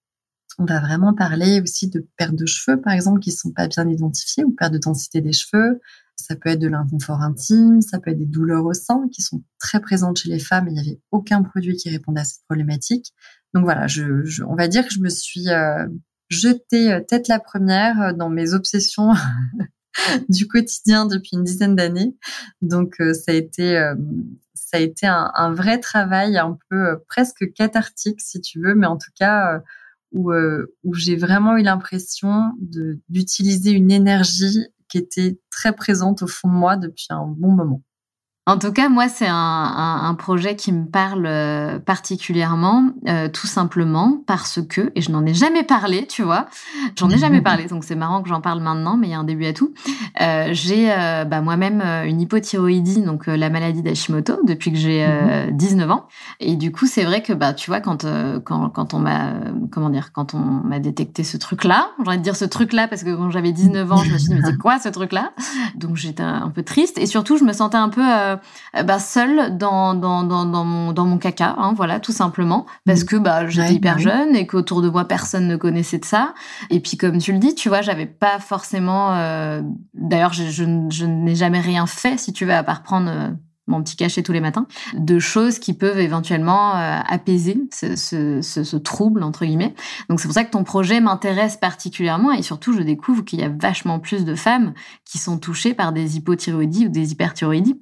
On 0.59 0.65
va 0.65 0.81
vraiment 0.81 1.15
parler 1.15 1.61
aussi 1.61 1.89
de 1.89 2.07
perte 2.17 2.35
de 2.35 2.47
cheveux, 2.47 2.81
par 2.81 2.93
exemple, 2.93 3.21
qui 3.21 3.31
ne 3.31 3.35
sont 3.35 3.53
pas 3.53 3.69
bien 3.69 3.89
identifiés, 3.89 4.45
ou 4.45 4.53
perte 4.53 4.73
de 4.73 4.79
densité 4.79 5.21
des 5.21 5.33
cheveux, 5.33 5.81
ça 6.19 6.35
peut 6.37 6.51
être 6.51 6.59
de 6.59 6.69
l'inconfort 6.69 7.23
intime, 7.23 7.81
ça 7.81 8.01
peut 8.01 8.11
être 8.11 8.19
des 8.19 8.27
douleurs 8.27 8.65
au 8.65 8.75
sein 8.75 9.09
qui 9.13 9.23
sont 9.23 9.43
très 9.59 9.81
présentes 9.81 10.19
chez 10.19 10.29
les 10.29 10.41
femmes. 10.41 10.67
il 10.69 10.75
n'y 10.75 10.81
avait 10.81 11.01
aucun 11.13 11.43
produit 11.43 11.77
qui 11.77 11.89
répondait 11.91 12.21
à 12.21 12.25
cette 12.25 12.45
problématique. 12.45 13.15
Donc 13.55 13.65
voilà, 13.65 13.87
je, 13.87 14.43
on 14.43 14.57
va 14.57 14.69
dire 14.69 14.87
que 14.87 14.93
je 14.93 15.01
me 15.01 15.09
suis 15.09 15.49
euh, 15.49 15.87
jetée 16.29 16.93
euh, 16.93 17.01
tête 17.01 17.29
la 17.29 17.39
première 17.39 18.03
euh, 18.03 18.13
dans 18.13 18.29
mes 18.29 18.53
obsessions 18.53 19.13
du 20.29 20.49
quotidien 20.49 21.07
depuis 21.07 21.31
une 21.35 21.45
dizaine 21.45 21.77
d'années. 21.77 22.17
Donc 22.63 22.97
ça 23.15 23.33
a 23.33 23.35
été 23.35 23.81
ça 24.55 24.77
a 24.77 24.81
été 24.81 25.07
un, 25.07 25.31
un, 25.35 25.53
vrai 25.53 25.81
travail 25.81 26.37
un 26.37 26.59
peu 26.69 26.99
presque 27.09 27.53
cathartique 27.55 28.21
si 28.21 28.41
tu 28.41 28.61
veux, 28.61 28.75
mais 28.75 28.87
en 28.87 28.99
tout 28.99 29.11
cas 29.19 29.63
où, 30.13 30.31
où 30.33 30.95
j'ai 30.95 31.17
vraiment 31.17 31.57
eu 31.57 31.63
l'impression 31.63 32.53
d'utiliser 33.09 33.71
une 33.71 33.91
énergie 33.91 34.69
qui 34.89 34.99
était 34.99 35.41
très 35.51 35.75
présente 35.75 36.23
au 36.23 36.27
fond 36.27 36.49
de 36.49 36.55
moi 36.55 36.77
depuis 36.77 37.07
un 37.11 37.27
bon 37.27 37.53
moment. 37.53 37.83
En 38.49 38.57
tout 38.57 38.73
cas, 38.73 38.89
moi, 38.89 39.11
c'est 39.11 39.27
un, 39.27 39.35
un, 39.35 40.09
un, 40.09 40.15
projet 40.15 40.57
qui 40.57 40.73
me 40.73 40.87
parle 40.87 41.27
euh, 41.27 41.79
particulièrement, 41.79 42.93
euh, 43.07 43.29
tout 43.29 43.47
simplement 43.47 44.23
parce 44.27 44.61
que, 44.67 44.91
et 44.95 45.03
je 45.03 45.13
n'en 45.13 45.27
ai 45.27 45.35
jamais 45.35 45.65
parlé, 45.65 46.07
tu 46.07 46.23
vois, 46.23 46.47
j'en 46.97 47.11
ai 47.11 47.19
jamais 47.19 47.41
parlé, 47.43 47.67
donc 47.67 47.85
c'est 47.85 47.95
marrant 47.95 48.23
que 48.23 48.31
j'en 48.31 48.41
parle 48.41 48.61
maintenant, 48.61 48.97
mais 48.97 49.09
il 49.09 49.11
y 49.11 49.15
a 49.15 49.19
un 49.19 49.25
début 49.25 49.45
à 49.45 49.53
tout. 49.53 49.75
Euh, 50.23 50.49
j'ai 50.53 50.91
euh, 50.91 51.27
bah, 51.27 51.43
moi-même 51.43 51.83
une 52.07 52.23
hypothyroïdie, 52.23 53.03
donc 53.03 53.27
la 53.27 53.51
maladie 53.51 53.83
d'Hashimoto, 53.83 54.39
depuis 54.47 54.73
que 54.73 54.79
j'ai 54.79 55.07
19 55.53 55.85
mhm. 55.85 55.93
ans. 55.93 56.09
Et 56.41 56.57
du 56.57 56.73
coup, 56.73 56.87
c'est 56.87 57.05
vrai 57.05 57.23
que, 57.23 57.35
bah, 57.35 57.53
tu 57.53 57.69
vois, 57.69 57.81
quand, 57.81 58.07
quand, 58.45 58.71
quand 58.71 58.95
on 58.95 58.99
m'a, 58.99 59.35
comment 59.71 59.91
dire, 59.91 60.11
quand 60.15 60.33
on 60.33 60.39
m'a 60.39 60.79
détecté 60.79 61.23
ce 61.23 61.37
truc-là, 61.37 61.91
j'ai 62.03 62.09
envie 62.09 62.17
de 62.17 62.23
dire 62.23 62.37
ce 62.37 62.47
truc-là, 62.47 62.89
parce 62.89 63.05
que 63.05 63.15
quand 63.15 63.29
j'avais 63.29 63.53
19 63.53 63.93
ans, 63.93 63.97
je 63.99 64.11
me 64.11 64.17
suis 64.17 64.29
dit, 64.31 64.37
mais 64.37 64.41
c'est 64.43 64.57
quoi 64.59 64.79
ce 64.79 64.89
truc-là? 64.89 65.33
Donc 65.75 65.97
j'étais 65.97 66.23
un 66.23 66.49
peu 66.49 66.63
triste, 66.63 66.97
et 66.97 67.05
surtout, 67.05 67.37
je 67.37 67.45
me 67.45 67.53
sentais 67.53 67.77
un 67.77 67.91
peu 67.91 68.01
bah, 68.85 68.99
seule 68.99 69.57
dans, 69.57 69.95
dans, 69.95 70.23
dans, 70.23 70.45
dans, 70.45 70.65
mon, 70.65 70.93
dans 70.93 71.05
mon 71.05 71.19
caca, 71.19 71.55
hein, 71.59 71.73
voilà, 71.75 72.01
tout 72.01 72.13
simplement, 72.13 72.67
parce 72.87 73.03
mmh. 73.03 73.07
que 73.07 73.17
bah, 73.17 73.49
j'étais 73.49 73.75
hyper 73.75 73.97
bah 73.97 74.03
jeune 74.03 74.37
et 74.37 74.47
qu'autour 74.47 74.83
de 74.83 74.89
moi, 74.89 75.05
personne 75.07 75.47
ne 75.49 75.57
connaissait 75.57 75.99
de 75.99 76.05
ça. 76.05 76.35
Et 76.71 76.81
puis, 76.81 76.97
comme 76.97 77.19
tu 77.19 77.33
le 77.33 77.39
dis, 77.39 77.55
tu 77.55 77.69
vois, 77.69 77.83
j'avais 77.83 78.07
pas 78.07 78.39
forcément... 78.39 79.15
Euh... 79.15 79.63
D'ailleurs, 79.95 80.33
je, 80.33 80.45
je, 80.45 80.65
je 80.91 81.07
n'ai 81.07 81.35
jamais 81.35 81.61
rien 81.61 81.87
fait, 81.87 82.19
si 82.19 82.33
tu 82.33 82.45
veux, 82.45 82.55
à 82.55 82.63
part 82.63 82.83
prendre... 82.83 83.11
Euh, 83.11 83.29
mon 83.69 83.83
petit 83.83 83.97
cachet 83.97 84.23
tous 84.23 84.33
les 84.33 84.41
matins, 84.41 84.67
de 84.95 85.19
choses 85.19 85.59
qui 85.59 85.75
peuvent 85.75 85.99
éventuellement 85.99 86.75
euh, 86.75 86.99
apaiser 87.07 87.61
ce, 87.73 87.95
ce, 87.95 88.41
ce, 88.43 88.65
ce, 88.65 88.77
trouble, 88.77 89.23
entre 89.23 89.45
guillemets. 89.45 89.75
Donc 90.09 90.21
c'est 90.21 90.27
pour 90.27 90.35
ça 90.35 90.45
que 90.45 90.51
ton 90.51 90.65
projet 90.65 91.01
m'intéresse 91.01 91.57
particulièrement 91.57 92.33
et 92.33 92.43
surtout 92.43 92.73
je 92.73 92.83
découvre 92.83 93.25
qu'il 93.25 93.41
y 93.41 93.45
a 93.45 93.51
vachement 93.51 94.01
plus 94.01 94.25
de 94.25 94.35
femmes 94.35 94.73
qui 95.05 95.19
sont 95.19 95.39
touchées 95.39 95.75
par 95.75 95.93
des 95.93 96.17
hypothyroïdies 96.17 96.87
ou 96.87 96.89
des 96.89 97.13
hyperthyroïdies 97.13 97.81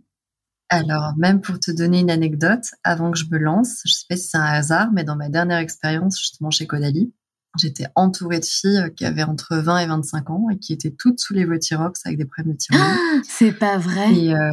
alors, 0.69 1.15
même 1.17 1.41
pour 1.41 1.61
te 1.61 1.71
donner 1.71 2.01
une 2.01 2.11
anecdote, 2.11 2.65
avant 2.83 3.13
que 3.13 3.19
je 3.19 3.27
me 3.31 3.39
lance, 3.39 3.83
je 3.85 3.93
sais 3.93 4.05
pas 4.09 4.17
si 4.17 4.29
c'est 4.29 4.37
un 4.37 4.43
hasard, 4.43 4.91
mais 4.93 5.05
dans 5.05 5.17
ma 5.17 5.29
dernière 5.29 5.59
expérience, 5.59 6.19
justement 6.19 6.51
chez 6.51 6.67
Caudalie, 6.67 7.13
j'étais 7.59 7.87
entourée 7.95 8.41
de 8.41 8.45
filles 8.45 8.93
qui 8.97 9.05
avaient 9.05 9.23
entre 9.23 9.57
20 9.57 9.79
et 9.79 9.87
25 9.87 10.31
ans 10.31 10.47
et 10.51 10.59
qui 10.59 10.73
étaient 10.73 10.91
toutes 10.91 11.21
sous 11.21 11.35
les 11.35 11.45
Votirox 11.45 12.01
avec 12.05 12.19
des 12.19 12.25
problèmes 12.25 12.55
de 12.55 12.59
thyroïde. 12.59 12.85
Ah, 12.85 13.21
c'est 13.29 13.53
pas 13.53 13.79
vrai. 13.79 14.13
Et 14.13 14.35
euh, 14.35 14.53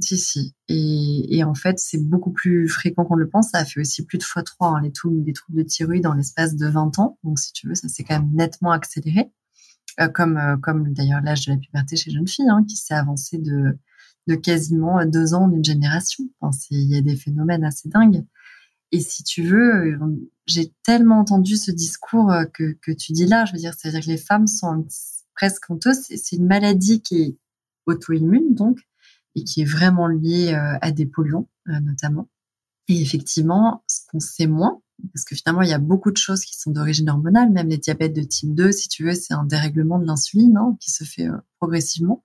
si 0.00 0.18
si. 0.18 0.54
Et, 0.68 1.36
et 1.36 1.44
en 1.44 1.54
fait, 1.54 1.78
c'est 1.78 2.02
beaucoup 2.02 2.32
plus 2.32 2.68
fréquent 2.68 3.04
qu'on 3.04 3.16
le 3.16 3.28
pense. 3.28 3.50
Ça 3.50 3.58
a 3.58 3.64
fait 3.64 3.80
aussi 3.80 4.04
plus 4.06 4.18
de 4.18 4.22
fois 4.22 4.42
3 4.42 4.68
hein, 4.68 4.80
les, 4.82 4.92
troubles, 4.92 5.24
les 5.26 5.32
troubles 5.32 5.58
de 5.58 5.64
thyroïde 5.64 6.04
dans 6.04 6.14
l'espace 6.14 6.54
de 6.54 6.66
20 6.66 6.98
ans. 7.00 7.18
Donc 7.24 7.38
si 7.40 7.52
tu 7.52 7.68
veux, 7.68 7.74
ça 7.74 7.88
s'est 7.88 8.04
quand 8.04 8.20
même 8.20 8.30
nettement 8.32 8.70
accéléré. 8.70 9.32
comme 10.14 10.40
comme 10.62 10.92
d'ailleurs 10.92 11.20
l'âge 11.22 11.46
de 11.46 11.52
la 11.52 11.58
puberté 11.58 11.96
chez 11.96 12.10
jeune 12.10 12.28
fille, 12.28 12.48
hein, 12.48 12.64
qui 12.68 12.76
s'est 12.76 12.94
avancé 12.94 13.38
de 13.38 13.76
de 14.30 14.36
quasiment 14.36 15.04
deux 15.06 15.34
ans 15.34 15.48
d'une 15.48 15.64
génération. 15.64 16.24
Enfin, 16.40 16.56
il 16.70 16.90
y 16.90 16.96
a 16.96 17.00
des 17.00 17.16
phénomènes 17.16 17.64
assez 17.64 17.88
dingues. 17.88 18.24
Et 18.92 19.00
si 19.00 19.24
tu 19.24 19.42
veux, 19.42 19.98
j'ai 20.46 20.72
tellement 20.84 21.18
entendu 21.18 21.56
ce 21.56 21.72
discours 21.72 22.32
que, 22.54 22.76
que 22.80 22.92
tu 22.92 23.12
dis 23.12 23.26
là. 23.26 23.44
Je 23.44 23.52
veux 23.52 23.58
dire, 23.58 23.74
c'est-à-dire 23.74 24.00
que 24.00 24.10
les 24.10 24.16
femmes 24.16 24.46
sont 24.46 24.86
presque 25.34 25.68
honteuses. 25.68 26.02
C'est 26.02 26.36
une 26.36 26.46
maladie 26.46 27.02
qui 27.02 27.22
est 27.22 27.36
auto-immune, 27.86 28.54
donc, 28.54 28.78
et 29.34 29.42
qui 29.42 29.62
est 29.62 29.64
vraiment 29.64 30.06
liée 30.06 30.54
à 30.54 30.92
des 30.92 31.06
polluants, 31.06 31.48
notamment. 31.66 32.28
Et 32.88 33.00
effectivement, 33.00 33.82
ce 33.88 34.00
qu'on 34.08 34.20
sait 34.20 34.46
moins, 34.46 34.80
parce 35.12 35.24
que 35.24 35.34
finalement, 35.34 35.62
il 35.62 35.70
y 35.70 35.72
a 35.72 35.78
beaucoup 35.78 36.10
de 36.10 36.16
choses 36.16 36.44
qui 36.44 36.56
sont 36.56 36.70
d'origine 36.70 37.08
hormonale, 37.08 37.50
même 37.50 37.68
les 37.68 37.78
diabètes 37.78 38.14
de 38.14 38.22
type 38.22 38.54
2, 38.54 38.70
si 38.70 38.88
tu 38.88 39.04
veux, 39.04 39.14
c'est 39.14 39.34
un 39.34 39.44
dérèglement 39.44 39.98
de 39.98 40.06
l'insuline 40.06 40.56
hein, 40.56 40.76
qui 40.80 40.90
se 40.90 41.04
fait 41.04 41.28
progressivement 41.58 42.22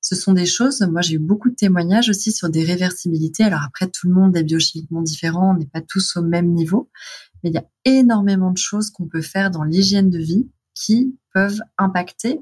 ce 0.00 0.16
sont 0.16 0.32
des 0.32 0.46
choses, 0.46 0.80
moi 0.80 1.02
j'ai 1.02 1.14
eu 1.14 1.18
beaucoup 1.18 1.50
de 1.50 1.54
témoignages 1.54 2.08
aussi 2.08 2.32
sur 2.32 2.48
des 2.48 2.64
réversibilités. 2.64 3.44
Alors 3.44 3.62
après, 3.62 3.88
tout 3.88 4.08
le 4.08 4.14
monde 4.14 4.36
est 4.36 4.42
biochimiquement 4.42 5.02
différent, 5.02 5.54
on 5.54 5.58
n'est 5.58 5.66
pas 5.66 5.82
tous 5.82 6.16
au 6.16 6.22
même 6.22 6.52
niveau, 6.52 6.90
mais 7.42 7.50
il 7.50 7.54
y 7.54 7.58
a 7.58 7.66
énormément 7.84 8.50
de 8.50 8.58
choses 8.58 8.90
qu'on 8.90 9.06
peut 9.06 9.22
faire 9.22 9.50
dans 9.50 9.62
l'hygiène 9.62 10.10
de 10.10 10.18
vie 10.18 10.48
qui 10.74 11.18
peuvent 11.34 11.60
impacter, 11.78 12.40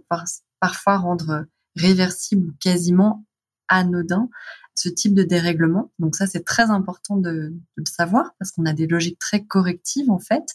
parfois 0.61 0.99
rendre 0.99 1.47
réversible 1.77 2.49
ou 2.49 2.55
quasiment 2.61 3.25
anodin 3.69 4.29
ce 4.75 4.89
type 4.89 5.15
de 5.15 5.25
dérèglement. 5.25 5.93
Donc 5.99 6.15
ça, 6.15 6.27
c'est 6.27 6.45
très 6.45 6.71
important 6.71 7.17
de, 7.17 7.31
de 7.31 7.53
le 7.77 7.85
savoir 7.87 8.35
parce 8.39 8.53
qu'on 8.53 8.67
a 8.67 8.73
des 8.73 8.87
logiques 8.87 9.19
très 9.19 9.45
correctives 9.45 10.11
en 10.11 10.21
fait. 10.21 10.55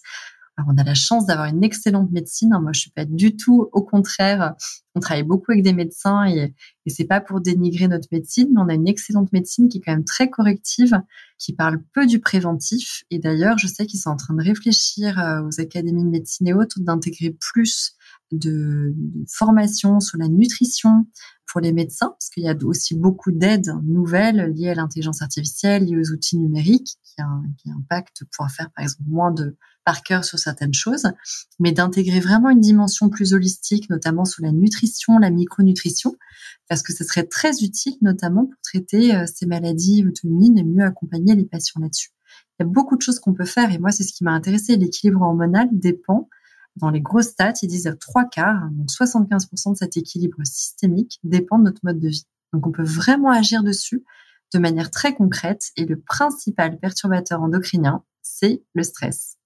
Alors, 0.55 0.71
on 0.71 0.77
a 0.77 0.83
la 0.83 0.93
chance 0.93 1.25
d'avoir 1.25 1.47
une 1.47 1.63
excellente 1.63 2.11
médecine. 2.11 2.53
Hein. 2.53 2.59
Moi, 2.61 2.71
je 2.73 2.81
suis 2.81 2.91
pas 2.91 3.05
du 3.05 3.35
tout 3.35 3.69
au 3.71 3.81
contraire. 3.81 4.53
On 4.93 4.99
travaille 4.99 5.23
beaucoup 5.23 5.51
avec 5.51 5.63
des 5.63 5.73
médecins 5.73 6.25
et, 6.27 6.53
c'est 6.85 7.05
pas 7.05 7.21
pour 7.21 7.41
dénigrer 7.41 7.87
notre 7.87 8.07
médecine, 8.11 8.49
mais 8.53 8.61
on 8.61 8.69
a 8.69 8.75
une 8.75 8.87
excellente 8.87 9.33
médecine 9.33 9.67
qui 9.67 9.79
est 9.79 9.81
quand 9.81 9.93
même 9.93 10.05
très 10.05 10.29
corrective, 10.29 11.01
qui 11.39 11.53
parle 11.53 11.81
peu 11.93 12.05
du 12.05 12.19
préventif. 12.19 13.03
Et 13.09 13.17
d'ailleurs, 13.17 13.57
je 13.57 13.65
sais 13.65 13.87
qu'ils 13.87 13.99
sont 13.99 14.11
en 14.11 14.15
train 14.15 14.35
de 14.35 14.43
réfléchir 14.43 15.19
euh, 15.19 15.41
aux 15.41 15.59
académies 15.59 16.03
de 16.03 16.09
médecine 16.09 16.47
et 16.47 16.53
autres 16.53 16.79
d'intégrer 16.79 17.35
plus 17.39 17.95
de, 18.31 18.93
de 18.95 19.25
formation 19.27 19.99
sur 19.99 20.19
la 20.19 20.27
nutrition 20.27 21.07
pour 21.53 21.61
les 21.61 21.71
médecins, 21.71 22.09
parce 22.09 22.29
qu'il 22.31 22.43
y 22.43 22.49
a 22.49 22.55
aussi 22.63 22.95
beaucoup 22.95 23.31
d'aides 23.31 23.71
nouvelles 23.83 24.51
liées 24.55 24.69
à 24.69 24.73
l'intelligence 24.73 25.21
artificielle, 25.21 25.85
liées 25.85 25.97
aux 25.97 26.11
outils 26.11 26.35
numériques, 26.35 26.97
qui, 27.03 27.21
qui 27.59 27.69
impactent 27.69 28.23
pour 28.35 28.49
faire, 28.49 28.71
par 28.71 28.81
exemple, 28.81 29.03
moins 29.07 29.31
de 29.31 29.55
par 29.85 30.01
cœur 30.01 30.25
sur 30.25 30.39
certaines 30.39 30.73
choses, 30.73 31.05
mais 31.59 31.71
d'intégrer 31.71 32.19
vraiment 32.19 32.49
une 32.49 32.59
dimension 32.59 33.09
plus 33.09 33.33
holistique, 33.33 33.87
notamment 33.91 34.25
sur 34.25 34.43
la 34.43 34.51
nutrition, 34.51 35.19
la 35.19 35.29
micronutrition, 35.29 36.15
parce 36.69 36.81
que 36.81 36.91
ce 36.91 37.03
serait 37.03 37.27
très 37.27 37.61
utile, 37.61 37.97
notamment 38.01 38.45
pour 38.45 38.59
traiter 38.63 39.15
euh, 39.15 39.25
ces 39.31 39.45
maladies 39.45 40.03
auto-immunes 40.07 40.57
et 40.57 40.63
mieux 40.63 40.85
accompagner 40.85 41.35
les 41.35 41.45
patients 41.45 41.81
là-dessus. 41.81 42.09
Il 42.57 42.63
y 42.63 42.65
a 42.65 42.67
beaucoup 42.67 42.97
de 42.97 43.03
choses 43.03 43.19
qu'on 43.19 43.35
peut 43.35 43.45
faire, 43.45 43.71
et 43.71 43.77
moi, 43.77 43.91
c'est 43.91 44.03
ce 44.03 44.13
qui 44.13 44.23
m'a 44.23 44.31
intéressé. 44.31 44.75
L'équilibre 44.75 45.21
hormonal 45.21 45.67
dépend, 45.71 46.29
dans 46.75 46.89
les 46.89 47.01
grosses 47.01 47.27
stats, 47.27 47.53
ils 47.61 47.67
disent 47.67 47.95
trois 47.99 48.25
quarts, 48.25 48.69
donc 48.71 48.89
75% 48.89 49.73
de 49.73 49.77
cet 49.77 49.97
équilibre 49.97 50.37
systémique 50.43 51.19
dépend 51.23 51.59
de 51.59 51.63
notre 51.63 51.81
mode 51.83 51.99
de 51.99 52.09
vie. 52.09 52.25
Donc, 52.51 52.67
on 52.67 52.71
peut 52.71 52.83
vraiment 52.83 53.31
agir 53.31 53.63
dessus 53.63 54.03
de 54.53 54.59
manière 54.59 54.91
très 54.91 55.15
concrète, 55.15 55.71
et 55.77 55.85
le 55.85 55.99
principal 55.99 56.77
perturbateur 56.79 57.41
endocrinien, 57.41 58.03
c'est 58.21 58.63
le 58.73 58.83
stress. 58.83 59.37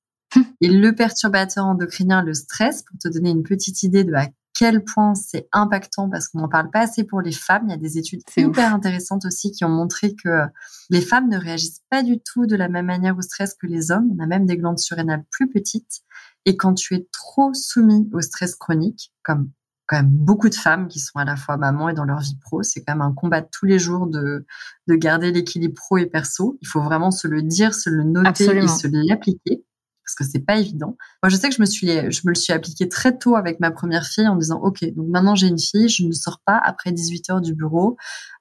Et 0.59 0.67
le 0.67 0.93
perturbateur 0.93 1.65
endocrinien, 1.65 2.21
le 2.21 2.33
stress, 2.33 2.83
pour 2.83 2.97
te 2.99 3.07
donner 3.07 3.29
une 3.29 3.43
petite 3.43 3.83
idée 3.83 4.03
de 4.03 4.13
à 4.13 4.27
quel 4.57 4.83
point 4.83 5.13
c'est 5.13 5.47
impactant, 5.51 6.09
parce 6.09 6.29
qu'on 6.29 6.39
n'en 6.39 6.49
parle 6.49 6.71
pas 6.71 6.79
assez 6.79 7.03
pour 7.03 7.21
les 7.21 7.31
femmes. 7.31 7.65
Il 7.67 7.71
y 7.71 7.73
a 7.73 7.77
des 7.77 7.99
études 7.99 8.21
hyper 8.35 8.73
intéressantes 8.73 9.25
aussi 9.25 9.51
qui 9.51 9.63
ont 9.63 9.69
montré 9.69 10.15
que 10.15 10.45
les 10.89 11.01
femmes 11.01 11.29
ne 11.29 11.37
réagissent 11.37 11.83
pas 11.91 12.01
du 12.01 12.19
tout 12.19 12.47
de 12.47 12.55
la 12.55 12.67
même 12.67 12.87
manière 12.87 13.15
au 13.15 13.21
stress 13.21 13.53
que 13.53 13.67
les 13.67 13.91
hommes. 13.91 14.09
On 14.17 14.23
a 14.23 14.25
même 14.25 14.47
des 14.47 14.57
glandes 14.57 14.79
surrénales 14.79 15.25
plus 15.29 15.47
petites. 15.47 16.01
Et 16.45 16.57
quand 16.57 16.73
tu 16.73 16.95
es 16.95 17.07
trop 17.11 17.53
soumis 17.53 18.09
au 18.13 18.21
stress 18.21 18.55
chronique, 18.55 19.13
comme 19.21 19.51
quand 19.85 19.97
même 19.97 20.09
beaucoup 20.09 20.49
de 20.49 20.55
femmes 20.55 20.87
qui 20.87 20.99
sont 20.99 21.17
à 21.17 21.23
la 21.23 21.37
fois 21.37 21.57
maman 21.57 21.89
et 21.89 21.93
dans 21.93 22.03
leur 22.03 22.19
vie 22.19 22.37
pro. 22.41 22.61
C'est 22.61 22.83
quand 22.83 22.93
même 22.93 23.01
un 23.01 23.13
combat 23.13 23.41
de 23.41 23.47
tous 23.49 23.65
les 23.65 23.79
jours 23.79 24.05
de, 24.05 24.45
de 24.87 24.95
garder 24.95 25.31
l'équilibre 25.31 25.75
pro 25.75 25.97
et 25.97 26.05
perso. 26.07 26.57
Il 26.61 26.67
faut 26.67 26.81
vraiment 26.81 27.09
se 27.09 27.27
le 27.27 27.41
dire, 27.41 27.73
se 27.73 27.89
le 27.89 28.03
noter 28.03 28.57
et 28.57 28.67
se 28.67 28.87
l'appliquer 28.91 29.63
parce 30.07 30.15
que 30.15 30.23
c'est 30.23 30.45
pas 30.45 30.57
évident. 30.57 30.95
Moi, 31.21 31.29
je 31.29 31.35
sais 31.35 31.49
que 31.49 31.55
je 31.55 31.61
me 31.61 31.65
suis, 31.65 31.87
je 31.87 32.21
me 32.23 32.29
le 32.29 32.35
suis 32.35 32.53
appliqué 32.53 32.87
très 32.87 33.17
tôt 33.17 33.35
avec 33.35 33.59
ma 33.59 33.71
première 33.71 34.05
fille 34.05 34.27
en 34.27 34.37
disant, 34.37 34.61
OK, 34.61 34.85
donc 34.95 35.07
maintenant 35.09 35.35
j'ai 35.35 35.47
une 35.47 35.59
fille, 35.59 35.89
je 35.89 36.05
ne 36.05 36.13
sors 36.13 36.39
pas 36.45 36.57
après 36.57 36.93
18 36.93 37.29
heures 37.29 37.41
du 37.41 37.53
bureau, 37.53 37.97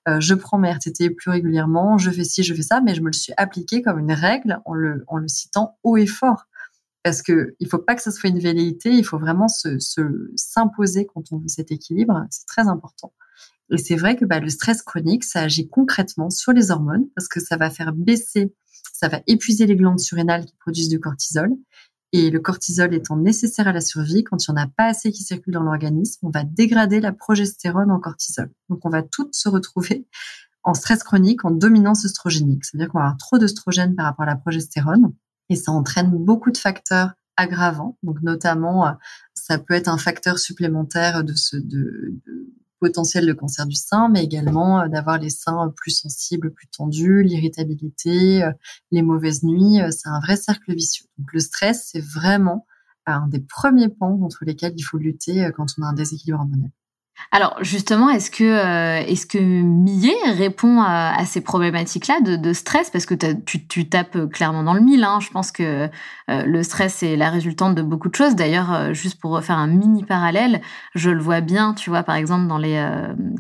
euh, 0.09 0.21
je 0.21 0.35
prends 0.35 0.59
mes 0.59 0.71
RTT 0.71 1.11
plus 1.11 1.31
régulièrement, 1.31 1.99
je 1.99 2.13
fais 2.13 2.23
ci, 2.23 2.45
je 2.45 2.55
fais 2.55 2.63
ça, 2.63 2.81
mais 2.81 2.95
je 2.95 3.01
me 3.01 3.07
le 3.07 3.13
suis 3.13 3.33
appliqué 3.37 3.83
comme 3.83 3.99
une 3.99 4.13
règle 4.13 4.61
en 4.65 4.75
le, 4.75 5.05
en 5.09 5.17
le 5.17 5.27
citant 5.27 5.77
haut 5.83 5.97
et 5.97 6.07
fort. 6.07 6.45
Parce 7.03 7.21
que 7.23 7.57
il 7.59 7.69
faut 7.69 7.79
pas 7.79 7.97
que 7.97 8.03
ça 8.03 8.13
soit 8.13 8.31
une 8.31 8.39
velléité, 8.39 8.91
il 8.91 9.05
faut 9.05 9.19
vraiment 9.19 9.49
se, 9.49 9.79
s'imposer 10.37 11.07
quand 11.07 11.33
on 11.33 11.39
veut 11.39 11.49
cet 11.49 11.73
équilibre. 11.73 12.27
C'est 12.31 12.47
très 12.47 12.69
important. 12.69 13.13
Et 13.71 13.79
c'est 13.79 13.97
vrai 13.97 14.15
que 14.15 14.25
bah, 14.25 14.39
le 14.39 14.49
stress 14.49 14.83
chronique, 14.83 15.25
ça 15.25 15.41
agit 15.41 15.69
concrètement 15.69 16.31
sur 16.31 16.53
les 16.53 16.71
hormones 16.71 17.09
parce 17.17 17.27
que 17.27 17.41
ça 17.41 17.57
va 17.57 17.71
faire 17.71 17.93
baisser 17.93 18.55
ça 18.93 19.09
va 19.09 19.21
épuiser 19.27 19.67
les 19.67 19.77
glandes 19.77 20.01
surrénales 20.01 20.45
qui 20.45 20.55
produisent 20.59 20.89
du 20.89 21.01
cortisol. 21.01 21.51
Et 22.13 22.31
le 22.31 22.41
cortisol 22.41 22.95
étant 22.95 23.17
nécessaire 23.17 23.69
à 23.69 23.73
la 23.73 23.81
survie, 23.81 24.25
quand 24.25 24.37
il 24.47 24.53
n'y 24.53 24.59
en 24.59 24.63
a 24.63 24.69
pas 24.69 24.87
assez 24.87 25.11
qui 25.11 25.23
circule 25.23 25.53
dans 25.53 25.63
l'organisme, 25.63 26.27
on 26.27 26.31
va 26.31 26.45
dégrader 26.45 27.01
la 27.01 27.13
progestérone 27.13 27.91
en 27.91 27.99
cortisol. 27.99 28.51
Donc 28.69 28.85
on 28.85 28.91
va 28.91 29.03
toutes 29.03 29.35
se 29.35 29.49
retrouver 29.49 30.07
en 30.63 30.75
stress 30.75 31.03
chronique 31.03 31.45
en 31.45 31.51
dominance 31.51 32.05
œstrogénique. 32.05 32.65
C'est-à-dire 32.65 32.89
qu'on 32.89 32.99
va 32.99 33.05
avoir 33.05 33.19
trop 33.19 33.39
d'œstrogène 33.39 33.95
par 33.95 34.07
rapport 34.07 34.25
à 34.25 34.27
la 34.27 34.37
progestérone 34.37 35.13
et 35.49 35.57
ça 35.57 35.73
entraîne 35.73 36.11
beaucoup 36.11 36.51
de 36.51 36.59
facteurs 36.59 37.13
aggravants. 37.37 37.99
Donc 38.03 38.21
notamment, 38.23 38.87
euh, 38.87 38.93
ça 39.35 39.59
peut 39.59 39.75
être 39.75 39.89
un 39.89 39.99
facteur 39.99 40.39
supplémentaire 40.39 41.23
de, 41.23 41.35
ce, 41.35 41.57
de, 41.57 42.15
de 42.27 42.53
potentiel 42.81 43.27
de 43.27 43.33
cancer 43.33 43.67
du 43.67 43.75
sein, 43.75 44.09
mais 44.09 44.25
également 44.25 44.81
euh, 44.81 44.89
d'avoir 44.89 45.19
les 45.19 45.31
seins 45.31 45.73
plus 45.77 45.91
sensibles, 45.91 46.53
plus 46.53 46.69
tendus, 46.69 47.23
l'irritabilité, 47.23 48.43
euh, 48.43 48.53
les 48.91 49.03
mauvaises 49.03 49.43
nuits. 49.43 49.81
Euh, 49.81 49.91
c'est 49.91 50.09
un 50.09 50.21
vrai 50.21 50.37
cercle 50.37 50.75
vicieux. 50.75 51.07
Donc 51.19 51.33
le 51.33 51.41
stress, 51.41 51.91
c'est 51.93 52.05
vraiment 52.05 52.67
un 53.07 53.29
des 53.29 53.41
premiers 53.41 53.89
pans 53.89 54.19
contre 54.19 54.45
lesquels 54.45 54.75
il 54.77 54.83
faut 54.83 54.99
lutter 54.99 55.49
quand 55.57 55.67
on 55.79 55.83
a 55.83 55.87
un 55.87 55.93
déséquilibre 55.93 56.41
hormonal. 56.41 56.71
Alors 57.33 57.57
justement, 57.61 58.09
est-ce 58.09 58.31
que 58.31 58.45
euh, 58.45 59.05
est-ce 59.07 59.27
que 59.27 59.39
Millet 59.39 60.17
répond 60.27 60.81
à, 60.81 61.25
ces 61.27 61.41
problématiques-là 61.41 62.21
de, 62.21 62.53
stress? 62.53 62.91
Parce 62.91 63.05
que 63.05 63.15
tu, 63.15 63.67
tu, 63.67 63.89
tapes 63.89 64.31
clairement 64.31 64.63
dans 64.63 64.75
le 64.75 64.81
mille. 64.81 65.05
Hein. 65.05 65.19
Je 65.21 65.31
pense 65.31 65.51
que 65.51 65.89
euh, 66.31 66.43
le 66.45 66.63
stress 66.63 67.03
est 67.03 67.17
la 67.17 67.31
résultante 67.31 67.75
de 67.75 67.83
beaucoup 67.83 68.09
de 68.09 68.15
choses. 68.15 68.37
D'ailleurs, 68.37 68.73
euh, 68.73 68.93
juste 68.93 69.21
pour 69.21 69.33
refaire 69.33 69.59
un 69.59 69.67
mini 69.67 70.05
parallèle, 70.05 70.61
je 70.95 71.11
le 71.11 71.21
vois 71.21 71.41
bien. 71.41 71.75
Tu 71.75 71.91
vois, 71.91 72.03
par 72.05 72.15
exemple, 72.15 72.47
dans 72.47 72.59
les 72.59 72.77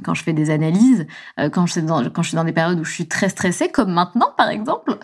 quand 0.04 0.14
je 0.14 0.22
fais 0.22 0.32
des 0.32 0.50
analyses, 0.50 1.06
quand 1.52 1.66
je 1.66 1.72
suis 1.72 1.82
dans 1.82 2.02
quand 2.10 2.22
je 2.22 2.28
suis 2.28 2.36
dans 2.36 2.44
des 2.44 2.52
périodes 2.52 2.78
où 2.80 2.84
je 2.84 2.92
suis 2.92 3.08
très 3.08 3.28
stressée, 3.28 3.70
comme 3.70 3.92
maintenant 3.92 4.32
par 4.36 4.48
exemple, 4.48 4.98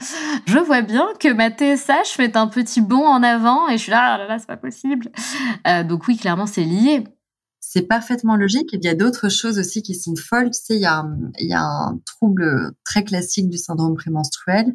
je 0.47 0.59
vois 0.59 0.83
bien 0.83 1.07
que 1.21 1.33
ma 1.33 1.51
TSH 1.51 2.17
fait 2.17 2.37
un 2.37 2.47
petit 2.47 2.81
bond 2.81 3.07
en 3.07 3.23
avant 3.23 3.69
et 3.69 3.79
je 3.79 3.83
suis 3.85 3.91
là, 3.91 4.15
ah 4.15 4.19
là, 4.19 4.27
là 4.27 4.39
c'est 4.39 4.47
pas 4.47 4.57
possible. 4.57 5.11
donc 5.85 6.09
oui, 6.09 6.17
clairement, 6.17 6.47
c'est 6.47 6.65
lié 6.65 7.05
c'est 7.73 7.89
parfaitement 7.89 8.37
logique. 8.37 8.69
Il 8.75 8.85
y 8.85 8.89
a 8.89 8.95
d'autres 8.95 9.31
choses 9.31 9.59
aussi 9.59 9.83
qui 9.83 9.95
sont 9.95 10.15
folles. 10.15 10.51
Tu 10.51 10.75
il 10.75 10.81
y 10.81 10.85
a, 10.85 11.07
un 11.59 11.99
trouble 12.05 12.75
très 12.85 13.03
classique 13.03 13.49
du 13.49 13.57
syndrome 13.57 13.95
prémenstruel. 13.95 14.75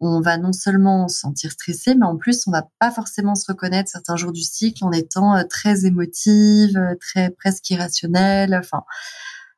On 0.00 0.20
va 0.20 0.38
non 0.38 0.52
seulement 0.52 1.06
se 1.06 1.20
sentir 1.20 1.52
stressé, 1.52 1.94
mais 1.94 2.04
en 2.04 2.16
plus, 2.16 2.42
on 2.48 2.50
va 2.50 2.68
pas 2.80 2.90
forcément 2.90 3.36
se 3.36 3.44
reconnaître 3.46 3.88
certains 3.88 4.16
jours 4.16 4.32
du 4.32 4.42
cycle 4.42 4.84
en 4.84 4.90
étant 4.90 5.36
euh, 5.36 5.44
très 5.48 5.86
émotive, 5.86 6.76
euh, 6.76 6.96
très 7.00 7.30
presque 7.30 7.70
irrationnelle, 7.70 8.58
enfin, 8.58 8.82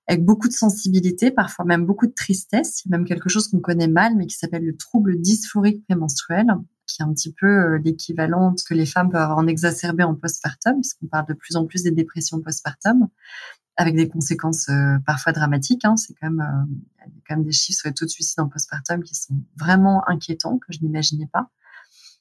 avec 0.07 0.23
beaucoup 0.23 0.49
de 0.49 0.53
sensibilité, 0.53 1.31
parfois 1.31 1.65
même 1.65 1.87
beaucoup 1.87 2.07
de 2.07 2.13
tristesse. 2.13 2.83
Même 2.85 3.07
quelque 3.07 3.31
chose 3.31 3.49
qu'on 3.49 3.61
connaît 3.61 3.89
mal, 3.89 4.15
mais 4.15 4.27
qui 4.27 4.37
s'appelle 4.37 4.67
le 4.67 4.77
trouble 4.77 5.23
dysphorique 5.23 5.83
prémenstruel 5.87 6.49
qui 6.95 7.03
est 7.03 7.05
un 7.05 7.13
petit 7.13 7.33
peu 7.33 7.47
euh, 7.47 7.79
l'équivalent 7.85 8.53
de 8.53 8.59
ce 8.59 8.65
que 8.65 8.75
les 8.75 8.87
femmes 8.87 9.11
peuvent 9.11 9.21
avoir 9.21 9.39
en 9.39 9.47
exacerbé 9.47 10.05
en 10.05 10.15
postpartum, 10.15 10.75
puisqu'on 10.81 11.07
parle 11.07 11.27
de 11.27 11.35
plus 11.35 11.57
en 11.57 11.67
plus 11.67 11.83
des 11.83 11.91
dépressions 11.91 12.41
postpartum, 12.41 13.09
avec 13.77 13.97
des 13.97 14.09
conséquences 14.09 14.69
euh, 14.69 14.99
parfois 15.05 15.33
dramatiques. 15.33 15.85
Hein. 15.85 15.97
C'est 15.97 16.15
quand 16.15 16.31
même, 16.31 16.41
euh, 16.41 17.09
quand 17.27 17.37
même 17.37 17.45
des 17.45 17.53
chiffres 17.53 17.81
sur 17.81 17.89
les 17.89 17.95
taux 17.95 18.05
de 18.05 18.11
suicide 18.11 18.41
en 18.41 18.49
postpartum 18.49 19.03
qui 19.03 19.15
sont 19.15 19.35
vraiment 19.57 20.09
inquiétants, 20.09 20.59
que 20.59 20.73
je 20.73 20.79
n'imaginais 20.83 21.29
pas. 21.33 21.51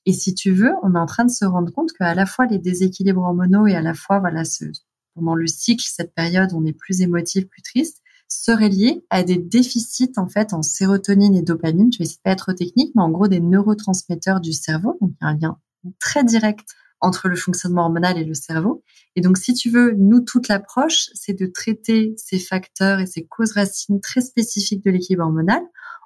Et 0.06 0.14
si 0.14 0.34
tu 0.34 0.52
veux, 0.52 0.74
on 0.82 0.96
est 0.96 1.00
en 1.00 1.06
train 1.06 1.26
de 1.26 1.32
se 1.32 1.46
rendre 1.46 1.72
compte 1.72 1.94
qu'à 1.94 2.14
la 2.16 2.26
fois 2.26 2.46
les 2.48 2.60
déséquilibres 2.60 3.22
hormonaux 3.22 3.68
et 3.68 3.76
à 3.76 3.82
la 3.82 3.94
fois, 3.94 4.20
voilà, 4.20 4.44
ce, 4.44 4.66
pendant 5.14 5.36
le 5.36 5.48
cycle, 5.48 5.86
cette 5.88 6.14
période, 6.14 6.52
on 6.54 6.66
est 6.66 6.74
plus 6.74 7.02
émotif, 7.02 7.48
plus 7.48 7.62
triste, 7.62 8.03
serait 8.41 8.69
lié 8.69 9.06
à 9.10 9.24
des 9.24 9.38
déficits 9.38 10.13
en 10.17 10.28
fait 10.28 10.54
en 10.54 10.62
sérotonine 10.62 11.36
et 11.36 11.41
dopamine. 11.41 11.91
Je 11.91 12.00
vais 12.00 12.06
essayer 12.06 12.17
de 12.17 12.24
pas 12.24 12.32
être 12.32 12.54
technique, 12.54 12.93
mais 12.96 13.04
en 13.04 13.10
gros 13.10 13.28
des 13.28 13.39
neurotransmetteurs 13.39 14.41
du 14.41 14.54
cerveau. 14.54 14.98
Donc 15.02 15.12
il 15.12 15.24
y 15.24 15.26
a 15.26 15.30
un 15.30 15.38
lien 15.38 15.58
très 16.00 16.24
direct 16.24 16.67
entre 17.04 17.28
le 17.28 17.36
fonctionnement 17.36 17.84
hormonal 17.84 18.17
et 18.17 18.24
le 18.24 18.34
cerveau. 18.34 18.82
Et 19.15 19.22
donc, 19.22 19.38
si 19.38 19.54
tu 19.54 19.69
veux, 19.69 19.93
nous, 19.98 20.22
toute 20.22 20.48
l'approche, 20.48 21.10
c'est 21.13 21.38
de 21.38 21.46
traiter 21.46 22.15
ces 22.17 22.39
facteurs 22.39 23.00
et 23.00 23.06
ces 23.06 23.26
causes 23.26 23.52
racines 23.52 24.00
très 24.00 24.22
spécifiques 24.22 24.84
de 24.84 24.89
l'équilibre 24.89 25.26
hormonal 25.26 25.62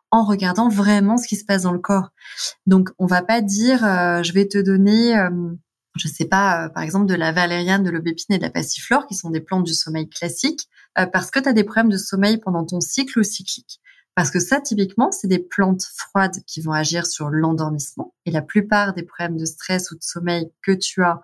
en 0.10 0.24
regardant 0.24 0.70
vraiment 0.70 1.18
ce 1.18 1.28
qui 1.28 1.36
se 1.36 1.46
passe 1.46 1.64
dans 1.64 1.72
le 1.72 1.80
corps. 1.80 2.10
Donc, 2.66 2.90
on 2.98 3.06
va 3.06 3.22
pas 3.22 3.42
dire, 3.42 3.86
euh, 3.86 4.24
je 4.24 4.34
vais 4.34 4.48
te 4.48 4.58
donner, 4.58 5.18
euh, 5.18 5.30
je 5.98 6.08
sais 6.08 6.26
pas, 6.26 6.66
euh, 6.66 6.70
par 6.70 6.82
exemple, 6.82 7.06
de 7.06 7.14
la 7.14 7.32
valériane, 7.32 7.84
de 7.84 7.92
l'aubépine 7.92 8.36
et 8.36 8.38
de 8.40 8.44
la 8.44 8.50
passiflore, 8.50 9.06
qui 9.06 9.16
sont 9.16 9.30
des 9.30 9.42
plantes 9.42 9.66
du 9.66 9.74
sommeil 9.74 10.10
classique, 10.10 10.68
parce 11.06 11.30
que 11.30 11.40
tu 11.40 11.48
as 11.48 11.54
des 11.54 11.64
problèmes 11.64 11.92
de 11.92 11.98
sommeil 11.98 12.38
pendant 12.38 12.66
ton 12.66 12.82
cycle 12.82 13.24
cyclique. 13.24 13.80
Parce 14.16 14.32
que 14.32 14.40
ça, 14.40 14.60
typiquement, 14.60 15.12
c'est 15.12 15.28
des 15.28 15.38
plantes 15.38 15.84
froides 15.96 16.44
qui 16.48 16.60
vont 16.60 16.72
agir 16.72 17.06
sur 17.06 17.30
l'endormissement. 17.30 18.16
Et 18.26 18.32
la 18.32 18.42
plupart 18.42 18.96
des 18.96 19.04
problèmes 19.04 19.38
de 19.38 19.46
stress 19.46 19.92
ou 19.92 19.96
de 19.96 20.02
sommeil 20.02 20.52
que 20.64 20.72
tu 20.72 21.04
as 21.04 21.22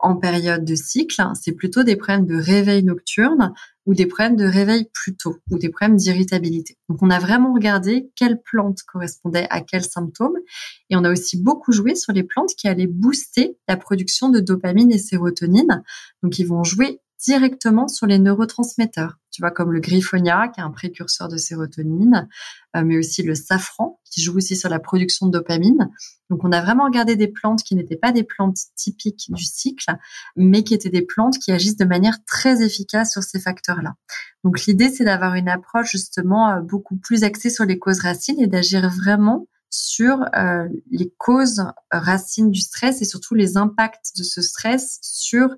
en 0.00 0.16
période 0.16 0.64
de 0.64 0.74
cycle, 0.74 1.22
c'est 1.38 1.52
plutôt 1.52 1.82
des 1.82 1.96
problèmes 1.96 2.26
de 2.26 2.34
réveil 2.34 2.82
nocturne 2.82 3.52
ou 3.86 3.94
des 3.94 4.06
problèmes 4.06 4.36
de 4.36 4.46
réveil 4.46 4.88
plus 4.92 5.14
tôt 5.16 5.36
ou 5.50 5.58
des 5.58 5.68
problèmes 5.68 5.96
d'irritabilité. 5.96 6.78
Donc 6.88 7.02
on 7.02 7.10
a 7.10 7.18
vraiment 7.18 7.52
regardé 7.52 8.10
quelles 8.16 8.40
plantes 8.40 8.82
correspondaient 8.90 9.46
à 9.50 9.60
quels 9.60 9.84
symptômes 9.84 10.38
et 10.88 10.96
on 10.96 11.04
a 11.04 11.12
aussi 11.12 11.36
beaucoup 11.36 11.72
joué 11.72 11.94
sur 11.94 12.12
les 12.12 12.22
plantes 12.22 12.54
qui 12.56 12.68
allaient 12.68 12.86
booster 12.86 13.58
la 13.68 13.76
production 13.76 14.30
de 14.30 14.40
dopamine 14.40 14.90
et 14.90 14.98
sérotonine. 14.98 15.82
Donc 16.22 16.38
ils 16.38 16.46
vont 16.46 16.64
jouer 16.64 17.00
directement 17.24 17.88
sur 17.88 18.06
les 18.06 18.18
neurotransmetteurs. 18.18 19.18
Tu 19.30 19.42
vois, 19.42 19.50
comme 19.50 19.72
le 19.72 19.80
griffonia, 19.80 20.48
qui 20.48 20.60
est 20.60 20.64
un 20.64 20.70
précurseur 20.70 21.28
de 21.28 21.36
sérotonine, 21.36 22.28
euh, 22.76 22.82
mais 22.84 22.98
aussi 22.98 23.22
le 23.22 23.34
safran, 23.34 24.00
qui 24.10 24.22
joue 24.22 24.36
aussi 24.36 24.56
sur 24.56 24.68
la 24.68 24.80
production 24.80 25.26
de 25.26 25.32
dopamine. 25.32 25.90
Donc, 26.30 26.44
on 26.44 26.52
a 26.52 26.60
vraiment 26.60 26.84
regardé 26.84 27.16
des 27.16 27.28
plantes 27.28 27.62
qui 27.62 27.76
n'étaient 27.76 27.96
pas 27.96 28.12
des 28.12 28.24
plantes 28.24 28.58
typiques 28.74 29.26
du 29.30 29.44
cycle, 29.44 29.94
mais 30.36 30.64
qui 30.64 30.74
étaient 30.74 30.90
des 30.90 31.02
plantes 31.02 31.38
qui 31.38 31.52
agissent 31.52 31.76
de 31.76 31.84
manière 31.84 32.24
très 32.26 32.62
efficace 32.62 33.12
sur 33.12 33.22
ces 33.22 33.38
facteurs-là. 33.38 33.94
Donc, 34.42 34.64
l'idée, 34.66 34.88
c'est 34.88 35.04
d'avoir 35.04 35.34
une 35.34 35.48
approche 35.48 35.92
justement 35.92 36.50
euh, 36.50 36.60
beaucoup 36.60 36.96
plus 36.96 37.22
axée 37.22 37.50
sur 37.50 37.64
les 37.64 37.78
causes 37.78 38.00
racines 38.00 38.40
et 38.40 38.46
d'agir 38.46 38.88
vraiment 38.90 39.46
sur 39.70 40.24
euh, 40.36 40.68
les 40.90 41.12
causes 41.16 41.64
racines 41.92 42.50
du 42.50 42.60
stress 42.60 43.02
et 43.02 43.04
surtout 43.04 43.34
les 43.34 43.56
impacts 43.56 44.16
de 44.18 44.24
ce 44.24 44.42
stress 44.42 44.98
sur 45.00 45.48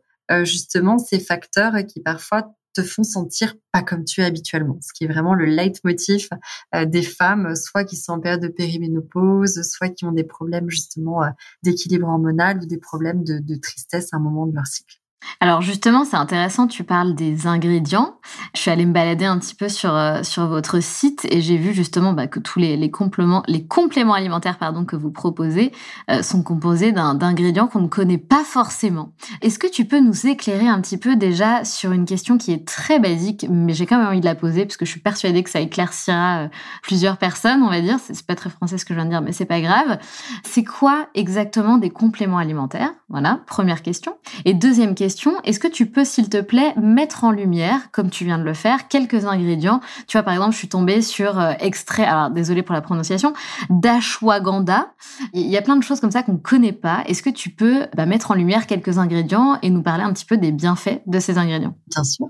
justement 0.45 0.99
ces 0.99 1.21
facteurs 1.21 1.75
qui 1.87 2.01
parfois 2.01 2.55
te 2.75 2.83
font 2.83 3.03
sentir 3.03 3.55
pas 3.71 3.83
comme 3.83 4.05
tu 4.05 4.21
es 4.21 4.25
habituellement, 4.25 4.79
ce 4.81 4.92
qui 4.92 5.05
est 5.05 5.09
vraiment 5.09 5.35
le 5.35 5.45
leitmotiv 5.45 6.29
euh, 6.75 6.85
des 6.87 7.03
femmes, 7.03 7.55
soit 7.55 7.85
qui 7.85 7.97
sont 7.97 8.12
en 8.12 8.21
période 8.21 8.40
de 8.40 8.49
périménopause, 8.49 9.62
soit 9.62 9.90
qui 9.90 10.05
ont 10.05 10.12
des 10.12 10.25
problèmes 10.25 10.71
justement 10.71 11.23
euh, 11.23 11.29
d'équilibre 11.62 12.09
hormonal 12.09 12.61
ou 12.62 12.66
des 12.66 12.79
problèmes 12.79 13.25
de 13.25 13.57
tristesse 13.57 14.12
à 14.12 14.16
un 14.16 14.21
moment 14.21 14.47
de 14.47 14.55
leur 14.55 14.66
cycle. 14.66 15.01
Alors 15.40 15.62
justement, 15.62 16.04
c'est 16.04 16.16
intéressant, 16.16 16.66
tu 16.66 16.85
parles 16.85 17.14
des 17.14 17.46
ingrédients. 17.46 18.16
Je 18.54 18.61
suis 18.61 18.70
allée 18.70 18.87
me 18.87 18.92
balader 18.92 19.24
un 19.24 19.38
petit 19.38 19.54
peu 19.54 19.68
sur, 19.68 19.94
euh, 19.94 20.22
sur 20.22 20.46
votre 20.46 20.80
site 20.80 21.26
et 21.30 21.40
j'ai 21.40 21.56
vu 21.56 21.74
justement 21.74 22.12
bah, 22.12 22.26
que 22.26 22.38
tous 22.38 22.58
les, 22.58 22.90
compléments, 22.90 23.42
les 23.48 23.66
compléments 23.66 24.14
alimentaires 24.14 24.58
pardon, 24.58 24.85
que 24.85 24.96
vous 24.96 25.11
proposez 25.11 25.72
euh, 26.11 26.22
sont 26.22 26.42
composés 26.42 26.92
d'ingrédients 26.92 27.66
qu'on 27.66 27.80
ne 27.80 27.88
connaît 27.88 28.18
pas 28.18 28.44
forcément. 28.44 29.12
Est-ce 29.40 29.58
que 29.58 29.66
tu 29.66 29.85
peux 29.85 30.00
nous 30.00 30.26
éclairer 30.26 30.68
un 30.68 30.80
petit 30.80 30.98
peu 30.98 31.16
déjà 31.16 31.64
sur 31.64 31.92
une 31.92 32.04
question 32.04 32.38
qui 32.38 32.52
est 32.52 32.66
très 32.66 32.98
basique, 32.98 33.46
mais 33.50 33.74
j'ai 33.74 33.87
quand 33.87 33.98
même 33.98 34.08
envie 34.08 34.20
de 34.20 34.24
la 34.24 34.35
poser 34.35 34.64
parce 34.64 34.76
que 34.76 34.85
je 34.85 34.90
suis 34.90 35.00
persuadée 35.00 35.42
que 35.42 35.50
ça 35.50 35.61
éclaircira 35.61 36.44
euh, 36.44 36.48
plusieurs 36.82 37.16
personnes, 37.16 37.62
on 37.62 37.68
va 37.68 37.80
dire. 37.80 37.98
C'est 38.00 38.26
pas 38.26 38.35
très 38.35 38.50
français 38.50 38.78
ce 38.78 38.85
que 38.85 38.94
je 38.94 38.98
viens 38.98 39.06
de 39.06 39.11
dire, 39.11 39.22
mais 39.22 39.32
c'est 39.32 39.44
pas 39.44 39.61
grave. 39.61 39.98
C'est 40.44 40.64
quoi 40.64 41.08
exactement 41.14 41.78
des 41.78 41.90
compléments 41.90 42.38
alimentaires? 42.38 42.92
Voilà, 43.08 43.40
première 43.46 43.82
question. 43.82 44.16
Et 44.44 44.54
deuxième 44.54 44.94
question, 44.94 45.12
est-ce 45.44 45.59
que 45.59 45.68
tu 45.68 45.87
peux, 45.87 46.05
s'il 46.05 46.29
te 46.29 46.40
plaît, 46.40 46.75
mettre 46.77 47.25
en 47.25 47.31
lumière, 47.31 47.90
comme 47.90 48.11
tu 48.11 48.25
viens 48.25 48.38
de 48.38 48.44
le 48.44 48.55
faire, 48.55 48.88
quelques 48.88 49.25
ingrédients? 49.25 49.81
Tu 50.07 50.16
vois, 50.16 50.22
par 50.22 50.35
exemple, 50.35 50.53
je 50.53 50.59
suis 50.59 50.68
tombée 50.68 51.03
sur 51.03 51.38
euh, 51.38 51.53
extrait, 51.61 52.05
alors 52.05 52.31
désolé 52.31 52.62
pour 52.62 52.75
la 52.75 52.81
prononciation, 52.81 53.33
d'ashwagandha. 53.70 54.92
Il 55.33 55.46
y 55.46 55.57
a 55.57 55.62
plein 55.62 55.77
de 55.77 55.83
choses 55.83 56.01
comme 56.01 56.11
ça 56.11 56.22
qu'on 56.22 56.35
ne 56.35 56.38
connaît 56.38 56.72
pas. 56.72 57.03
Est-ce 57.07 57.22
que 57.22 57.31
tu 57.31 57.51
peux 57.51 57.87
bah, 57.94 58.07
mettre 58.07 58.31
en 58.31 58.35
lumière 58.35 58.66
quelques 58.66 58.98
ingrédients 58.98 59.59
et 59.62 59.70
nous 59.70 59.83
parler 59.83 60.05
un 60.05 60.12
petit 60.12 60.27
peu 60.27 60.37
des 60.37 60.53
bienfaits 60.53 61.03
de 61.07 61.18
ces 61.18 61.38
ingrédients? 61.38 61.77
Bien 61.88 62.05
sûr. 62.05 62.29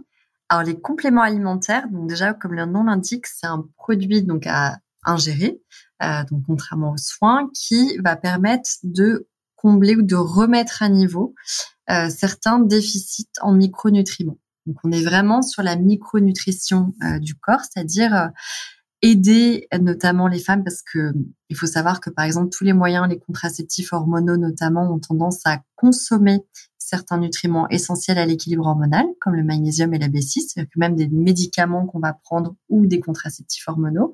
Alors 0.48 0.64
les 0.64 0.78
compléments 0.78 1.22
alimentaires, 1.22 1.88
donc 1.90 2.08
déjà 2.08 2.34
comme 2.34 2.52
le 2.52 2.66
nom 2.66 2.84
l'indique, 2.84 3.26
c'est 3.26 3.46
un 3.46 3.64
produit 3.78 4.22
donc 4.22 4.46
à 4.46 4.76
ingérer, 5.04 5.60
euh, 6.02 6.24
donc 6.30 6.42
contrairement 6.46 6.92
aux 6.92 6.98
soins, 6.98 7.48
qui 7.54 7.96
va 8.04 8.16
permettre 8.16 8.68
de 8.82 9.28
combler 9.56 9.96
ou 9.96 10.02
de 10.02 10.16
remettre 10.16 10.82
à 10.82 10.88
niveau 10.88 11.34
euh, 11.90 12.08
certains 12.08 12.60
déficits 12.60 13.30
en 13.40 13.52
micronutriments. 13.52 14.38
Donc 14.66 14.76
on 14.84 14.92
est 14.92 15.02
vraiment 15.02 15.42
sur 15.42 15.62
la 15.62 15.76
micronutrition 15.76 16.94
euh, 17.02 17.18
du 17.18 17.34
corps, 17.34 17.60
c'est-à-dire 17.60 18.14
euh, 18.14 18.28
aider 19.02 19.66
notamment 19.80 20.28
les 20.28 20.38
femmes 20.38 20.62
parce 20.62 20.82
que 20.82 21.12
il 21.48 21.56
faut 21.56 21.66
savoir 21.66 22.00
que 22.00 22.08
par 22.08 22.24
exemple 22.24 22.50
tous 22.50 22.62
les 22.62 22.72
moyens, 22.72 23.08
les 23.08 23.18
contraceptifs 23.18 23.92
hormonaux 23.92 24.36
notamment, 24.36 24.92
ont 24.92 25.00
tendance 25.00 25.40
à 25.44 25.60
consommer 25.74 26.44
certains 26.78 27.18
nutriments 27.18 27.68
essentiels 27.68 28.18
à 28.18 28.26
l'équilibre 28.26 28.66
hormonal, 28.66 29.06
comme 29.20 29.34
le 29.34 29.42
magnésium 29.42 29.92
et 29.94 29.98
la 29.98 30.08
B6, 30.08 30.46
c'est-à-dire 30.46 30.70
que 30.72 30.78
même 30.78 30.94
des 30.94 31.08
médicaments 31.08 31.86
qu'on 31.86 31.98
va 31.98 32.12
prendre 32.12 32.54
ou 32.68 32.86
des 32.86 33.00
contraceptifs 33.00 33.66
hormonaux 33.66 34.12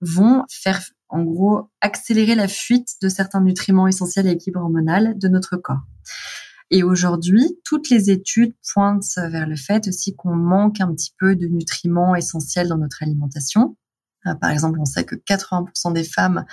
vont 0.00 0.44
faire 0.48 0.80
en 1.08 1.22
gros 1.22 1.68
accélérer 1.80 2.36
la 2.36 2.46
fuite 2.46 2.96
de 3.02 3.08
certains 3.08 3.40
nutriments 3.40 3.88
essentiels 3.88 4.28
à 4.28 4.30
l'équilibre 4.30 4.60
hormonal 4.60 5.18
de 5.18 5.28
notre 5.28 5.56
corps. 5.56 5.82
Et 6.70 6.82
aujourd'hui, 6.82 7.58
toutes 7.64 7.90
les 7.90 8.10
études 8.10 8.54
pointent 8.72 9.16
vers 9.16 9.46
le 9.46 9.56
fait 9.56 9.88
aussi 9.88 10.14
qu'on 10.14 10.34
manque 10.34 10.80
un 10.80 10.92
petit 10.94 11.12
peu 11.18 11.34
de 11.34 11.46
nutriments 11.46 12.14
essentiels 12.14 12.68
dans 12.68 12.78
notre 12.78 13.02
alimentation. 13.02 13.76
Euh, 14.26 14.34
par 14.34 14.50
exemple, 14.50 14.78
on 14.80 14.84
sait 14.84 15.04
que 15.04 15.16
80% 15.16 15.92
des 15.92 16.04
femmes 16.04 16.44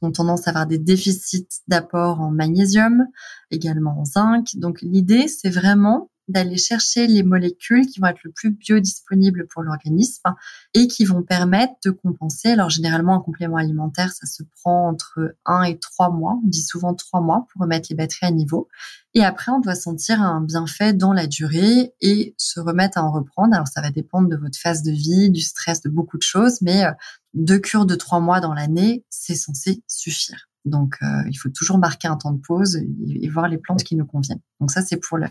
ont 0.00 0.12
tendance 0.12 0.46
à 0.46 0.50
avoir 0.50 0.66
des 0.66 0.78
déficits 0.78 1.48
d'apport 1.66 2.20
en 2.20 2.30
magnésium, 2.30 3.06
également 3.50 3.98
en 4.00 4.04
zinc. 4.04 4.56
Donc 4.56 4.80
l'idée, 4.80 5.28
c'est 5.28 5.50
vraiment 5.50 6.10
d'aller 6.28 6.56
chercher 6.56 7.06
les 7.06 7.22
molécules 7.22 7.86
qui 7.86 8.00
vont 8.00 8.06
être 8.06 8.22
le 8.24 8.32
plus 8.32 8.50
biodisponibles 8.50 9.46
pour 9.46 9.62
l'organisme 9.62 10.34
et 10.74 10.86
qui 10.88 11.04
vont 11.04 11.22
permettre 11.22 11.74
de 11.84 11.90
compenser. 11.90 12.50
Alors 12.50 12.70
généralement, 12.70 13.14
un 13.14 13.20
complément 13.20 13.56
alimentaire, 13.56 14.12
ça 14.12 14.26
se 14.26 14.42
prend 14.42 14.88
entre 14.88 15.36
1 15.44 15.62
et 15.62 15.78
3 15.78 16.10
mois. 16.10 16.38
On 16.44 16.48
dit 16.48 16.62
souvent 16.62 16.94
3 16.94 17.20
mois 17.20 17.46
pour 17.52 17.62
remettre 17.62 17.86
les 17.90 17.96
batteries 17.96 18.26
à 18.26 18.30
niveau. 18.30 18.68
Et 19.14 19.24
après, 19.24 19.50
on 19.50 19.60
doit 19.60 19.74
sentir 19.74 20.20
un 20.20 20.40
bienfait 20.40 20.92
dans 20.92 21.12
la 21.12 21.26
durée 21.26 21.94
et 22.00 22.34
se 22.36 22.60
remettre 22.60 22.98
à 22.98 23.04
en 23.04 23.12
reprendre. 23.12 23.54
Alors 23.54 23.68
ça 23.68 23.80
va 23.80 23.90
dépendre 23.90 24.28
de 24.28 24.36
votre 24.36 24.58
phase 24.58 24.82
de 24.82 24.90
vie, 24.90 25.30
du 25.30 25.40
stress, 25.40 25.80
de 25.80 25.88
beaucoup 25.88 26.18
de 26.18 26.22
choses, 26.22 26.60
mais 26.60 26.84
euh, 26.84 26.92
deux 27.34 27.58
cures 27.58 27.86
de 27.86 27.94
3 27.94 28.20
mois 28.20 28.40
dans 28.40 28.54
l'année, 28.54 29.04
c'est 29.10 29.34
censé 29.34 29.82
suffire. 29.86 30.45
Donc, 30.66 30.96
euh, 31.00 31.06
il 31.28 31.36
faut 31.36 31.48
toujours 31.48 31.78
marquer 31.78 32.08
un 32.08 32.16
temps 32.16 32.32
de 32.32 32.40
pause 32.40 32.76
et, 32.76 33.28
voir 33.28 33.48
les 33.48 33.56
plantes 33.56 33.84
qui 33.84 33.94
nous 33.94 34.04
conviennent. 34.04 34.40
Donc 34.60 34.70
ça, 34.70 34.82
c'est 34.82 34.96
pour 34.96 35.16
la 35.18 35.30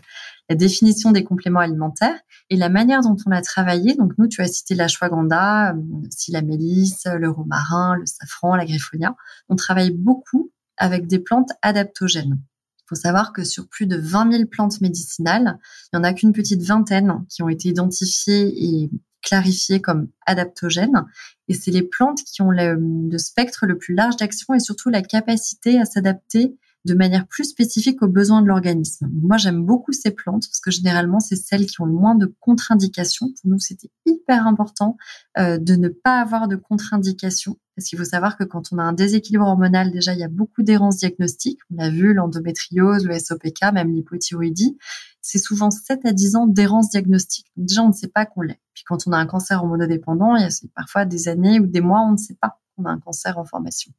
définition 0.50 1.10
des 1.10 1.24
compléments 1.24 1.60
alimentaires 1.60 2.18
et 2.48 2.56
la 2.56 2.70
manière 2.70 3.02
dont 3.02 3.16
on 3.26 3.30
a 3.30 3.42
travaillé. 3.42 3.94
Donc 3.94 4.12
nous, 4.16 4.28
tu 4.28 4.40
as 4.40 4.48
cité 4.48 4.74
la 4.74 4.84
ashwagandha, 4.84 5.74
aussi 6.06 6.30
euh, 6.30 6.38
la 6.38 6.42
mélisse, 6.42 7.06
le 7.06 7.28
romarin, 7.28 7.96
le 7.96 8.06
safran, 8.06 8.56
la 8.56 8.64
griffonia. 8.64 9.14
On 9.48 9.56
travaille 9.56 9.90
beaucoup 9.90 10.50
avec 10.78 11.06
des 11.06 11.18
plantes 11.18 11.50
adaptogènes. 11.60 12.38
Il 12.78 12.84
faut 12.88 12.94
savoir 12.94 13.32
que 13.32 13.44
sur 13.44 13.68
plus 13.68 13.86
de 13.86 13.96
20 13.96 14.32
000 14.32 14.44
plantes 14.46 14.80
médicinales, 14.80 15.58
il 15.92 15.98
n'y 15.98 16.00
en 16.00 16.04
a 16.04 16.14
qu'une 16.14 16.32
petite 16.32 16.62
vingtaine 16.62 17.24
qui 17.28 17.42
ont 17.42 17.48
été 17.48 17.68
identifiées 17.68 18.54
et 18.64 18.90
clarifiées 19.26 19.80
comme 19.82 20.08
adaptogènes. 20.24 21.04
Et 21.48 21.54
c'est 21.54 21.72
les 21.72 21.82
plantes 21.82 22.22
qui 22.24 22.40
ont 22.40 22.50
le, 22.50 22.78
le 23.10 23.18
spectre 23.18 23.66
le 23.66 23.76
plus 23.76 23.94
large 23.94 24.16
d'action 24.16 24.54
et 24.54 24.60
surtout 24.60 24.88
la 24.88 25.02
capacité 25.02 25.78
à 25.78 25.84
s'adapter 25.84 26.56
de 26.86 26.94
manière 26.94 27.26
plus 27.26 27.44
spécifique 27.44 28.00
aux 28.02 28.08
besoins 28.08 28.40
de 28.40 28.46
l'organisme. 28.46 29.10
Moi, 29.12 29.36
j'aime 29.36 29.64
beaucoup 29.64 29.92
ces 29.92 30.10
plantes 30.10 30.46
parce 30.48 30.60
que 30.60 30.70
généralement, 30.70 31.20
c'est 31.20 31.36
celles 31.36 31.66
qui 31.66 31.80
ont 31.80 31.84
le 31.84 31.92
moins 31.92 32.14
de 32.14 32.34
contre-indications. 32.40 33.26
Pour 33.26 33.50
nous, 33.50 33.58
c'était 33.58 33.90
hyper 34.06 34.46
important 34.46 34.96
euh, 35.38 35.58
de 35.58 35.74
ne 35.74 35.88
pas 35.88 36.20
avoir 36.20 36.48
de 36.48 36.56
contre-indications 36.56 37.58
parce 37.76 37.88
qu'il 37.88 37.98
faut 37.98 38.04
savoir 38.04 38.38
que 38.38 38.44
quand 38.44 38.72
on 38.72 38.78
a 38.78 38.82
un 38.82 38.94
déséquilibre 38.94 39.44
hormonal, 39.44 39.90
déjà, 39.90 40.14
il 40.14 40.18
y 40.18 40.24
a 40.24 40.28
beaucoup 40.28 40.62
d'errance 40.62 40.96
diagnostiques. 40.96 41.60
On 41.70 41.76
l'a 41.76 41.90
vu, 41.90 42.14
l'endométriose, 42.14 43.04
le 43.04 43.18
SOPK, 43.18 43.72
même 43.74 43.92
l'hypothyroïdie. 43.92 44.78
C'est 45.20 45.38
souvent 45.38 45.70
7 45.70 46.06
à 46.06 46.12
10 46.12 46.36
ans 46.36 46.46
d'errance 46.46 46.88
diagnostique. 46.88 47.52
Déjà, 47.56 47.82
on 47.82 47.88
ne 47.88 47.92
sait 47.92 48.08
pas 48.08 48.24
qu'on 48.24 48.40
l'est. 48.40 48.60
Puis 48.72 48.84
quand 48.86 49.06
on 49.06 49.12
a 49.12 49.18
un 49.18 49.26
cancer 49.26 49.62
hormonodépendant, 49.62 50.36
il 50.36 50.42
y 50.42 50.44
a 50.44 50.48
parfois 50.74 51.04
des 51.04 51.28
années 51.28 51.60
ou 51.60 51.66
des 51.66 51.82
mois, 51.82 52.00
on 52.00 52.12
ne 52.12 52.16
sait 52.16 52.36
pas 52.40 52.58
qu'on 52.76 52.86
a 52.86 52.90
un 52.90 52.98
cancer 52.98 53.36
en 53.36 53.44
formation. 53.44 53.92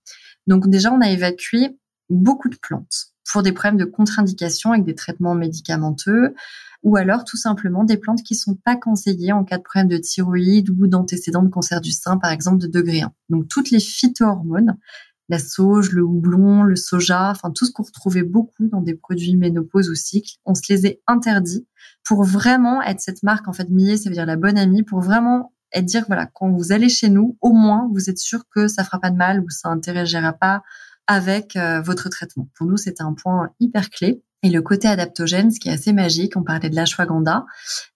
Donc 0.47 0.67
déjà, 0.69 0.91
on 0.91 1.01
a 1.01 1.09
évacué 1.09 1.77
beaucoup 2.09 2.49
de 2.49 2.57
plantes 2.57 3.13
pour 3.31 3.43
des 3.43 3.51
problèmes 3.51 3.77
de 3.77 3.85
contre-indication 3.85 4.71
avec 4.71 4.85
des 4.85 4.95
traitements 4.95 5.35
médicamenteux 5.35 6.33
ou 6.83 6.95
alors 6.95 7.25
tout 7.25 7.37
simplement 7.37 7.83
des 7.83 7.97
plantes 7.97 8.23
qui 8.23 8.35
sont 8.35 8.55
pas 8.55 8.77
conseillées 8.77 9.33
en 9.33 9.43
cas 9.43 9.57
de 9.57 9.63
problème 9.63 9.89
de 9.89 9.97
thyroïde 9.97 10.69
ou 10.69 10.87
d'antécédents 10.87 11.43
de 11.43 11.49
cancer 11.49 11.81
du 11.81 11.91
sein, 11.91 12.17
par 12.17 12.31
exemple, 12.31 12.59
de 12.59 12.67
degré 12.67 13.01
1. 13.01 13.11
Donc 13.29 13.47
toutes 13.47 13.71
les 13.71 13.79
phytohormones 13.79 14.77
la 15.29 15.39
sauge, 15.39 15.91
le 15.91 16.03
houblon, 16.03 16.63
le 16.63 16.75
soja, 16.75 17.31
enfin 17.31 17.51
tout 17.51 17.65
ce 17.65 17.71
qu'on 17.71 17.83
retrouvait 17.83 18.23
beaucoup 18.23 18.67
dans 18.67 18.81
des 18.81 18.95
produits 18.95 19.35
ménopause 19.35 19.89
ou 19.89 19.95
cycle, 19.95 20.37
on 20.45 20.55
se 20.55 20.61
les 20.69 20.85
est 20.85 21.01
interdits 21.07 21.67
pour 22.05 22.23
vraiment 22.23 22.81
être 22.81 23.01
cette 23.01 23.23
marque 23.23 23.47
en 23.47 23.53
fait 23.53 23.69
Millet, 23.69 23.97
ça 23.97 24.09
veut 24.09 24.15
dire 24.15 24.25
la 24.25 24.37
bonne 24.37 24.57
amie, 24.57 24.83
pour 24.83 25.01
vraiment 25.01 25.53
être 25.73 25.85
dire 25.85 26.05
voilà 26.07 26.27
quand 26.27 26.49
vous 26.49 26.71
allez 26.71 26.89
chez 26.89 27.09
nous, 27.09 27.37
au 27.41 27.51
moins 27.51 27.89
vous 27.93 28.09
êtes 28.09 28.19
sûr 28.19 28.43
que 28.49 28.67
ça 28.67 28.83
fera 28.83 28.99
pas 28.99 29.09
de 29.09 29.17
mal 29.17 29.41
ou 29.41 29.49
ça 29.49 29.69
interagira 29.69 30.31
pas 30.33 30.63
avec 31.07 31.55
euh, 31.55 31.81
votre 31.81 32.09
traitement. 32.09 32.49
Pour 32.55 32.67
nous, 32.67 32.77
c'était 32.77 33.03
un 33.03 33.13
point 33.13 33.49
hyper 33.59 33.89
clé. 33.89 34.21
Et 34.43 34.49
le 34.49 34.61
côté 34.61 34.87
adaptogène, 34.87 35.49
ce 35.49 35.59
qui 35.59 35.69
est 35.69 35.71
assez 35.71 35.93
magique, 35.93 36.37
on 36.37 36.43
parlait 36.43 36.69
de 36.69 36.75
l'ashwagandha. 36.75 37.45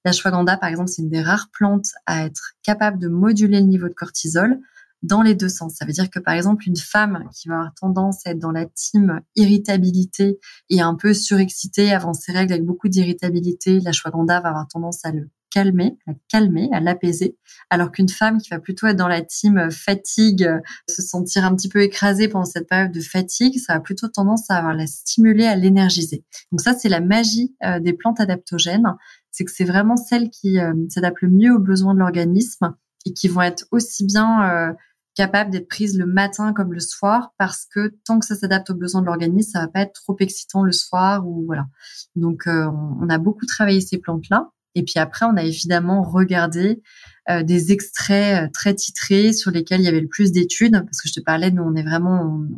L'ashwagandha, 0.04 0.58
par 0.58 0.70
exemple, 0.70 0.90
c'est 0.90 1.04
une 1.04 1.10
des 1.10 1.22
rares 1.22 1.50
plantes 1.52 1.90
à 2.08 2.26
être 2.26 2.54
capable 2.64 2.98
de 2.98 3.08
moduler 3.08 3.60
le 3.60 3.68
niveau 3.68 3.88
de 3.88 3.94
cortisol 3.94 4.60
dans 5.04 5.22
les 5.22 5.36
deux 5.36 5.50
sens. 5.50 5.76
Ça 5.76 5.86
veut 5.86 5.94
dire 5.94 6.10
que 6.10 6.20
par 6.20 6.34
exemple, 6.34 6.68
une 6.68 6.78
femme 6.78 7.28
qui 7.34 7.48
va 7.48 7.56
avoir 7.56 7.74
tendance 7.74 8.26
à 8.26 8.32
être 8.32 8.40
dans 8.40 8.52
la 8.52 8.66
team 8.66 9.22
irritabilité 9.36 10.40
et 10.70 10.82
un 10.82 10.96
peu 10.96 11.14
surexcitée 11.14 11.92
avant 11.92 12.14
ses 12.14 12.32
règles 12.32 12.54
avec 12.54 12.66
beaucoup 12.66 12.88
d'irritabilité, 12.88 13.80
la 13.80 13.92
shwagandha 13.92 14.42
va 14.42 14.50
avoir 14.50 14.68
tendance 14.68 15.04
à 15.04 15.12
le 15.12 15.30
calmer, 15.52 15.98
à 16.08 16.12
calmer, 16.30 16.70
à 16.72 16.80
l'apaiser, 16.80 17.38
alors 17.70 17.92
qu'une 17.92 18.10
femme 18.10 18.40
qui 18.40 18.50
va 18.50 18.60
plutôt 18.60 18.88
être 18.88 18.98
dans 18.98 19.08
la 19.08 19.22
team 19.22 19.70
fatigue, 19.70 20.50
se 20.90 21.02
sentir 21.02 21.46
un 21.46 21.56
petit 21.56 21.70
peu 21.70 21.82
écrasée 21.82 22.28
pendant 22.28 22.46
cette 22.46 22.68
période 22.68 22.92
de 22.92 23.02
fatigue, 23.02 23.60
ça 23.60 23.74
a 23.74 23.80
plutôt 23.80 24.08
tendance 24.08 24.50
à 24.50 24.58
avoir 24.58 24.74
la 24.74 24.88
stimuler, 24.88 25.46
à 25.46 25.56
l'énergiser. 25.56 26.24
Donc 26.52 26.62
ça, 26.62 26.74
c'est 26.74 26.90
la 26.90 27.02
magie 27.02 27.56
euh, 27.64 27.80
des 27.80 27.94
plantes 27.94 28.20
adaptogènes, 28.20 28.96
c'est 29.32 29.46
que 29.46 29.52
c'est 29.52 29.66
vraiment 29.66 29.98
celles 29.98 30.30
qui 30.30 30.60
euh, 30.60 30.74
s'adaptent 30.90 31.22
le 31.22 31.30
mieux 31.30 31.54
aux 31.54 31.60
besoins 31.60 31.94
de 31.94 32.00
l'organisme 32.00 32.76
et 33.06 33.14
qui 33.14 33.28
vont 33.28 33.42
être 33.42 33.66
aussi 33.72 34.06
bien 34.06 34.44
euh, 34.50 34.74
capable 35.16 35.52
d'être 35.52 35.68
prise 35.68 35.98
le 35.98 36.06
matin 36.06 36.54
comme 36.54 36.74
le 36.74 36.80
soir 36.80 37.34
parce 37.38 37.66
que 37.66 37.94
tant 38.06 38.20
que 38.20 38.26
ça 38.26 38.36
s'adapte 38.36 38.70
aux 38.70 38.76
besoins 38.76 39.02
de 39.02 39.08
l'organisme, 39.08 39.52
ça 39.52 39.60
va 39.62 39.68
pas 39.68 39.82
être 39.82 39.94
trop 39.94 40.16
excitant 40.20 40.64
le 40.64 40.72
soir 40.72 41.28
ou 41.28 41.46
voilà. 41.46 41.68
Donc 42.16 42.48
euh, 42.48 42.70
on 43.02 43.10
a 43.10 43.18
beaucoup 43.18 43.46
travaillé 43.46 43.82
ces 43.82 43.98
plantes 43.98 44.30
là 44.30 44.52
et 44.76 44.84
puis 44.84 44.98
après 44.98 45.26
on 45.26 45.36
a 45.36 45.44
évidemment 45.44 46.02
regardé 46.02 46.82
euh, 47.30 47.44
des 47.44 47.72
extraits 47.72 48.46
euh, 48.46 48.50
très 48.52 48.76
titrés 48.76 49.34
sur 49.34 49.52
lesquels 49.52 49.82
il 49.82 49.86
y 49.86 49.90
avait 49.90 50.02
le 50.02 50.08
plus 50.08 50.32
d'études 50.32 50.84
parce 50.86 51.02
que 51.02 51.08
je 51.08 51.14
te 51.14 51.20
parlais 51.20 51.52
nous 51.52 51.64
on 51.64 51.76
est 51.76 51.84
vraiment 51.84 52.22
on 52.24 52.50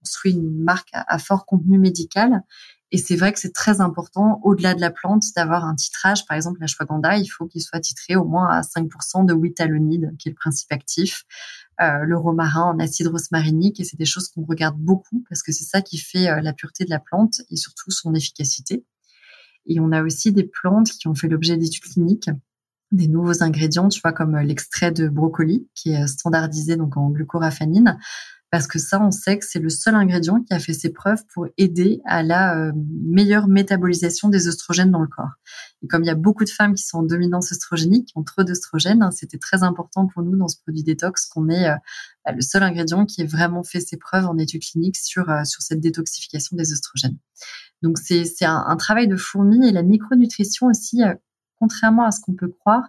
construit 0.00 0.32
une 0.32 0.62
marque 0.62 0.88
à, 0.92 1.04
à 1.14 1.18
fort 1.18 1.46
contenu 1.46 1.78
médical 1.78 2.42
et 2.94 2.98
c'est 2.98 3.16
vrai 3.16 3.32
que 3.32 3.40
c'est 3.40 3.54
très 3.54 3.80
important, 3.80 4.38
au-delà 4.44 4.74
de 4.74 4.80
la 4.82 4.90
plante, 4.90 5.24
d'avoir 5.34 5.64
un 5.64 5.74
titrage. 5.74 6.26
Par 6.26 6.36
exemple, 6.36 6.60
la 6.60 6.66
shwaganda, 6.66 7.16
il 7.16 7.26
faut 7.26 7.46
qu'il 7.46 7.62
soit 7.62 7.80
titré 7.80 8.16
au 8.16 8.24
moins 8.26 8.48
à 8.48 8.60
5% 8.60 9.24
de 9.24 9.32
witalonide, 9.32 10.14
qui 10.18 10.28
est 10.28 10.32
le 10.32 10.36
principe 10.36 10.70
actif. 10.70 11.24
Euh, 11.80 12.04
le 12.04 12.18
romarin 12.18 12.64
en 12.64 12.78
acide 12.78 13.06
rosmarinique, 13.06 13.80
et 13.80 13.84
c'est 13.84 13.96
des 13.96 14.04
choses 14.04 14.28
qu'on 14.28 14.44
regarde 14.44 14.76
beaucoup 14.76 15.24
parce 15.28 15.42
que 15.42 15.52
c'est 15.52 15.64
ça 15.64 15.80
qui 15.80 15.96
fait 15.96 16.28
euh, 16.28 16.42
la 16.42 16.52
pureté 16.52 16.84
de 16.84 16.90
la 16.90 17.00
plante 17.00 17.40
et 17.50 17.56
surtout 17.56 17.90
son 17.90 18.14
efficacité. 18.14 18.84
Et 19.66 19.80
on 19.80 19.92
a 19.92 20.02
aussi 20.02 20.32
des 20.32 20.44
plantes 20.44 20.90
qui 20.90 21.08
ont 21.08 21.14
fait 21.14 21.28
l'objet 21.28 21.56
d'études 21.56 21.84
cliniques, 21.84 22.30
des 22.90 23.08
nouveaux 23.08 23.42
ingrédients, 23.42 23.88
tu 23.88 24.00
vois, 24.00 24.12
comme 24.12 24.34
euh, 24.34 24.42
l'extrait 24.42 24.92
de 24.92 25.08
brocoli 25.08 25.68
qui 25.74 25.92
est 25.92 26.06
standardisé 26.06 26.76
donc 26.76 26.96
en 26.96 27.08
glucoraphanine, 27.08 27.98
parce 28.52 28.66
que 28.66 28.78
ça, 28.78 29.02
on 29.02 29.10
sait 29.10 29.38
que 29.38 29.46
c'est 29.46 29.60
le 29.60 29.70
seul 29.70 29.94
ingrédient 29.94 30.42
qui 30.42 30.52
a 30.52 30.58
fait 30.58 30.74
ses 30.74 30.90
preuves 30.90 31.24
pour 31.32 31.46
aider 31.56 32.02
à 32.04 32.22
la 32.22 32.54
euh, 32.54 32.72
meilleure 32.76 33.48
métabolisation 33.48 34.28
des 34.28 34.46
oestrogènes 34.46 34.90
dans 34.90 35.00
le 35.00 35.06
corps. 35.06 35.30
Et 35.82 35.88
comme 35.88 36.04
il 36.04 36.06
y 36.06 36.10
a 36.10 36.14
beaucoup 36.14 36.44
de 36.44 36.50
femmes 36.50 36.74
qui 36.74 36.82
sont 36.82 36.98
en 36.98 37.02
dominance 37.02 37.50
oestrogénique, 37.50 38.08
qui 38.08 38.18
ont 38.18 38.22
trop 38.22 38.44
d'oestrogènes, 38.44 39.02
hein, 39.02 39.10
c'était 39.10 39.38
très 39.38 39.62
important 39.62 40.06
pour 40.06 40.22
nous 40.22 40.36
dans 40.36 40.48
ce 40.48 40.58
produit 40.58 40.82
détox 40.82 41.24
qu'on 41.30 41.48
ait 41.48 41.70
euh, 41.70 41.76
bah, 42.26 42.32
le 42.32 42.42
seul 42.42 42.62
ingrédient 42.62 43.06
qui 43.06 43.22
ait 43.22 43.26
vraiment 43.26 43.64
fait 43.64 43.80
ses 43.80 43.96
preuves 43.96 44.26
en 44.26 44.36
études 44.36 44.62
cliniques 44.62 44.98
sur, 44.98 45.30
euh, 45.30 45.44
sur 45.44 45.62
cette 45.62 45.80
détoxification 45.80 46.54
des 46.54 46.72
oestrogènes. 46.72 47.16
Donc 47.80 47.96
c'est 47.96 48.44
un, 48.44 48.64
un, 48.68 48.76
travail 48.76 49.08
de 49.08 49.16
fourmi 49.16 49.66
et 49.66 49.72
la 49.72 49.82
micronutrition 49.82 50.66
aussi, 50.66 51.00
contrairement 51.58 52.04
à 52.04 52.10
ce 52.10 52.20
qu'on 52.20 52.34
peut 52.34 52.48
croire, 52.48 52.84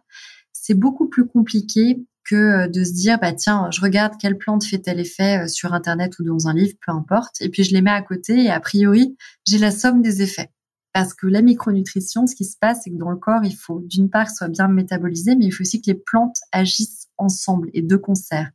c'est 0.52 0.74
beaucoup 0.74 1.08
plus 1.08 1.26
compliqué 1.26 2.06
que 2.24 2.36
euh, 2.36 2.68
de 2.68 2.84
se 2.84 2.94
dire 2.94 3.20
bah 3.20 3.34
tiens 3.34 3.70
je 3.72 3.82
regarde 3.82 4.14
quelle 4.20 4.38
plante 4.38 4.64
fait 4.64 4.80
tel 4.80 5.00
effet 5.00 5.44
euh, 5.44 5.48
sur 5.48 5.74
internet 5.74 6.18
ou 6.20 6.24
dans 6.24 6.48
un 6.48 6.54
livre 6.54 6.76
peu 6.86 6.92
importe. 6.92 7.42
Et 7.42 7.50
puis 7.50 7.64
je 7.64 7.74
les 7.74 7.82
mets 7.82 7.92
à 7.92 8.02
côté 8.02 8.46
et 8.46 8.50
a 8.50 8.60
priori 8.60 9.16
j'ai 9.46 9.58
la 9.58 9.72
somme 9.72 10.02
des 10.02 10.22
effets. 10.22 10.50
Parce 10.94 11.14
que 11.14 11.28
la 11.28 11.42
micronutrition 11.42 12.28
ce 12.28 12.36
qui 12.36 12.46
se 12.46 12.58
passe 12.60 12.82
c'est 12.84 12.92
que 12.92 12.98
dans 12.98 13.10
le 13.10 13.18
corps 13.18 13.44
il 13.44 13.56
faut 13.56 13.82
d'une 13.86 14.10
part 14.10 14.30
soit 14.30 14.50
bien 14.50 14.68
métabolisé 14.68 15.36
mais 15.36 15.46
il 15.46 15.52
faut 15.52 15.62
aussi 15.62 15.82
que 15.82 15.92
les 15.92 15.98
plantes 15.98 16.38
agissent 16.52 17.08
ensemble 17.18 17.70
et 17.74 17.82
de 17.82 17.96
concert. 17.96 18.52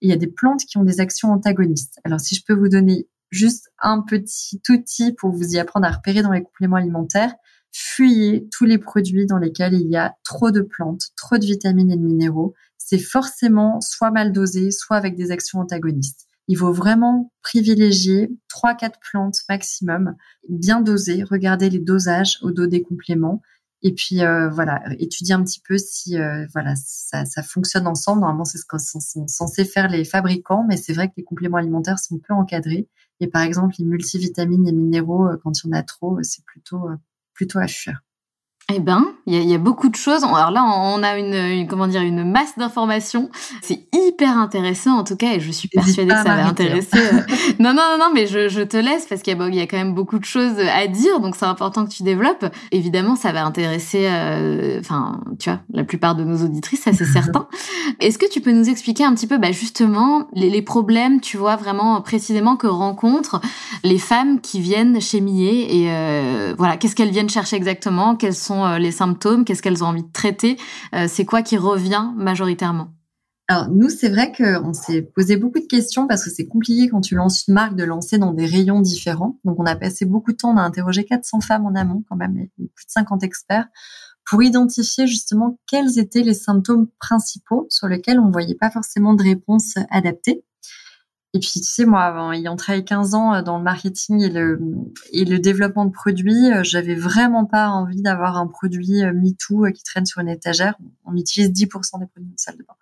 Il 0.00 0.08
y 0.08 0.12
a 0.12 0.16
des 0.16 0.26
plantes 0.26 0.64
qui 0.64 0.78
ont 0.78 0.84
des 0.84 1.00
actions 1.00 1.30
antagonistes. 1.30 2.00
Alors 2.04 2.20
si 2.20 2.34
je 2.34 2.42
peux 2.46 2.54
vous 2.54 2.68
donner 2.68 3.08
juste 3.30 3.70
un 3.80 4.02
petit 4.02 4.60
outil 4.68 5.12
pour 5.12 5.30
vous 5.30 5.54
y 5.54 5.58
apprendre 5.58 5.86
à 5.86 5.90
repérer 5.90 6.22
dans 6.22 6.32
les 6.32 6.42
compléments 6.42 6.76
alimentaires 6.76 7.34
fuyez 7.72 8.48
tous 8.50 8.64
les 8.64 8.78
produits 8.78 9.26
dans 9.26 9.38
lesquels 9.38 9.74
il 9.74 9.88
y 9.88 9.96
a 9.96 10.14
trop 10.24 10.50
de 10.50 10.60
plantes, 10.60 11.10
trop 11.16 11.38
de 11.38 11.44
vitamines 11.44 11.90
et 11.90 11.96
de 11.96 12.02
minéraux 12.02 12.54
c'est 12.82 12.98
forcément 12.98 13.80
soit 13.80 14.10
mal 14.10 14.32
dosé, 14.32 14.70
soit 14.70 14.96
avec 14.96 15.14
des 15.14 15.30
actions 15.30 15.60
antagonistes. 15.60 16.26
Il 16.48 16.56
faut 16.56 16.72
vraiment 16.72 17.32
privilégier 17.42 18.30
trois, 18.48 18.74
quatre 18.74 18.98
plantes 18.98 19.42
maximum, 19.48 20.16
bien 20.48 20.80
dosées, 20.80 21.22
regarder 21.22 21.70
les 21.70 21.78
dosages 21.78 22.38
au 22.42 22.50
dos 22.50 22.66
des 22.66 22.82
compléments 22.82 23.40
et 23.82 23.94
puis 23.94 24.22
euh, 24.22 24.50
voilà, 24.50 24.82
étudier 24.98 25.34
un 25.34 25.42
petit 25.42 25.60
peu 25.60 25.78
si 25.78 26.18
euh, 26.18 26.46
voilà 26.52 26.74
ça, 26.76 27.24
ça, 27.24 27.42
fonctionne 27.42 27.86
ensemble. 27.86 28.20
Normalement, 28.20 28.44
c'est 28.44 28.58
ce 28.58 28.66
que 28.66 28.76
sont 28.78 29.26
censés 29.26 29.64
faire 29.64 29.88
les 29.88 30.04
fabricants, 30.04 30.64
mais 30.68 30.76
c'est 30.76 30.92
vrai 30.92 31.08
que 31.08 31.14
les 31.16 31.24
compléments 31.24 31.56
alimentaires 31.56 31.98
sont 31.98 32.18
peu 32.18 32.34
encadrés. 32.34 32.88
Et 33.20 33.28
par 33.28 33.42
exemple, 33.42 33.76
les 33.78 33.84
multivitamines 33.84 34.68
et 34.68 34.72
minéraux, 34.72 35.28
euh, 35.28 35.36
quand 35.42 35.52
il 35.62 35.68
y 35.68 35.70
en 35.70 35.78
a 35.78 35.82
trop, 35.82 36.18
c'est 36.22 36.44
plutôt 36.44 36.88
plutôt 37.32 37.58
à 37.58 37.68
fuir. 37.68 38.02
Eh 38.74 38.80
ben, 38.80 39.06
il 39.26 39.48
y, 39.48 39.54
a 39.54 39.58
beaucoup 39.58 39.88
de 39.88 39.94
choses. 39.94 40.24
Alors 40.24 40.50
là, 40.50 40.64
on 40.64 41.02
a 41.02 41.18
une, 41.18 41.66
comment 41.66 41.86
dire 41.86 42.02
une 42.02 42.28
masse 42.28 42.56
d'informations. 42.56 43.30
C'est 43.62 43.86
hyper 43.92 44.36
intéressant 44.36 44.98
en 44.98 45.04
tout 45.04 45.16
cas, 45.16 45.34
et 45.34 45.40
je 45.40 45.50
suis 45.50 45.68
persuadée 45.68 46.10
que 46.10 46.16
ça 46.16 46.34
va 46.34 46.46
intéresser. 46.46 46.98
Euh, 46.98 47.20
non, 47.58 47.72
non, 47.72 47.82
non, 47.92 47.98
non, 47.98 48.10
mais 48.14 48.26
je, 48.26 48.48
je 48.48 48.60
te 48.60 48.76
laisse 48.76 49.06
parce 49.06 49.22
qu'il 49.22 49.36
y, 49.40 49.56
y, 49.56 49.60
a 49.60 49.66
quand 49.66 49.76
même 49.76 49.94
beaucoup 49.94 50.18
de 50.18 50.24
choses 50.24 50.58
à 50.58 50.86
dire, 50.86 51.20
donc 51.20 51.36
c'est 51.36 51.46
important 51.46 51.84
que 51.84 51.90
tu 51.90 52.02
développes. 52.02 52.44
Évidemment, 52.72 53.16
ça 53.16 53.32
va 53.32 53.44
intéresser, 53.44 54.06
euh, 54.08 54.80
enfin, 54.80 55.20
tu 55.38 55.50
vois, 55.50 55.60
la 55.72 55.84
plupart 55.84 56.14
de 56.14 56.24
nos 56.24 56.44
auditrices, 56.44 56.82
ça 56.82 56.92
c'est 56.92 57.04
certain. 57.12 57.46
Est-ce 58.00 58.18
que 58.18 58.28
tu 58.28 58.40
peux 58.40 58.52
nous 58.52 58.68
expliquer 58.68 59.04
un 59.04 59.14
petit 59.14 59.26
peu, 59.26 59.38
bah, 59.38 59.52
justement, 59.52 60.28
les, 60.32 60.50
les, 60.50 60.62
problèmes, 60.62 61.20
tu 61.20 61.36
vois, 61.36 61.56
vraiment 61.56 62.00
précisément 62.00 62.56
que 62.56 62.66
rencontrent 62.66 63.40
les 63.84 63.98
femmes 63.98 64.40
qui 64.40 64.60
viennent 64.60 65.00
chez 65.00 65.20
Millet 65.20 65.74
et 65.74 65.86
euh, 65.90 66.54
voilà, 66.56 66.76
qu'est-ce 66.76 66.94
qu'elles 66.94 67.10
viennent 67.10 67.30
chercher 67.30 67.56
exactement, 67.56 68.16
quelles 68.16 68.34
sont 68.34 68.59
euh, 68.66 68.78
les 68.78 68.92
symptômes, 68.92 69.44
qu'est-ce 69.44 69.62
qu'elles 69.62 69.84
ont 69.84 69.88
envie 69.88 70.02
de 70.02 70.12
traiter, 70.12 70.56
euh, 70.94 71.06
c'est 71.08 71.24
quoi 71.24 71.42
qui 71.42 71.56
revient 71.56 72.10
majoritairement? 72.16 72.88
Alors 73.48 73.68
nous, 73.68 73.88
c'est 73.90 74.08
vrai 74.08 74.30
qu'on 74.30 74.72
s'est 74.72 75.02
posé 75.02 75.36
beaucoup 75.36 75.58
de 75.58 75.66
questions 75.66 76.06
parce 76.06 76.24
que 76.24 76.30
c'est 76.30 76.46
compliqué 76.46 76.88
quand 76.88 77.00
tu 77.00 77.16
lances 77.16 77.48
une 77.48 77.54
marque 77.54 77.74
de 77.74 77.82
lancer 77.82 78.16
dans 78.16 78.32
des 78.32 78.46
rayons 78.46 78.80
différents. 78.80 79.40
Donc 79.44 79.58
on 79.58 79.66
a 79.66 79.74
passé 79.74 80.04
beaucoup 80.04 80.30
de 80.30 80.36
temps, 80.36 80.52
on 80.52 80.56
a 80.56 80.62
interrogé 80.62 81.04
400 81.04 81.40
femmes 81.40 81.66
en 81.66 81.74
amont 81.74 82.04
quand 82.08 82.14
même, 82.14 82.36
et 82.36 82.48
plus 82.56 82.86
de 82.86 82.90
50 82.90 83.24
experts, 83.24 83.66
pour 84.24 84.40
identifier 84.42 85.08
justement 85.08 85.58
quels 85.66 85.98
étaient 85.98 86.22
les 86.22 86.34
symptômes 86.34 86.86
principaux 87.00 87.66
sur 87.70 87.88
lesquels 87.88 88.20
on 88.20 88.30
voyait 88.30 88.54
pas 88.54 88.70
forcément 88.70 89.14
de 89.14 89.24
réponse 89.24 89.74
adaptée. 89.90 90.44
Et 91.32 91.38
puis, 91.38 91.52
tu 91.54 91.62
sais, 91.62 91.84
moi, 91.84 92.02
avant, 92.02 92.32
ayant 92.32 92.56
travaillé 92.56 92.84
15 92.84 93.14
ans 93.14 93.34
euh, 93.34 93.42
dans 93.42 93.58
le 93.58 93.62
marketing 93.62 94.20
et 94.20 94.30
le, 94.30 94.58
et 95.12 95.24
le 95.24 95.38
développement 95.38 95.84
de 95.84 95.92
produits, 95.92 96.50
euh, 96.52 96.64
j'avais 96.64 96.96
vraiment 96.96 97.44
pas 97.44 97.68
envie 97.68 98.02
d'avoir 98.02 98.36
un 98.36 98.48
produit 98.48 99.04
euh, 99.04 99.12
MeToo 99.12 99.70
qui 99.72 99.84
traîne 99.84 100.06
sur 100.06 100.20
une 100.20 100.28
étagère. 100.28 100.74
On 101.04 101.14
utilise 101.14 101.50
10% 101.50 102.00
des 102.00 102.06
produits 102.06 102.32
de 102.32 102.38
salle 102.38 102.56
de 102.56 102.64
bain. 102.64 102.74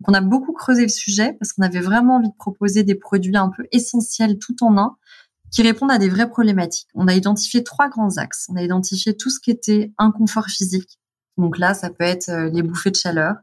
Donc, 0.00 0.08
on 0.08 0.14
a 0.14 0.20
beaucoup 0.20 0.52
creusé 0.52 0.82
le 0.82 0.88
sujet 0.88 1.32
parce 1.32 1.52
qu'on 1.52 1.62
avait 1.62 1.80
vraiment 1.80 2.16
envie 2.16 2.28
de 2.28 2.36
proposer 2.36 2.84
des 2.84 2.94
produits 2.94 3.36
un 3.36 3.48
peu 3.48 3.66
essentiels 3.72 4.38
tout 4.38 4.62
en 4.62 4.78
un 4.78 4.96
qui 5.50 5.62
répondent 5.62 5.90
à 5.90 5.98
des 5.98 6.08
vraies 6.08 6.28
problématiques. 6.28 6.88
On 6.94 7.08
a 7.08 7.14
identifié 7.14 7.64
trois 7.64 7.88
grands 7.88 8.18
axes. 8.18 8.46
On 8.52 8.56
a 8.56 8.62
identifié 8.62 9.16
tout 9.16 9.30
ce 9.30 9.40
qui 9.40 9.50
était 9.50 9.92
inconfort 9.98 10.46
physique. 10.46 11.00
Donc 11.38 11.58
là, 11.58 11.74
ça 11.74 11.90
peut 11.90 12.04
être 12.04 12.30
les 12.52 12.62
bouffées 12.62 12.90
de 12.90 12.96
chaleur. 12.96 13.34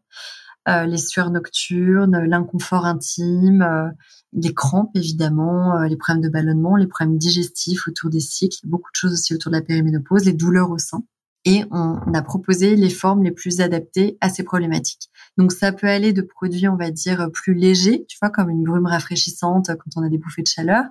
Euh, 0.69 0.86
les 0.86 0.97
sueurs 0.97 1.30
nocturnes, 1.30 2.23
l'inconfort 2.26 2.86
intime, 2.86 3.62
euh, 3.63 3.89
les 4.32 4.54
crampes 4.54 4.95
évidemment, 4.95 5.78
euh, 5.78 5.88
les 5.88 5.97
problèmes 5.97 6.23
de 6.23 6.30
ballonnement, 6.30 6.78
les 6.78 6.88
problèmes 6.88 7.17
digestifs 7.17 7.86
autour 7.88 8.10
des 8.10 8.21
cycles, 8.21 8.60
beaucoup 8.63 8.89
de 8.93 8.95
choses 8.95 9.13
aussi 9.13 9.34
autour 9.34 9.52
de 9.52 9.58
la 9.58 9.62
périménopause, 9.62 10.23
les 10.23 10.32
douleurs 10.32 10.71
au 10.71 10.78
sein. 10.78 11.04
Et 11.43 11.65
on, 11.71 11.97
a 12.13 12.21
proposé 12.21 12.78
les 12.78 12.89
formes 12.89 13.23
les 13.23 13.32
plus 13.32 13.60
adaptées 13.60 14.17
à 14.21 14.30
ces 14.30 14.43
problématiques. 14.43 15.10
Donc 15.38 15.52
ça 15.52 15.72
peut 15.72 15.88
aller 15.88 16.13
de 16.13 16.22
produits, 16.22 16.67
on 16.67 16.76
va 16.76 16.91
dire, 16.91 17.30
plus 17.34 17.56
légers, 17.56 18.06
tu 18.08 18.17
vois, 18.22 18.30
comme 18.30 18.50
une 18.50 18.63
brume 18.63 18.86
rafraîchissante 18.86 19.67
quand 19.67 19.89
on 19.96 20.04
a 20.04 20.10
des 20.10 20.19
bouffées 20.19 20.43
de 20.43 20.48
chaleur, 20.48 20.84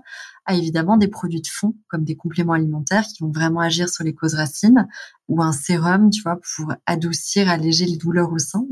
à 0.47 0.55
évidemment 0.55 0.97
des 0.97 1.07
produits 1.07 1.41
de 1.41 1.47
fond, 1.47 1.77
comme 1.89 2.05
des 2.05 2.17
compléments 2.17 2.55
alimentaires 2.55 3.05
qui 3.05 3.23
vont 3.23 3.31
vraiment 3.31 3.61
agir 3.61 3.89
sur 3.89 4.03
les 4.03 4.15
causes 4.15 4.35
racines, 4.35 4.89
ou 5.29 5.43
un 5.43 5.53
sérum, 5.53 6.11
tu 6.11 6.23
vois, 6.23 6.41
pour 6.57 6.75
adoucir, 6.87 7.49
alléger 7.49 7.87
les 7.87 7.97
douleurs 7.97 8.33
au 8.33 8.39
sein, 8.39 8.65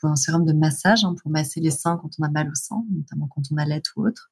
pour 0.00 0.10
un 0.10 0.16
sérum 0.16 0.46
de 0.46 0.54
massage, 0.54 1.04
hein, 1.04 1.14
pour 1.20 1.30
masser 1.30 1.60
les 1.60 1.70
seins 1.70 1.98
quand 2.00 2.10
on 2.18 2.24
a 2.24 2.30
mal 2.30 2.48
au 2.48 2.54
sein, 2.54 2.82
notamment 2.90 3.28
quand 3.28 3.42
on 3.52 3.56
a 3.58 3.66
l'aide 3.66 3.82
ou 3.96 4.06
autre. 4.06 4.30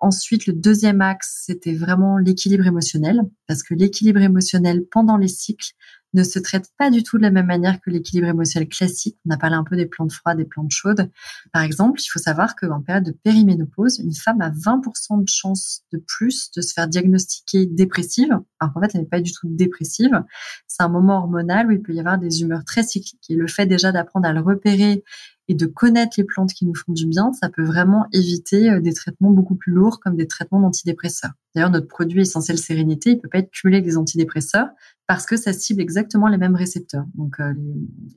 Ensuite, 0.00 0.46
le 0.46 0.52
deuxième 0.52 1.00
axe, 1.00 1.42
c'était 1.46 1.74
vraiment 1.74 2.18
l'équilibre 2.18 2.66
émotionnel, 2.66 3.22
parce 3.48 3.64
que 3.64 3.74
l'équilibre 3.74 4.20
émotionnel 4.20 4.84
pendant 4.88 5.16
les 5.16 5.26
cycles 5.26 5.72
ne 6.14 6.22
se 6.22 6.38
traite 6.38 6.70
pas 6.78 6.90
du 6.90 7.02
tout 7.02 7.18
de 7.18 7.22
la 7.22 7.30
même 7.30 7.46
manière 7.46 7.80
que 7.80 7.90
l'équilibre 7.90 8.28
émotionnel 8.28 8.68
classique. 8.68 9.18
On 9.26 9.30
a 9.30 9.36
parlé 9.36 9.56
un 9.56 9.64
peu 9.64 9.76
des 9.76 9.86
plantes 9.86 10.12
froides, 10.12 10.38
des 10.38 10.44
plantes 10.44 10.70
chaudes. 10.70 11.10
Par 11.52 11.62
exemple, 11.62 12.00
il 12.00 12.08
faut 12.08 12.18
savoir 12.18 12.56
qu'en 12.56 12.80
période 12.80 13.04
de 13.04 13.12
périménopause, 13.12 13.98
une 13.98 14.14
femme 14.14 14.40
a 14.40 14.50
20% 14.50 15.22
de 15.22 15.28
chances 15.28 15.82
de 15.92 15.98
plus 15.98 16.50
de 16.56 16.62
se 16.62 16.72
faire 16.72 16.88
diagnostiquer 16.88 17.66
dépressive, 17.66 18.30
alors 18.60 18.72
qu'en 18.72 18.80
fait, 18.80 18.90
elle 18.94 19.02
n'est 19.02 19.06
pas 19.06 19.20
du 19.20 19.32
tout 19.32 19.48
dépressive. 19.48 20.22
C'est 20.66 20.82
un 20.82 20.88
moment 20.88 21.18
hormonal 21.18 21.68
où 21.68 21.72
il 21.72 21.82
peut 21.82 21.92
y 21.92 22.00
avoir 22.00 22.18
des 22.18 22.42
humeurs 22.42 22.64
très 22.64 22.82
cycliques. 22.82 23.24
Et 23.28 23.34
le 23.34 23.46
fait 23.46 23.66
déjà 23.66 23.92
d'apprendre 23.92 24.26
à 24.26 24.32
le 24.32 24.40
repérer 24.40 25.04
et 25.48 25.54
de 25.54 25.66
connaître 25.66 26.14
les 26.18 26.24
plantes 26.24 26.52
qui 26.52 26.66
nous 26.66 26.74
font 26.74 26.92
du 26.92 27.06
bien, 27.06 27.32
ça 27.32 27.48
peut 27.48 27.64
vraiment 27.64 28.06
éviter 28.12 28.70
euh, 28.70 28.80
des 28.80 28.92
traitements 28.92 29.30
beaucoup 29.30 29.56
plus 29.56 29.72
lourds 29.72 29.98
comme 30.00 30.14
des 30.14 30.26
traitements 30.26 30.60
d'antidépresseurs. 30.60 31.32
D'ailleurs, 31.58 31.70
notre 31.72 31.88
produit 31.88 32.20
essentiel 32.20 32.56
sérénité, 32.56 33.10
il 33.10 33.18
peut 33.18 33.28
pas 33.28 33.38
être 33.38 33.50
cumulé 33.50 33.78
avec 33.78 33.84
des 33.84 33.96
antidépresseurs 33.96 34.68
parce 35.08 35.26
que 35.26 35.36
ça 35.36 35.52
cible 35.52 35.80
exactement 35.80 36.28
les 36.28 36.38
mêmes 36.38 36.54
récepteurs. 36.54 37.04
Donc, 37.16 37.40
euh, 37.40 37.52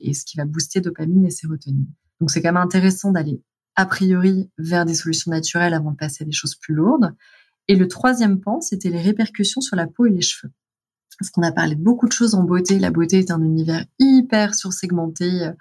et 0.00 0.14
ce 0.14 0.24
qui 0.24 0.36
va 0.36 0.44
booster 0.44 0.80
dopamine 0.80 1.26
et 1.26 1.30
sérotonine. 1.30 1.88
Donc, 2.20 2.30
c'est 2.30 2.40
quand 2.40 2.52
même 2.52 2.62
intéressant 2.62 3.10
d'aller 3.10 3.42
a 3.74 3.84
priori 3.84 4.48
vers 4.58 4.84
des 4.84 4.94
solutions 4.94 5.32
naturelles 5.32 5.74
avant 5.74 5.90
de 5.90 5.96
passer 5.96 6.22
à 6.22 6.24
des 6.24 6.30
choses 6.30 6.54
plus 6.54 6.72
lourdes. 6.72 7.16
Et 7.66 7.74
le 7.74 7.88
troisième 7.88 8.38
pan, 8.38 8.60
c'était 8.60 8.90
les 8.90 9.02
répercussions 9.02 9.60
sur 9.60 9.74
la 9.74 9.88
peau 9.88 10.06
et 10.06 10.10
les 10.10 10.20
cheveux. 10.20 10.52
Parce 11.18 11.30
qu'on 11.30 11.42
a 11.42 11.50
parlé 11.50 11.74
beaucoup 11.74 12.06
de 12.06 12.12
choses 12.12 12.36
en 12.36 12.44
beauté. 12.44 12.78
La 12.78 12.92
beauté 12.92 13.18
est 13.18 13.32
un 13.32 13.42
univers 13.42 13.84
hyper 13.98 14.54
sursegmenté 14.54 15.42
euh, 15.42 15.52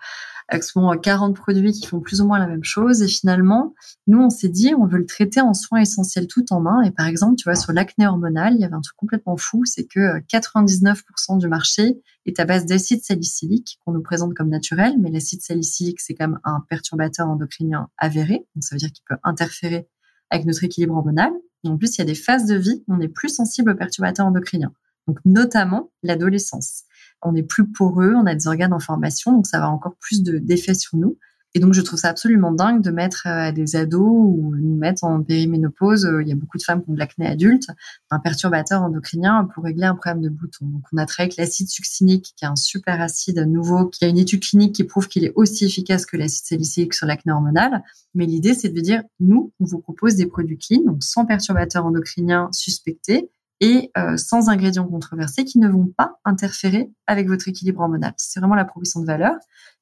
avec 0.51 0.65
souvent 0.65 0.95
40 0.95 1.33
produits 1.33 1.71
qui 1.71 1.87
font 1.87 2.01
plus 2.01 2.19
ou 2.19 2.27
moins 2.27 2.37
la 2.37 2.45
même 2.45 2.65
chose. 2.65 3.01
Et 3.01 3.07
finalement, 3.07 3.73
nous, 4.05 4.19
on 4.19 4.29
s'est 4.29 4.49
dit, 4.49 4.75
on 4.77 4.85
veut 4.85 4.97
le 4.97 5.05
traiter 5.05 5.39
en 5.39 5.53
soins 5.53 5.79
essentiels 5.79 6.27
tout 6.27 6.51
en 6.51 6.65
un. 6.65 6.81
Et 6.81 6.91
par 6.91 7.07
exemple, 7.07 7.37
tu 7.37 7.45
vois, 7.45 7.55
sur 7.55 7.71
l'acné 7.71 8.05
hormonal, 8.05 8.55
il 8.55 8.59
y 8.59 8.65
avait 8.65 8.75
un 8.75 8.81
truc 8.81 8.97
complètement 8.97 9.37
fou, 9.37 9.63
c'est 9.63 9.85
que 9.85 10.19
99% 10.19 11.39
du 11.39 11.47
marché 11.47 12.01
est 12.25 12.37
à 12.41 12.45
base 12.45 12.65
d'acide 12.65 13.01
salicylique 13.01 13.79
qu'on 13.85 13.93
nous 13.93 14.03
présente 14.03 14.33
comme 14.33 14.49
naturel, 14.49 14.95
mais 14.99 15.09
l'acide 15.09 15.41
salicylique, 15.41 16.01
c'est 16.01 16.15
quand 16.15 16.27
même 16.27 16.39
un 16.43 16.59
perturbateur 16.69 17.29
endocrinien 17.29 17.87
avéré. 17.97 18.45
Donc, 18.55 18.63
ça 18.63 18.75
veut 18.75 18.79
dire 18.79 18.91
qu'il 18.91 19.05
peut 19.07 19.17
interférer 19.23 19.87
avec 20.31 20.45
notre 20.45 20.65
équilibre 20.65 20.95
hormonal. 20.95 21.31
en 21.65 21.77
plus, 21.77 21.95
il 21.95 21.99
y 21.99 22.01
a 22.01 22.05
des 22.05 22.15
phases 22.15 22.45
de 22.45 22.55
vie 22.55 22.83
où 22.89 22.95
on 22.95 22.99
est 22.99 23.07
plus 23.07 23.29
sensible 23.29 23.71
aux 23.71 23.75
perturbateurs 23.75 24.25
endocriniens. 24.25 24.73
Donc, 25.07 25.17
notamment 25.23 25.91
l'adolescence 26.03 26.83
on 27.21 27.35
est 27.35 27.43
plus 27.43 27.67
poreux, 27.67 28.13
on 28.15 28.25
a 28.25 28.35
des 28.35 28.47
organes 28.47 28.73
en 28.73 28.79
formation, 28.79 29.31
donc 29.31 29.47
ça 29.47 29.59
va 29.59 29.69
encore 29.69 29.95
plus 29.99 30.23
d'effet 30.23 30.73
sur 30.73 30.97
nous. 30.97 31.17
Et 31.53 31.59
donc, 31.59 31.73
je 31.73 31.81
trouve 31.81 31.99
ça 31.99 32.07
absolument 32.07 32.53
dingue 32.53 32.81
de 32.81 32.91
mettre 32.91 33.27
à 33.27 33.49
euh, 33.49 33.51
des 33.51 33.75
ados 33.75 34.01
ou 34.01 34.55
nous 34.55 34.77
mettre 34.77 35.03
en 35.03 35.21
périménopause. 35.21 36.05
Euh, 36.05 36.21
il 36.21 36.29
y 36.29 36.31
a 36.31 36.35
beaucoup 36.35 36.57
de 36.57 36.63
femmes 36.63 36.81
qui 36.81 36.89
ont 36.89 36.93
de 36.93 36.99
l'acné 36.99 37.27
adulte, 37.27 37.67
un 38.09 38.19
perturbateur 38.19 38.81
endocrinien 38.81 39.49
pour 39.53 39.65
régler 39.65 39.83
un 39.83 39.95
problème 39.95 40.21
de 40.21 40.29
bouton. 40.29 40.65
Donc, 40.65 40.83
on 40.93 40.97
a 40.97 41.05
travaillé 41.05 41.33
avec 41.33 41.37
l'acide 41.37 41.67
succinique, 41.67 42.33
qui 42.37 42.45
est 42.45 42.47
un 42.47 42.55
super 42.55 43.01
acide 43.01 43.39
nouveau, 43.39 43.87
qui 43.87 44.05
a 44.05 44.07
une 44.07 44.17
étude 44.17 44.41
clinique 44.41 44.75
qui 44.75 44.85
prouve 44.85 45.09
qu'il 45.09 45.25
est 45.25 45.33
aussi 45.35 45.65
efficace 45.65 46.05
que 46.05 46.15
l'acide 46.15 46.45
salicylique 46.45 46.93
sur 46.93 47.05
l'acné 47.05 47.33
hormonal. 47.33 47.83
Mais 48.15 48.25
l'idée, 48.25 48.53
c'est 48.53 48.69
de 48.69 48.79
dire, 48.79 49.03
nous, 49.19 49.51
on 49.59 49.65
vous 49.65 49.79
propose 49.79 50.15
des 50.15 50.27
produits 50.27 50.57
clean, 50.57 50.83
donc 50.85 51.03
sans 51.03 51.25
perturbateur 51.25 51.85
endocrinien 51.85 52.47
suspecté, 52.53 53.29
et 53.61 53.91
euh, 53.95 54.17
sans 54.17 54.49
ingrédients 54.49 54.87
controversés 54.87 55.45
qui 55.45 55.59
ne 55.59 55.69
vont 55.69 55.87
pas 55.95 56.19
interférer 56.25 56.91
avec 57.05 57.27
votre 57.27 57.47
équilibre 57.47 57.81
hormonal. 57.81 58.13
C'est 58.17 58.39
vraiment 58.39 58.55
la 58.55 58.65
proposition 58.65 59.01
de 59.01 59.05
valeur. 59.05 59.35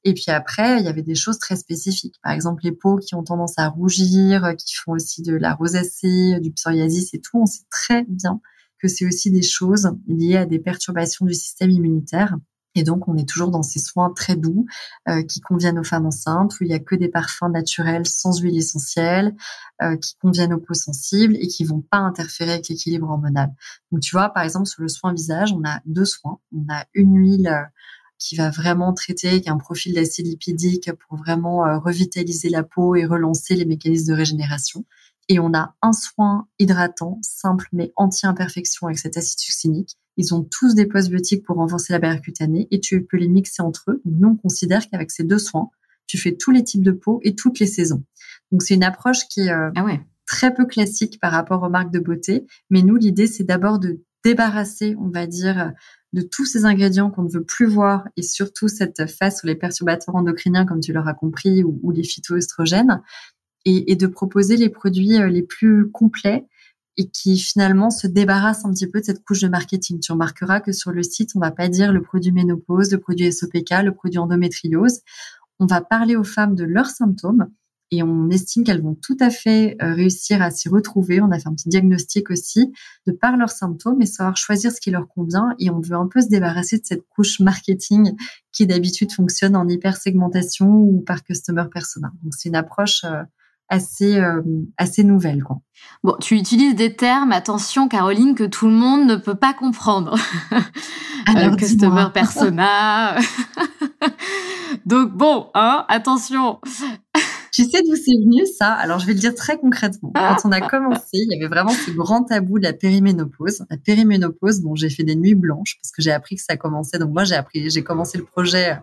Et 0.04 0.12
puis 0.12 0.26
après, 0.28 0.78
il 0.78 0.84
y 0.84 0.88
avait 0.88 1.02
des 1.02 1.14
choses 1.14 1.38
très 1.38 1.56
spécifiques. 1.56 2.16
Par 2.22 2.32
exemple, 2.32 2.60
les 2.62 2.72
peaux 2.72 2.98
qui 2.98 3.14
ont 3.14 3.24
tendance 3.24 3.58
à 3.58 3.68
rougir, 3.68 4.44
euh, 4.44 4.52
qui 4.52 4.74
font 4.74 4.92
aussi 4.92 5.22
de 5.22 5.34
la 5.34 5.54
rosacée, 5.54 6.38
du 6.40 6.52
psoriasis 6.52 7.14
et 7.14 7.20
tout. 7.20 7.38
On 7.40 7.46
sait 7.46 7.64
très 7.70 8.04
bien 8.04 8.40
que 8.78 8.86
c'est 8.86 9.06
aussi 9.06 9.30
des 9.30 9.42
choses 9.42 9.90
liées 10.06 10.36
à 10.36 10.46
des 10.46 10.58
perturbations 10.58 11.24
du 11.24 11.34
système 11.34 11.70
immunitaire 11.70 12.36
et 12.74 12.84
donc, 12.84 13.08
on 13.08 13.16
est 13.16 13.28
toujours 13.28 13.50
dans 13.50 13.62
ces 13.62 13.80
soins 13.80 14.10
très 14.10 14.36
doux 14.36 14.66
euh, 15.08 15.22
qui 15.22 15.40
conviennent 15.40 15.78
aux 15.78 15.84
femmes 15.84 16.06
enceintes, 16.06 16.58
où 16.60 16.64
il 16.64 16.70
y 16.70 16.72
a 16.72 16.78
que 16.78 16.94
des 16.94 17.08
parfums 17.08 17.50
naturels 17.50 18.06
sans 18.06 18.40
huile 18.40 18.56
essentielle, 18.56 19.34
euh, 19.82 19.96
qui 19.96 20.14
conviennent 20.16 20.52
aux 20.52 20.60
peaux 20.60 20.74
sensibles 20.74 21.36
et 21.36 21.48
qui 21.48 21.64
vont 21.64 21.80
pas 21.80 21.98
interférer 21.98 22.52
avec 22.52 22.68
l'équilibre 22.68 23.08
hormonal. 23.10 23.52
Donc, 23.90 24.02
tu 24.02 24.12
vois, 24.12 24.28
par 24.28 24.44
exemple, 24.44 24.66
sur 24.66 24.82
le 24.82 24.88
soin 24.88 25.12
visage, 25.12 25.52
on 25.52 25.64
a 25.64 25.80
deux 25.84 26.04
soins. 26.04 26.38
On 26.52 26.72
a 26.72 26.86
une 26.94 27.16
huile 27.16 27.48
euh, 27.48 27.62
qui 28.18 28.36
va 28.36 28.50
vraiment 28.50 28.92
traiter, 28.92 29.40
qui 29.40 29.48
a 29.48 29.52
un 29.52 29.58
profil 29.58 29.94
d'acide 29.94 30.26
lipidique 30.26 30.92
pour 30.92 31.16
vraiment 31.16 31.80
revitaliser 31.80 32.50
la 32.50 32.62
peau 32.62 32.94
et 32.94 33.06
relancer 33.06 33.56
les 33.56 33.64
mécanismes 33.64 34.08
de 34.08 34.12
régénération. 34.12 34.84
Et 35.30 35.38
on 35.38 35.54
a 35.54 35.74
un 35.80 35.94
soin 35.94 36.46
hydratant, 36.58 37.18
simple 37.22 37.66
mais 37.72 37.94
anti-imperfection 37.96 38.88
avec 38.88 38.98
cet 38.98 39.16
acide 39.16 39.38
succinique 39.38 39.96
ils 40.20 40.34
ont 40.34 40.42
tous 40.44 40.74
des 40.74 40.86
postbiotiques 40.86 41.44
pour 41.44 41.56
renforcer 41.56 41.92
la 41.94 41.98
barrière 41.98 42.20
cutanée 42.20 42.68
et 42.70 42.78
tu 42.78 43.04
peux 43.04 43.16
les 43.16 43.28
mixer 43.28 43.62
entre 43.62 43.90
eux. 43.90 44.02
Donc, 44.04 44.14
nous, 44.18 44.28
on 44.28 44.36
considère 44.36 44.88
qu'avec 44.88 45.10
ces 45.10 45.24
deux 45.24 45.38
soins, 45.38 45.70
tu 46.06 46.18
fais 46.18 46.36
tous 46.36 46.50
les 46.50 46.62
types 46.62 46.82
de 46.82 46.92
peau 46.92 47.20
et 47.22 47.34
toutes 47.34 47.58
les 47.58 47.66
saisons. 47.66 48.04
Donc, 48.52 48.62
c'est 48.62 48.74
une 48.74 48.84
approche 48.84 49.26
qui 49.28 49.40
est 49.40 49.50
euh, 49.50 49.70
ah 49.76 49.86
très 50.26 50.52
peu 50.52 50.66
classique 50.66 51.18
par 51.20 51.32
rapport 51.32 51.62
aux 51.62 51.70
marques 51.70 51.92
de 51.92 52.00
beauté. 52.00 52.46
Mais 52.68 52.82
nous, 52.82 52.96
l'idée, 52.96 53.26
c'est 53.26 53.44
d'abord 53.44 53.78
de 53.78 54.00
débarrasser, 54.22 54.94
on 55.00 55.08
va 55.08 55.26
dire, 55.26 55.72
de 56.12 56.20
tous 56.20 56.44
ces 56.44 56.66
ingrédients 56.66 57.10
qu'on 57.10 57.22
ne 57.22 57.30
veut 57.30 57.44
plus 57.44 57.66
voir 57.66 58.06
et 58.16 58.22
surtout 58.22 58.68
cette 58.68 59.10
phase 59.10 59.38
sur 59.38 59.46
les 59.46 59.54
perturbateurs 59.54 60.14
endocriniens, 60.14 60.66
comme 60.66 60.80
tu 60.80 60.92
l'auras 60.92 61.14
compris, 61.14 61.64
ou, 61.64 61.90
les 61.92 62.04
phytoestrogènes, 62.04 63.00
et, 63.64 63.90
et, 63.90 63.96
de 63.96 64.06
proposer 64.06 64.56
les 64.56 64.68
produits 64.68 65.18
euh, 65.18 65.28
les 65.28 65.42
plus 65.42 65.90
complets 65.90 66.46
et 66.96 67.08
qui 67.08 67.38
finalement 67.38 67.90
se 67.90 68.06
débarrasse 68.06 68.64
un 68.64 68.72
petit 68.72 68.86
peu 68.86 69.00
de 69.00 69.04
cette 69.04 69.24
couche 69.24 69.40
de 69.40 69.48
marketing. 69.48 70.00
Tu 70.00 70.12
remarqueras 70.12 70.60
que 70.60 70.72
sur 70.72 70.90
le 70.92 71.02
site, 71.02 71.30
on 71.34 71.40
va 71.40 71.50
pas 71.50 71.68
dire 71.68 71.92
le 71.92 72.02
produit 72.02 72.32
ménopause, 72.32 72.92
le 72.92 72.98
produit 72.98 73.32
SOPK, 73.32 73.82
le 73.84 73.92
produit 73.92 74.18
endométriose. 74.18 75.00
On 75.58 75.66
va 75.66 75.80
parler 75.80 76.16
aux 76.16 76.24
femmes 76.24 76.54
de 76.54 76.64
leurs 76.64 76.90
symptômes 76.90 77.48
et 77.92 78.02
on 78.02 78.30
estime 78.30 78.62
qu'elles 78.62 78.82
vont 78.82 78.94
tout 78.94 79.16
à 79.18 79.30
fait 79.30 79.76
euh, 79.82 79.94
réussir 79.94 80.42
à 80.42 80.50
s'y 80.50 80.68
retrouver. 80.68 81.20
On 81.20 81.30
a 81.32 81.38
fait 81.38 81.48
un 81.48 81.54
petit 81.54 81.68
diagnostic 81.68 82.30
aussi 82.30 82.72
de 83.06 83.12
par 83.12 83.36
leurs 83.36 83.50
symptômes 83.50 84.00
et 84.00 84.06
savoir 84.06 84.36
choisir 84.36 84.70
ce 84.70 84.80
qui 84.80 84.90
leur 84.90 85.08
convient. 85.08 85.54
Et 85.58 85.70
on 85.70 85.80
veut 85.80 85.96
un 85.96 86.06
peu 86.06 86.20
se 86.20 86.28
débarrasser 86.28 86.78
de 86.78 86.84
cette 86.84 87.02
couche 87.08 87.40
marketing 87.40 88.14
qui 88.52 88.66
d'habitude 88.66 89.12
fonctionne 89.12 89.56
en 89.56 89.66
hyper 89.68 89.96
segmentation 89.96 90.68
ou 90.68 91.00
par 91.00 91.24
customer 91.24 91.64
persona. 91.72 92.12
Donc 92.22 92.34
c'est 92.36 92.48
une 92.48 92.56
approche 92.56 93.04
euh, 93.04 93.22
assez 93.70 94.18
euh, 94.18 94.42
assez 94.76 95.04
nouvelle 95.04 95.42
quoi. 95.42 95.60
Bon, 96.02 96.16
tu 96.20 96.36
utilises 96.36 96.74
des 96.74 96.94
termes, 96.94 97.32
attention 97.32 97.88
Caroline, 97.88 98.34
que 98.34 98.44
tout 98.44 98.66
le 98.66 98.74
monde 98.74 99.06
ne 99.06 99.16
peut 99.16 99.34
pas 99.34 99.54
comprendre. 99.54 100.18
Alors, 101.26 101.56
customer 101.56 102.06
persona. 102.12 103.16
Donc 104.86 105.12
bon, 105.12 105.48
hein, 105.54 105.84
attention. 105.88 106.60
Tu 107.52 107.64
sais 107.64 107.82
d'où 107.82 107.96
c'est 107.96 108.12
venu 108.12 108.46
ça? 108.46 108.72
Alors 108.72 109.00
je 109.00 109.06
vais 109.06 109.12
le 109.12 109.18
dire 109.18 109.34
très 109.34 109.58
concrètement. 109.58 110.12
Quand 110.14 110.36
on 110.44 110.52
a 110.52 110.60
commencé, 110.60 111.08
il 111.14 111.32
y 111.32 111.36
avait 111.36 111.48
vraiment 111.48 111.72
ce 111.72 111.90
grand 111.90 112.22
tabou 112.22 112.60
de 112.60 112.64
la 112.64 112.72
périménopause. 112.72 113.66
La 113.68 113.76
périménopause, 113.76 114.60
bon, 114.60 114.76
j'ai 114.76 114.88
fait 114.88 115.02
des 115.02 115.16
nuits 115.16 115.34
blanches 115.34 115.76
parce 115.82 115.90
que 115.90 116.00
j'ai 116.00 116.12
appris 116.12 116.36
que 116.36 116.42
ça 116.42 116.56
commençait. 116.56 116.98
Donc 116.98 117.10
moi, 117.10 117.24
j'ai 117.24 117.34
appris, 117.34 117.68
j'ai 117.68 117.82
commencé 117.82 118.18
le 118.18 118.24
projet 118.24 118.78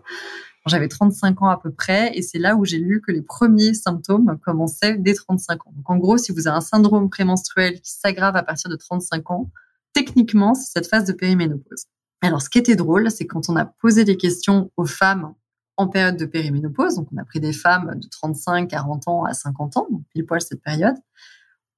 j'avais 0.67 0.87
35 0.87 1.41
ans 1.41 1.49
à 1.49 1.57
peu 1.57 1.71
près, 1.71 2.11
et 2.15 2.21
c'est 2.21 2.39
là 2.39 2.55
où 2.55 2.65
j'ai 2.65 2.77
lu 2.77 3.01
que 3.01 3.11
les 3.11 3.21
premiers 3.21 3.73
symptômes 3.73 4.37
commençaient 4.43 4.97
dès 4.97 5.13
35 5.13 5.67
ans. 5.67 5.73
Donc 5.75 5.89
en 5.89 5.97
gros, 5.97 6.17
si 6.17 6.31
vous 6.31 6.47
avez 6.47 6.57
un 6.57 6.61
syndrome 6.61 7.09
prémenstruel 7.09 7.81
qui 7.81 7.91
s'aggrave 7.91 8.35
à 8.35 8.43
partir 8.43 8.69
de 8.69 8.75
35 8.75 9.31
ans, 9.31 9.49
techniquement, 9.93 10.53
c'est 10.53 10.71
cette 10.71 10.87
phase 10.87 11.05
de 11.05 11.13
périménopause. 11.13 11.85
Alors 12.21 12.41
ce 12.41 12.49
qui 12.49 12.59
était 12.59 12.75
drôle, 12.75 13.11
c'est 13.11 13.27
quand 13.27 13.49
on 13.49 13.55
a 13.55 13.65
posé 13.65 14.03
des 14.03 14.17
questions 14.17 14.71
aux 14.77 14.85
femmes 14.85 15.33
en 15.77 15.87
période 15.87 16.17
de 16.17 16.25
périménopause, 16.25 16.95
donc 16.95 17.07
on 17.13 17.17
a 17.17 17.23
pris 17.23 17.39
des 17.39 17.53
femmes 17.53 17.99
de 17.99 18.07
35, 18.07 18.67
40 18.67 19.07
ans 19.07 19.23
à 19.25 19.33
50 19.33 19.77
ans, 19.77 19.87
donc 19.91 20.01
pile 20.11 20.25
poil 20.25 20.41
cette 20.41 20.61
période, 20.61 20.95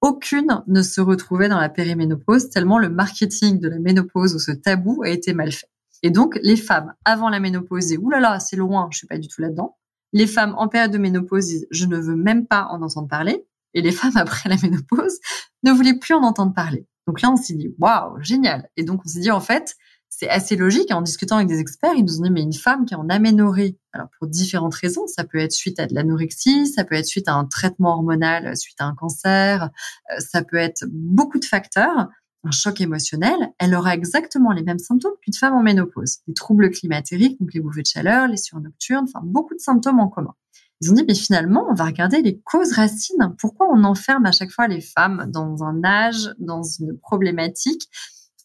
aucune 0.02 0.64
ne 0.68 0.82
se 0.82 1.02
retrouvait 1.02 1.50
dans 1.50 1.60
la 1.60 1.70
périménopause 1.70 2.50
tellement 2.50 2.80
le 2.80 2.90
marketing 2.90 3.60
de 3.60 3.68
la 3.68 3.80
ménopause 3.80 4.36
ou 4.36 4.40
ce 4.40 4.52
tabou 4.52 5.04
a 5.04 5.10
été 5.10 5.34
mal 5.34 5.52
fait. 5.52 5.70
Et 6.04 6.12
donc, 6.12 6.40
les 6.42 6.56
femmes 6.56 6.94
avant 7.06 7.30
la 7.30 7.40
ménopause 7.40 7.94
oulala, 7.98 8.40
c'est 8.40 8.56
loin, 8.56 8.88
je 8.92 8.98
suis 9.00 9.08
pas 9.08 9.18
du 9.18 9.28
tout 9.28 9.42
là-dedans. 9.42 9.78
Les 10.14 10.28
femmes 10.28 10.56
en 10.58 10.68
période 10.68 10.92
de 10.92 10.98
ménopause 10.98 11.66
je 11.70 11.86
ne 11.86 11.98
veux 11.98 12.16
même 12.16 12.48
pas 12.48 12.68
en 12.72 12.82
entendre 12.82 13.08
parler. 13.08 13.46
Et 13.74 13.82
les 13.82 13.92
femmes 13.92 14.18
après 14.18 14.50
la 14.50 14.58
ménopause 14.58 15.20
ne 15.64 15.72
voulaient 15.72 15.98
plus 16.00 16.14
en 16.14 16.24
entendre 16.24 16.54
parler. 16.54 16.88
Donc 17.08 17.22
là, 17.22 17.32
on 17.32 17.36
s'est 17.36 17.56
dit, 17.56 17.74
waouh, 17.80 18.22
génial. 18.22 18.70
Et 18.78 18.84
donc, 18.84 19.02
on 19.06 19.10
s'est 19.10 19.20
dit, 19.20 19.32
en 19.32 19.40
fait, 19.40 19.76
c'est 20.10 20.30
assez 20.30 20.56
logique. 20.56 20.92
En 20.92 21.02
discutant 21.02 21.38
avec 21.38 21.48
des 21.48 21.60
experts, 21.60 21.94
ils 21.96 22.04
nous 22.04 22.20
ont 22.20 22.24
dit, 22.24 22.32
mais 22.32 22.42
une 22.42 22.54
femme 22.54 22.86
qui 22.86 22.94
est 22.94 22.98
en 22.98 23.10
aménorrhée, 23.10 23.78
alors 23.94 24.10
pour 24.18 24.28
différentes 24.28 24.76
raisons, 24.76 25.08
ça 25.08 25.24
peut 25.24 25.38
être 25.38 25.52
suite 25.52 25.80
à 25.80 25.88
de 25.88 25.94
l'anorexie, 25.94 26.68
ça 26.68 26.84
peut 26.84 26.96
être 26.96 27.06
suite 27.06 27.28
à 27.28 27.34
un 27.34 27.46
traitement 27.46 27.94
hormonal, 27.94 28.56
suite 28.58 28.82
à 28.82 28.86
un 28.86 28.96
cancer, 28.96 29.70
euh, 30.12 30.20
ça 30.20 30.44
peut 30.44 30.58
être 30.58 30.86
beaucoup 30.90 31.40
de 31.40 31.46
facteurs 31.46 32.10
un 32.44 32.52
choc 32.52 32.80
émotionnel, 32.82 33.54
elle 33.60 33.76
aura 33.76 33.94
exactement 33.94 34.52
les 34.52 34.64
mêmes 34.64 34.80
symptômes 34.80 35.14
qu'une 35.22 35.34
femme 35.34 35.54
en 35.54 35.62
ménopause. 35.62 36.20
Les 36.28 36.34
troubles 36.34 36.70
climatériques, 36.70 37.40
donc 37.40 37.54
les 37.54 37.60
bouffées 37.60 37.82
de 37.82 37.88
chaleur, 37.88 38.28
les 38.28 38.38
sueurs 38.38 38.62
nocturnes, 38.62 39.06
enfin 39.08 39.22
beaucoup 39.24 39.54
de 39.54 39.60
symptômes 39.60 40.00
en 40.00 40.08
commun. 40.08 40.34
Ils 40.82 40.90
ont 40.90 40.94
dit, 40.94 41.04
mais 41.06 41.16
finalement, 41.16 41.68
on 41.70 41.74
va 41.74 41.86
regarder 41.86 42.22
les 42.22 42.40
causes 42.40 42.72
racines. 42.72 43.36
Pourquoi 43.38 43.68
on 43.70 43.84
enferme 43.84 44.26
à 44.26 44.32
chaque 44.32 44.52
fois 44.52 44.68
les 44.68 44.80
femmes 44.80 45.30
dans 45.30 45.64
un 45.64 45.84
âge, 45.84 46.34
dans 46.40 46.64
une 46.64 46.98
problématique 46.98 47.90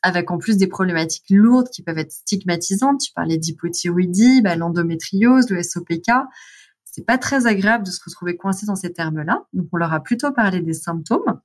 avec 0.03 0.31
en 0.31 0.39
plus 0.39 0.57
des 0.57 0.67
problématiques 0.67 1.31
lourdes 1.31 1.69
qui 1.69 1.83
peuvent 1.83 1.99
être 1.99 2.13
stigmatisantes? 2.13 3.01
Tu 3.01 3.13
parlais 3.13 3.39
d'hypothyroïdie, 3.39 4.43
bah, 4.43 4.57
l'endométriose, 4.57 5.49
le 5.51 5.63
SOPK. 5.63 6.11
C'est 6.85 7.07
pas 7.07 7.19
très 7.19 7.47
agréable 7.47 7.85
de 7.85 7.91
se 7.91 8.01
retrouver 8.05 8.37
coincé 8.37 8.67
dans 8.67 8.77
ces 8.77 8.93
termes-là. 8.93 9.45
Donc, 9.53 9.69
on 9.73 9.77
leur 9.77 9.93
a 9.93 10.01
plutôt 10.01 10.33
parlé 10.33 10.61
des 10.61 10.75
symptômes 10.75 11.41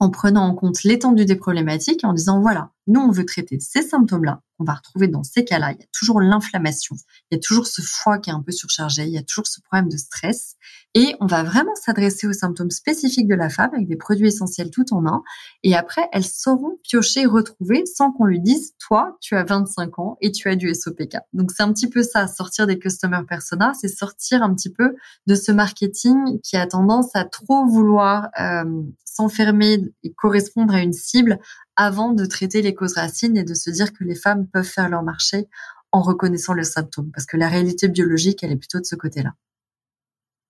en 0.00 0.10
prenant 0.10 0.46
en 0.46 0.54
compte 0.54 0.82
l'étendue 0.82 1.26
des 1.26 1.36
problématiques 1.36 2.02
et 2.02 2.06
en 2.06 2.14
disant, 2.14 2.40
voilà, 2.40 2.70
nous, 2.86 3.00
on 3.00 3.10
veut 3.10 3.26
traiter 3.26 3.58
ces 3.60 3.82
symptômes-là 3.82 4.42
on 4.60 4.64
va 4.64 4.74
retrouver 4.74 5.08
dans 5.08 5.24
ces 5.24 5.44
cas-là. 5.44 5.72
Il 5.72 5.80
y 5.80 5.82
a 5.82 5.86
toujours 5.92 6.20
l'inflammation, 6.20 6.94
il 7.30 7.34
y 7.34 7.38
a 7.38 7.40
toujours 7.40 7.66
ce 7.66 7.80
foie 7.80 8.18
qui 8.18 8.30
est 8.30 8.32
un 8.32 8.42
peu 8.42 8.52
surchargé, 8.52 9.04
il 9.04 9.12
y 9.12 9.18
a 9.18 9.22
toujours 9.22 9.46
ce 9.46 9.60
problème 9.62 9.88
de 9.88 9.96
stress. 9.96 10.56
Et 10.94 11.14
on 11.20 11.26
va 11.26 11.42
vraiment 11.42 11.74
s'adresser 11.76 12.26
aux 12.26 12.32
symptômes 12.32 12.70
spécifiques 12.70 13.28
de 13.28 13.34
la 13.34 13.48
femme 13.48 13.70
avec 13.72 13.88
des 13.88 13.96
produits 13.96 14.26
essentiels 14.26 14.70
tout 14.70 14.92
en 14.92 15.06
un. 15.06 15.22
Et 15.62 15.74
après, 15.74 16.08
elles 16.12 16.24
sauront 16.24 16.78
piocher, 16.82 17.26
retrouver 17.26 17.86
sans 17.86 18.12
qu'on 18.12 18.26
lui 18.26 18.40
dise, 18.40 18.74
toi, 18.78 19.16
tu 19.20 19.36
as 19.36 19.44
25 19.44 19.98
ans 19.98 20.16
et 20.20 20.30
tu 20.30 20.48
as 20.48 20.56
du 20.56 20.74
SOPK. 20.74 21.16
Donc 21.32 21.52
c'est 21.52 21.62
un 21.62 21.72
petit 21.72 21.88
peu 21.88 22.02
ça, 22.02 22.26
sortir 22.26 22.66
des 22.66 22.78
customer 22.78 23.20
personas, 23.26 23.72
c'est 23.74 23.88
sortir 23.88 24.42
un 24.42 24.54
petit 24.54 24.70
peu 24.70 24.94
de 25.26 25.34
ce 25.34 25.52
marketing 25.52 26.40
qui 26.42 26.56
a 26.56 26.66
tendance 26.66 27.14
à 27.14 27.24
trop 27.24 27.66
vouloir 27.66 28.28
euh, 28.38 28.64
s'enfermer 29.04 29.78
et 30.02 30.12
correspondre 30.12 30.74
à 30.74 30.82
une 30.82 30.92
cible 30.92 31.38
avant 31.80 32.12
de 32.12 32.26
traiter 32.26 32.60
les 32.60 32.74
causes 32.74 32.92
racines 32.92 33.38
et 33.38 33.42
de 33.42 33.54
se 33.54 33.70
dire 33.70 33.94
que 33.94 34.04
les 34.04 34.14
femmes 34.14 34.46
peuvent 34.46 34.66
faire 34.66 34.90
leur 34.90 35.02
marché 35.02 35.48
en 35.92 36.02
reconnaissant 36.02 36.52
le 36.52 36.62
symptôme. 36.62 37.10
Parce 37.10 37.24
que 37.24 37.38
la 37.38 37.48
réalité 37.48 37.88
biologique, 37.88 38.42
elle 38.42 38.52
est 38.52 38.56
plutôt 38.56 38.80
de 38.80 38.84
ce 38.84 38.96
côté-là. 38.96 39.32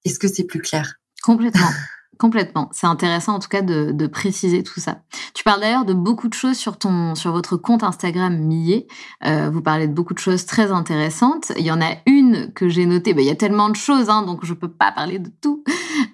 Est-ce 0.04 0.18
que 0.18 0.26
c'est 0.26 0.42
plus 0.42 0.60
clair? 0.60 0.96
Complètement. 1.22 1.70
Complètement. 2.18 2.68
C'est 2.72 2.86
intéressant 2.86 3.36
en 3.36 3.38
tout 3.38 3.48
cas 3.48 3.62
de, 3.62 4.06
préciser 4.06 4.62
tout 4.62 4.78
ça. 4.78 4.98
Tu 5.32 5.42
parles 5.42 5.60
d'ailleurs 5.60 5.86
de 5.86 5.94
beaucoup 5.94 6.28
de 6.28 6.34
choses 6.34 6.58
sur 6.58 6.76
ton 6.76 7.14
sur 7.14 7.32
votre 7.32 7.56
compte 7.56 7.82
Instagram 7.82 8.36
Millet. 8.36 8.88
Euh, 9.24 9.48
vous 9.50 9.62
parlez 9.62 9.88
de 9.88 9.94
beaucoup 9.94 10.12
de 10.12 10.18
choses 10.18 10.44
très 10.44 10.70
intéressantes. 10.70 11.52
Il 11.56 11.64
y 11.64 11.70
en 11.70 11.80
a 11.80 11.94
une 12.04 12.52
que 12.52 12.68
j'ai 12.68 12.84
notée. 12.84 13.14
Ben, 13.14 13.22
il 13.22 13.28
y 13.28 13.30
a 13.30 13.36
tellement 13.36 13.70
de 13.70 13.76
choses, 13.76 14.10
hein, 14.10 14.22
donc 14.22 14.44
je 14.44 14.52
peux 14.52 14.70
pas 14.70 14.92
parler 14.92 15.18
de 15.18 15.30
tout. 15.40 15.64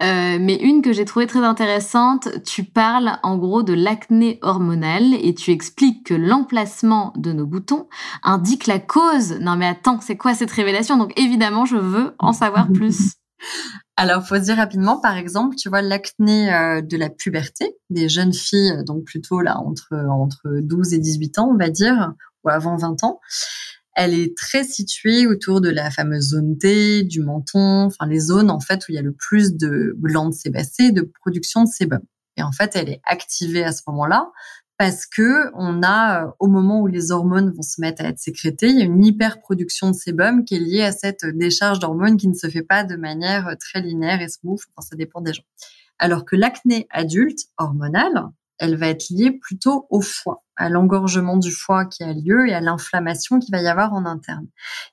Euh, 0.03 0.39
mais 0.41 0.57
une 0.57 0.81
que 0.81 0.93
j'ai 0.93 1.05
trouvée 1.05 1.27
très 1.27 1.45
intéressante. 1.45 2.29
Tu 2.45 2.63
parles 2.63 3.19
en 3.25 3.37
gros 3.37 3.65
de 3.65 3.73
l'acné 3.73 4.39
hormonale 4.43 5.15
et 5.15 5.35
tu 5.35 5.51
expliques 5.51 6.07
que 6.07 6.15
l'emplacement 6.15 7.13
de 7.17 7.33
nos 7.33 7.47
boutons 7.47 7.89
indique 8.23 8.69
la 8.69 8.79
cause. 8.79 9.41
Non 9.41 9.57
mais 9.57 9.67
attends, 9.67 10.01
c'est 10.01 10.17
quoi 10.17 10.35
cette 10.35 10.53
révélation? 10.53 10.99
Donc 10.99 11.13
évidemment, 11.19 11.65
je 11.65 11.77
veux 11.77 12.15
en 12.19 12.33
savoir 12.33 12.69
plus. 12.71 13.15
Alors, 13.99 14.27
faut 14.27 14.37
dire 14.37 14.57
rapidement, 14.57 15.01
par 15.01 15.17
exemple, 15.17 15.57
tu 15.57 15.71
vois 15.71 15.81
l'acné 15.81 16.53
euh, 16.53 16.83
de 16.83 16.99
la 16.99 17.09
puberté 17.09 17.77
des 17.89 18.11
jeunes 18.11 18.35
filles, 18.35 18.85
donc 18.85 19.05
plutôt 19.05 19.41
là 19.41 19.59
entre 19.59 19.95
entre 20.11 20.61
12 20.61 20.93
et 20.93 20.99
18 20.99 21.39
ans, 21.39 21.51
on 21.53 21.57
va 21.57 21.71
dire, 21.71 22.13
ou 22.45 22.51
avant 22.51 22.77
20 22.77 23.05
ans. 23.05 23.21
Elle 23.95 24.13
est 24.13 24.37
très 24.37 24.65
située 24.65 25.27
autour 25.27 25.63
de 25.63 25.71
la 25.71 25.91
fameuse 25.91 26.29
zone 26.29 26.59
T, 26.59 27.05
du 27.05 27.23
menton, 27.23 27.85
enfin 27.87 28.07
les 28.07 28.21
zones 28.21 28.51
en 28.51 28.61
fait 28.61 28.87
où 28.87 28.93
il 28.93 28.97
y 28.97 28.99
a 28.99 29.03
le 29.03 29.15
plus 29.15 29.57
de 29.57 29.97
glandes 29.99 30.35
sébacées, 30.35 30.93
de 30.93 31.11
production 31.23 31.65
de 31.65 31.69
sébum. 31.69 32.03
Et 32.37 32.43
en 32.43 32.53
fait, 32.53 32.77
elle 32.77 32.91
est 32.91 33.01
activée 33.05 33.65
à 33.65 33.73
ce 33.73 33.81
moment-là 33.87 34.31
parce 34.79 35.07
que 35.07 35.51
on 35.55 35.83
a, 35.83 36.25
euh, 36.25 36.31
au 36.39 36.49
moment 36.49 36.81
où 36.81 36.87
les 36.87 37.11
hormones 37.11 37.51
vont 37.51 37.63
se 37.63 37.81
mettre 37.81 38.03
à 38.05 38.09
être 38.09 38.19
sécrétées, 38.19 38.69
il 38.69 38.79
y 38.79 38.83
a 38.83 38.85
une 38.85 39.05
hyperproduction 39.05 39.91
de 39.91 39.97
sébum 39.97 40.45
qui 40.45 40.57
est 40.57 40.61
liée 40.61 40.83
à 40.83 40.93
cette 40.93 41.25
décharge 41.25 41.79
d'hormones 41.79 42.17
qui 42.17 42.29
ne 42.29 42.35
se 42.35 42.49
fait 42.49 42.63
pas 42.63 42.85
de 42.85 42.97
manière 42.97 43.49
euh, 43.49 43.55
très 43.59 43.81
linéaire 43.81 44.21
et 44.21 44.29
smooth. 44.29 44.61
Enfin, 44.75 44.87
ça 44.87 44.97
dépend 44.97 45.21
des 45.21 45.33
gens. 45.33 45.45
Alors 45.99 46.25
que 46.27 46.37
l'acné 46.37 46.87
adulte 46.91 47.41
hormonale, 47.57 48.29
elle 48.59 48.77
va 48.77 48.89
être 48.89 49.09
liée 49.11 49.33
plutôt 49.33 49.87
au 49.91 50.01
foie, 50.01 50.43
à 50.57 50.69
l'engorgement 50.69 51.37
du 51.39 51.53
foie 51.53 51.87
qui 51.87 52.03
a 52.03 52.13
lieu 52.13 52.49
et 52.49 52.55
à 52.55 52.61
l'inflammation 52.61 53.39
qu'il 53.39 53.53
va 53.53 53.63
y 53.63 53.67
avoir 53.67 53.95
en 53.95 54.05
interne. 54.05 54.47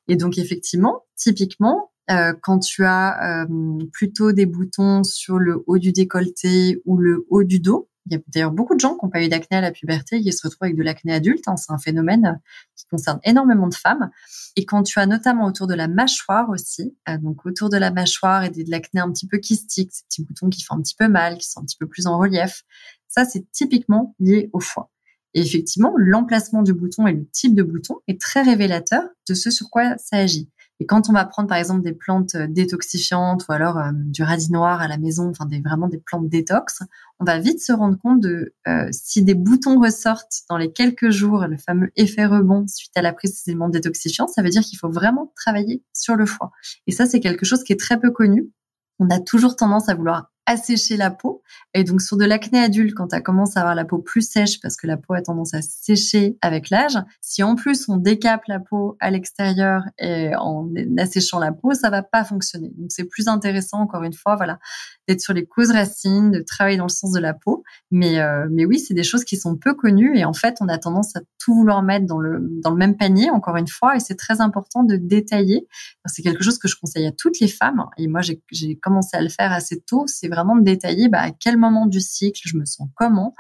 Et 0.08 0.16
donc 0.16 0.38
effectivement, 0.38 1.04
typiquement, 1.18 1.92
euh, 2.10 2.34
quand 2.42 2.60
tu 2.60 2.84
as 2.86 3.46
plutôt 3.94 4.34
des 4.34 4.46
boutons 4.46 5.04
sur 5.04 5.40
le 5.40 5.64
haut 5.68 5.78
du 5.78 5.94
décolleté 5.94 6.82
ou 6.86 6.98
le 6.98 7.26
haut 7.30 7.44
du 7.44 7.60
dos, 7.60 7.90
il 8.06 8.14
y 8.14 8.16
a 8.16 8.20
d'ailleurs 8.28 8.52
beaucoup 8.52 8.76
de 8.76 8.80
gens 8.80 8.98
qui 8.98 9.06
n'ont 9.06 9.10
pas 9.10 9.24
eu 9.24 9.30
d'acné 9.30 9.58
à 9.58 9.62
la 9.62 9.72
puberté 9.72 10.18
et 10.18 10.22
qui 10.22 10.34
se 10.34 10.46
retrouvent 10.46 10.66
avec 10.66 10.76
de 10.76 10.84
l'acné 10.84 11.14
adulte. 11.14 11.48
Hein. 11.48 11.56
C'est 11.56 11.72
un 11.72 11.78
phénomène 11.78 12.26
euh, 12.26 12.50
qui 12.76 12.86
concerne 12.88 13.20
énormément 13.24 13.68
de 13.68 13.76
femmes. 13.76 14.10
Et 14.56 14.66
quand 14.66 14.84
tu 14.84 15.00
as 15.00 15.06
notamment 15.06 15.46
autour 15.46 15.68
de 15.68 15.74
la 15.74 15.88
mâchoire 15.88 16.50
aussi, 16.50 16.96
euh, 17.08 17.18
donc 17.18 17.46
autour 17.46 17.70
de 17.70 17.78
la 17.78 17.92
mâchoire 17.92 18.44
et 18.44 18.50
de 18.50 18.70
l'acné 18.70 19.00
un 19.00 19.12
petit 19.12 19.28
peu 19.28 19.38
kystique, 19.38 19.92
ces 19.94 20.04
petits 20.04 20.24
boutons 20.24 20.50
qui 20.50 20.64
font 20.64 20.76
un 20.76 20.82
petit 20.82 20.96
peu 20.96 21.08
mal, 21.08 21.38
qui 21.38 21.50
sont 21.50 21.62
un 21.62 21.66
petit 21.66 21.78
peu 21.78 21.88
plus 21.88 22.08
en 22.08 22.18
relief, 22.18 22.64
ça 23.08 23.26
c'est 23.26 23.50
typiquement 23.52 24.16
lié 24.20 24.50
au 24.54 24.60
foie. 24.60 24.90
Et 25.34 25.42
effectivement, 25.42 25.94
l'emplacement 25.98 26.62
du 26.62 26.74
bouton 26.74 27.08
et 27.08 27.14
le 27.14 27.28
type 27.32 27.56
de 27.56 27.64
bouton 27.64 27.96
est 28.08 28.22
très 28.22 28.44
révélateur 28.44 29.04
de 29.28 29.34
ce 29.34 29.50
sur 29.50 29.70
quoi 29.70 29.98
ça 29.98 30.18
agit. 30.18 30.50
Et 30.84 30.86
quand 30.86 31.08
on 31.08 31.14
va 31.14 31.24
prendre 31.24 31.48
par 31.48 31.58
exemple 31.58 31.82
des 31.82 31.94
plantes 31.94 32.36
euh, 32.36 32.46
détoxifiantes 32.46 33.46
ou 33.48 33.54
alors 33.54 33.78
euh, 33.78 33.92
du 33.94 34.22
radis 34.22 34.52
noir 34.52 34.82
à 34.82 34.90
la 34.90 34.98
maison, 34.98 35.30
enfin 35.30 35.46
des, 35.46 35.62
vraiment 35.62 35.88
des 35.88 35.98
plantes 35.98 36.28
détox, 36.28 36.84
on 37.22 37.24
va 37.24 37.40
vite 37.40 37.62
se 37.62 37.72
rendre 37.72 37.98
compte 37.98 38.20
de 38.20 38.54
euh, 38.68 38.90
si 38.92 39.24
des 39.24 39.34
boutons 39.34 39.80
ressortent 39.80 40.42
dans 40.50 40.58
les 40.58 40.74
quelques 40.74 41.10
jours, 41.10 41.48
le 41.48 41.56
fameux 41.56 41.90
effet 41.96 42.26
rebond 42.26 42.68
suite 42.68 42.92
à 42.98 43.02
la 43.02 43.14
prise 43.14 43.32
de 43.32 43.36
ces 43.38 43.52
éléments 43.52 43.70
détoxifiants, 43.70 44.28
ça 44.28 44.44
veut 44.44 44.50
dire 44.50 44.62
qu'il 44.62 44.78
faut 44.78 44.90
vraiment 44.90 45.32
travailler 45.38 45.86
sur 45.94 46.18
le 46.18 46.26
foie. 46.26 46.52
Et 46.86 46.92
ça, 46.92 47.06
c'est 47.06 47.22
quelque 47.22 47.46
chose 47.46 47.64
qui 47.64 47.72
est 47.72 47.80
très 47.80 47.98
peu 47.98 48.12
connu. 48.12 48.52
On 49.00 49.10
a 49.10 49.22
toujours 49.22 49.56
tendance 49.56 49.88
à 49.88 49.96
vouloir 49.96 50.33
assécher 50.46 50.98
la 50.98 51.10
peau. 51.12 51.42
Et 51.74 51.84
donc 51.84 52.02
sur 52.02 52.18
de 52.18 52.26
l'acné 52.26 52.60
adulte, 52.60 52.94
quand 52.94 53.08
tu 53.08 53.22
commencé 53.22 53.58
à 53.58 53.62
avoir 53.62 53.76
la 53.76 53.86
peau 53.86 54.00
plus 54.00 54.28
sèche 54.28 54.60
parce 54.60 54.76
que 54.76 54.88
la 54.88 54.98
peau 54.98 55.14
a 55.14 55.22
tendance 55.22 55.54
à 55.54 55.62
sécher 55.62 56.38
avec 56.42 56.70
l'âge, 56.70 56.98
si 57.22 57.44
en 57.44 57.56
plus 57.56 57.88
on 57.90 57.98
décape 57.98 58.44
la 58.48 58.60
peau 58.60 58.98
à 59.00 59.10
l'extérieur 59.10 59.84
et 59.98 60.36
en 60.36 60.70
asséchant 60.98 61.40
la 61.40 61.52
peau, 61.52 61.74
ça 61.74 61.90
va 61.90 62.04
pas 62.04 62.24
fonctionner. 62.24 62.72
Donc 62.78 62.92
c'est 62.92 63.06
plus 63.06 63.28
intéressant 63.28 63.80
encore 63.80 64.04
une 64.04 64.14
fois, 64.14 64.36
voilà, 64.36 64.60
d'être 65.08 65.22
sur 65.22 65.34
les 65.34 65.46
causes 65.46 65.72
racines, 65.72 66.32
de 66.32 66.42
travailler 66.42 66.78
dans 66.78 66.86
le 66.86 66.90
sens 66.90 67.12
de 67.12 67.20
la 67.20 67.34
peau. 67.34 67.64
Mais 67.92 68.20
euh, 68.20 68.48
mais 68.52 68.66
oui, 68.66 68.80
c'est 68.80 68.94
des 68.94 69.04
choses 69.04 69.24
qui 69.24 69.38
sont 69.38 69.56
peu 69.56 69.74
connues 69.74 70.18
et 70.18 70.26
en 70.26 70.34
fait 70.34 70.58
on 70.60 70.68
a 70.68 70.78
tendance 70.78 71.16
à 71.16 71.22
tout 71.40 71.56
vouloir 71.56 71.82
mettre 71.84 72.06
dans 72.06 72.20
le 72.20 72.40
dans 72.62 72.72
le 72.72 72.78
même 72.78 72.98
panier 72.98 73.30
encore 73.30 73.58
une 73.58 73.68
fois 73.68 73.96
et 73.96 74.00
c'est 74.00 74.16
très 74.16 74.42
important 74.42 74.84
de 74.84 74.96
détailler. 74.98 75.68
C'est 76.06 76.22
quelque 76.22 76.44
chose 76.44 76.60
que 76.60 76.68
je 76.68 76.76
conseille 76.76 77.06
à 77.06 77.12
toutes 77.12 77.40
les 77.40 77.48
femmes 77.48 77.86
et 77.98 78.08
moi 78.08 78.22
j'ai 78.22 78.76
commencé 78.76 79.16
à 79.16 79.22
le 79.22 79.30
faire 79.30 79.52
assez 79.52 79.80
tôt. 79.80 80.04
C'est 80.08 80.33
vraiment 80.34 80.56
de 80.56 80.64
détailler 80.64 81.08
bah, 81.10 81.22
à 81.22 81.32
quel 81.32 81.58
moment 81.58 81.86
du 81.86 82.02
cycle 82.02 82.42
je 82.44 82.58
me 82.58 82.66
sens 82.66 82.88
comment 82.96 83.34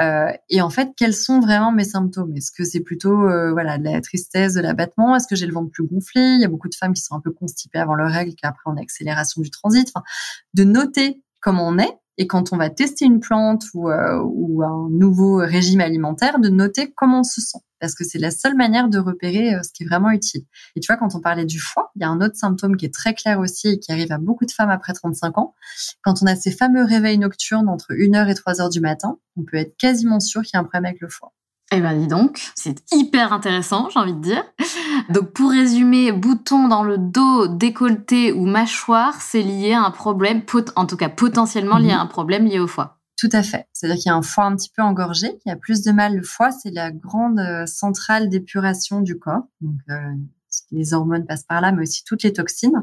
euh, 0.00 0.30
et 0.48 0.62
en 0.62 0.70
fait 0.70 0.90
quels 0.96 1.14
sont 1.14 1.40
vraiment 1.40 1.72
mes 1.72 1.84
symptômes? 1.84 2.36
Est-ce 2.36 2.50
que 2.52 2.64
c'est 2.64 2.80
plutôt 2.80 3.28
euh, 3.28 3.52
voilà 3.52 3.78
de 3.78 3.84
la 3.84 4.00
tristesse, 4.00 4.54
de 4.54 4.60
l'abattement? 4.60 5.16
Est-ce 5.16 5.26
que 5.26 5.36
j'ai 5.36 5.46
le 5.46 5.52
ventre 5.52 5.70
plus 5.70 5.86
gonflé? 5.86 6.20
Il 6.20 6.40
y 6.40 6.44
a 6.44 6.48
beaucoup 6.48 6.68
de 6.68 6.74
femmes 6.74 6.92
qui 6.92 7.02
sont 7.02 7.14
un 7.14 7.20
peu 7.20 7.30
constipées 7.30 7.78
avant 7.78 7.94
leur 7.94 8.10
règle, 8.10 8.34
qui 8.34 8.46
après 8.46 8.62
on 8.66 8.76
a 8.76 8.80
accélération 8.80 9.42
du 9.42 9.50
transit. 9.50 9.92
De 10.54 10.64
noter 10.64 11.22
comment 11.40 11.66
on 11.68 11.78
est 11.78 11.99
et 12.20 12.26
quand 12.26 12.52
on 12.52 12.58
va 12.58 12.68
tester 12.68 13.06
une 13.06 13.18
plante 13.18 13.64
ou, 13.72 13.88
euh, 13.88 14.20
ou 14.22 14.62
un 14.62 14.88
nouveau 14.90 15.36
régime 15.36 15.80
alimentaire, 15.80 16.38
de 16.38 16.50
noter 16.50 16.92
comment 16.94 17.20
on 17.20 17.24
se 17.24 17.40
sent 17.40 17.58
parce 17.80 17.94
que 17.94 18.04
c'est 18.04 18.18
la 18.18 18.30
seule 18.30 18.56
manière 18.56 18.90
de 18.90 18.98
repérer 18.98 19.54
euh, 19.54 19.62
ce 19.62 19.72
qui 19.72 19.84
est 19.84 19.86
vraiment 19.86 20.10
utile. 20.10 20.42
Et 20.76 20.80
tu 20.80 20.92
vois, 20.92 20.98
quand 20.98 21.14
on 21.14 21.20
parlait 21.20 21.46
du 21.46 21.58
foie, 21.58 21.90
il 21.96 22.02
y 22.02 22.04
a 22.04 22.10
un 22.10 22.20
autre 22.20 22.36
symptôme 22.36 22.76
qui 22.76 22.84
est 22.84 22.92
très 22.92 23.14
clair 23.14 23.40
aussi 23.40 23.68
et 23.68 23.78
qui 23.78 23.90
arrive 23.90 24.12
à 24.12 24.18
beaucoup 24.18 24.44
de 24.44 24.50
femmes 24.50 24.68
après 24.68 24.92
35 24.92 25.38
ans. 25.38 25.54
Quand 26.02 26.22
on 26.22 26.26
a 26.26 26.36
ces 26.36 26.50
fameux 26.50 26.84
réveils 26.84 27.16
nocturnes 27.16 27.70
entre 27.70 27.94
1h 27.94 28.28
et 28.28 28.34
3h 28.34 28.70
du 28.70 28.80
matin, 28.80 29.18
on 29.38 29.44
peut 29.44 29.56
être 29.56 29.78
quasiment 29.78 30.20
sûr 30.20 30.42
qu'il 30.42 30.50
y 30.52 30.56
a 30.58 30.60
un 30.60 30.64
problème 30.64 30.84
avec 30.84 31.00
le 31.00 31.08
foie. 31.08 31.32
Eh 31.72 31.80
ben 31.80 31.96
dis 31.96 32.08
donc, 32.08 32.50
c'est 32.56 32.82
hyper 32.92 33.32
intéressant, 33.32 33.88
j'ai 33.90 34.00
envie 34.00 34.12
de 34.12 34.20
dire. 34.20 34.44
Donc 35.08 35.32
pour 35.32 35.50
résumer, 35.50 36.10
bouton 36.10 36.66
dans 36.66 36.82
le 36.82 36.98
dos, 36.98 37.46
décolleté 37.46 38.32
ou 38.32 38.44
mâchoire, 38.44 39.20
c'est 39.20 39.42
lié 39.42 39.74
à 39.74 39.82
un 39.82 39.90
problème, 39.92 40.42
en 40.74 40.86
tout 40.86 40.96
cas 40.96 41.08
potentiellement 41.08 41.78
lié 41.78 41.92
à 41.92 41.96
mhm. 41.96 42.02
un 42.02 42.06
problème 42.06 42.46
lié 42.46 42.58
au 42.58 42.66
foie. 42.66 42.98
Tout 43.16 43.28
à 43.32 43.42
fait. 43.42 43.66
C'est-à-dire 43.72 44.02
qu'il 44.02 44.06
y 44.06 44.12
a 44.12 44.16
un 44.16 44.22
foie 44.22 44.44
un 44.44 44.56
petit 44.56 44.70
peu 44.74 44.82
engorgé, 44.82 45.38
qui 45.42 45.50
a 45.50 45.56
plus 45.56 45.82
de 45.82 45.92
mal. 45.92 46.16
Le 46.16 46.22
foie, 46.22 46.50
c'est 46.52 46.70
la 46.70 46.90
grande 46.90 47.38
euh, 47.38 47.66
centrale 47.66 48.30
d'épuration 48.30 49.00
du 49.00 49.18
corps. 49.18 49.42
Donc, 49.60 49.76
euh, 49.90 50.14
les 50.70 50.94
hormones 50.94 51.26
passent 51.26 51.44
par 51.44 51.60
là, 51.60 51.72
mais 51.72 51.82
aussi 51.82 52.04
toutes 52.04 52.22
les 52.22 52.32
toxines. 52.32 52.82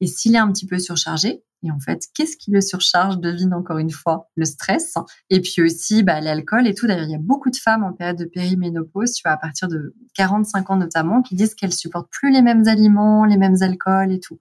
Et 0.00 0.06
s'il 0.06 0.34
est 0.34 0.38
un 0.38 0.50
petit 0.52 0.66
peu 0.66 0.78
surchargé, 0.78 1.42
et 1.64 1.72
en 1.72 1.80
fait, 1.80 2.04
qu'est-ce 2.14 2.36
qui 2.36 2.52
le 2.52 2.60
surcharge 2.60 3.18
Devine 3.18 3.52
encore 3.52 3.78
une 3.78 3.90
fois 3.90 4.30
le 4.36 4.44
stress. 4.44 4.94
Et 5.28 5.40
puis 5.40 5.60
aussi 5.60 6.04
bah, 6.04 6.20
l'alcool 6.20 6.68
et 6.68 6.74
tout. 6.74 6.86
D'ailleurs, 6.86 7.06
il 7.06 7.10
y 7.10 7.16
a 7.16 7.20
beaucoup 7.20 7.50
de 7.50 7.56
femmes 7.56 7.82
en 7.82 7.92
période 7.92 8.16
de 8.16 8.26
périménopause, 8.26 9.12
tu 9.12 9.22
vois, 9.24 9.32
à 9.32 9.36
partir 9.36 9.66
de 9.66 9.94
45 10.14 10.70
ans 10.70 10.76
notamment, 10.76 11.20
qui 11.20 11.34
disent 11.34 11.54
qu'elles 11.54 11.72
supportent 11.72 12.10
plus 12.10 12.32
les 12.32 12.42
mêmes 12.42 12.68
aliments, 12.68 13.24
les 13.24 13.36
mêmes 13.36 13.56
alcools 13.60 14.12
et 14.12 14.20
tout. 14.20 14.38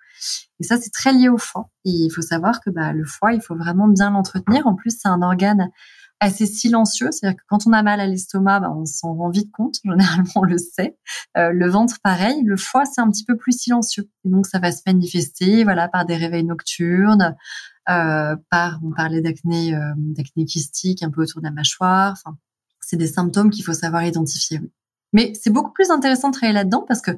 Et 0.60 0.64
ça, 0.64 0.78
c'est 0.78 0.92
très 0.92 1.12
lié 1.12 1.30
au 1.30 1.40
foie. 1.40 1.70
Et 1.86 1.90
il 1.90 2.12
faut 2.12 2.22
savoir 2.22 2.62
que 2.62 2.70
bah, 2.70 2.94
le 2.94 3.06
foie, 3.06 3.34
il 3.34 3.42
faut 3.42 3.56
vraiment 3.56 3.88
bien 3.88 4.12
l'entretenir. 4.12 4.68
En 4.68 4.76
plus, 4.76 4.96
c'est 5.00 5.08
un 5.08 5.22
organe 5.24 5.72
assez 6.20 6.46
silencieux. 6.46 7.10
C'est-à-dire 7.12 7.38
que 7.38 7.44
quand 7.48 7.68
on 7.68 7.74
a 7.74 7.84
mal 7.84 8.00
à 8.00 8.08
l'estomac, 8.08 8.62
bah, 8.62 8.72
on 8.76 8.86
s'en 8.86 9.14
rend 9.14 9.30
vite 9.30 9.52
compte. 9.52 9.76
Généralement, 9.84 10.32
on 10.36 10.44
le 10.44 10.58
sait. 10.58 10.98
Euh, 11.38 11.52
le 11.52 11.70
ventre, 11.70 11.98
pareil. 12.04 12.44
Le 12.44 12.58
foie, 12.58 12.86
c'est 12.86 13.02
un 13.02 13.10
petit 13.10 13.26
peu 13.26 13.38
plus 13.38 13.58
silencieux. 13.58 14.10
Et 14.26 14.30
donc, 14.30 14.48
ça 14.48 14.60
va 14.60 14.72
se 14.72 14.82
manifester, 14.86 15.64
voilà, 15.64 15.88
par 15.88 16.06
des 16.06 16.16
réveils 16.16 16.44
nocturnes, 16.44 17.36
euh, 17.90 18.36
par, 18.50 18.80
on 18.84 18.92
parlait 18.92 19.22
d'acné, 19.22 19.76
euh, 19.76 19.94
d'acné 19.98 20.46
kystique 20.46 21.04
un 21.04 21.10
peu 21.10 21.22
autour 21.22 21.42
de 21.42 21.48
la 21.48 21.54
mâchoire. 21.54 22.14
Enfin, 22.14 22.38
c'est 22.82 22.98
des 22.98 23.08
symptômes 23.08 23.50
qu'il 23.50 23.64
faut 23.64 23.74
savoir 23.74 24.04
identifier. 24.04 24.60
Mais 25.14 25.34
c'est 25.42 25.50
beaucoup 25.50 25.72
plus 25.72 25.90
intéressant 25.90 26.30
de 26.30 26.34
travailler 26.34 26.54
là-dedans 26.54 26.84
parce 26.88 27.02
que 27.02 27.12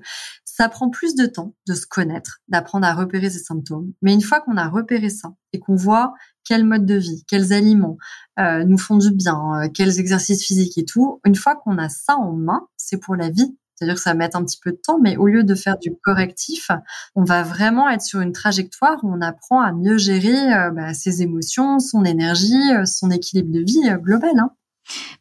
ça 0.60 0.68
prend 0.68 0.90
plus 0.90 1.16
de 1.16 1.26
temps 1.26 1.54
de 1.68 1.74
se 1.74 1.86
connaître, 1.88 2.42
d'apprendre 2.50 2.86
à 2.86 2.94
repérer 2.94 3.30
ces 3.30 3.40
symptômes. 3.40 3.94
Mais 4.02 4.14
une 4.14 4.22
fois 4.22 4.42
qu'on 4.42 4.58
a 4.58 4.68
repéré 4.68 5.10
ça 5.10 5.34
et 5.54 5.60
qu'on 5.60 5.76
voit 5.76 6.14
quel 6.44 6.66
mode 6.66 6.86
de 6.86 6.96
vie, 6.96 7.24
quels 7.28 7.54
aliments 7.54 7.98
euh, 8.40 8.64
nous 8.66 8.78
font 8.78 8.98
du 8.98 9.12
bien, 9.12 9.40
euh, 9.56 9.70
quels 9.74 10.00
exercices 10.00 10.44
physiques 10.44 10.78
et 10.78 10.84
tout, 10.86 11.22
une 11.26 11.36
fois 11.36 11.56
qu'on 11.56 11.78
a 11.78 11.88
ça 11.90 12.18
en 12.18 12.34
main, 12.34 12.68
c'est 12.76 12.98
pour 12.98 13.16
la 13.16 13.30
vie. 13.30 13.56
C'est-à-dire 13.76 13.96
que 13.96 14.02
ça 14.02 14.10
va 14.10 14.16
mettre 14.16 14.36
un 14.36 14.44
petit 14.44 14.60
peu 14.62 14.72
de 14.72 14.80
temps, 14.84 15.00
mais 15.00 15.16
au 15.16 15.28
lieu 15.28 15.46
de 15.46 15.56
faire 15.56 15.78
du 15.78 15.96
correctif, 16.04 16.72
on 17.16 17.24
va 17.24 17.44
vraiment 17.44 17.90
être 17.90 18.02
sur 18.02 18.20
une 18.20 18.34
trajectoire 18.34 19.00
où 19.04 19.14
on 19.14 19.22
apprend 19.22 19.62
à 19.62 19.72
mieux 19.72 19.98
gérer 19.98 20.54
euh, 20.54 20.72
bah, 20.72 20.94
ses 20.94 21.22
émotions, 21.22 21.80
son 21.80 22.04
énergie, 22.04 22.74
son 22.86 23.12
équilibre 23.12 23.54
de 23.54 23.62
vie 23.62 23.90
global. 24.02 24.38
Hein. 24.38 24.52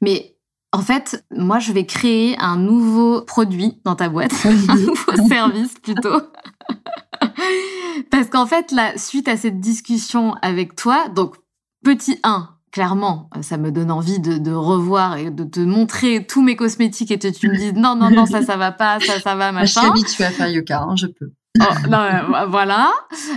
Mais 0.01 0.38
en 0.73 0.83
fait, 0.83 1.25
moi, 1.31 1.59
je 1.59 1.73
vais 1.73 1.87
créer 1.87 2.37
un 2.39 2.57
nouveau 2.57 3.23
produit 3.23 3.81
dans 3.85 3.97
ta 3.97 4.09
boîte, 4.09 4.35
un 4.45 4.77
nouveau 4.77 5.29
service 5.29 5.75
plutôt. 5.83 6.21
Parce 8.11 8.29
qu'en 8.29 8.47
fait, 8.47 8.71
là, 8.73 8.97
suite 8.97 9.29
à 9.29 9.37
cette 9.37 9.61
discussion 9.61 10.35
avec 10.43 10.77
toi, 10.77 11.09
donc 11.09 11.37
petit 11.85 12.19
1, 12.23 12.51
clairement, 12.71 13.31
ça 13.41 13.57
me 13.57 13.73
donne 13.73 13.91
envie 13.91 14.21
de, 14.21 14.53
revoir 14.53 15.17
et 15.17 15.31
de 15.31 15.45
te 15.45 15.61
montrer 15.61 16.27
tous 16.27 16.43
mes 16.43 16.57
cosmétiques 16.57 17.11
et 17.11 17.19
que 17.19 17.29
tu 17.29 17.49
me 17.49 17.57
dises 17.57 17.75
non, 17.75 17.97
non, 17.97 18.11
non, 18.11 18.27
ça, 18.27 18.43
ça 18.43 18.57
va 18.57 18.73
pas, 18.73 19.01
ça, 19.01 19.21
ça 19.21 19.35
va, 19.35 19.53
machin. 19.53 19.65
Je 19.67 19.79
suis 19.79 19.89
habituée 19.89 20.25
à 20.25 20.31
faire 20.31 20.49
yoga, 20.49 20.83
hein, 20.83 20.97
je 20.97 21.07
peux. 21.07 21.33
Oh, 21.61 21.89
non, 21.89 22.47
voilà. 22.49 22.93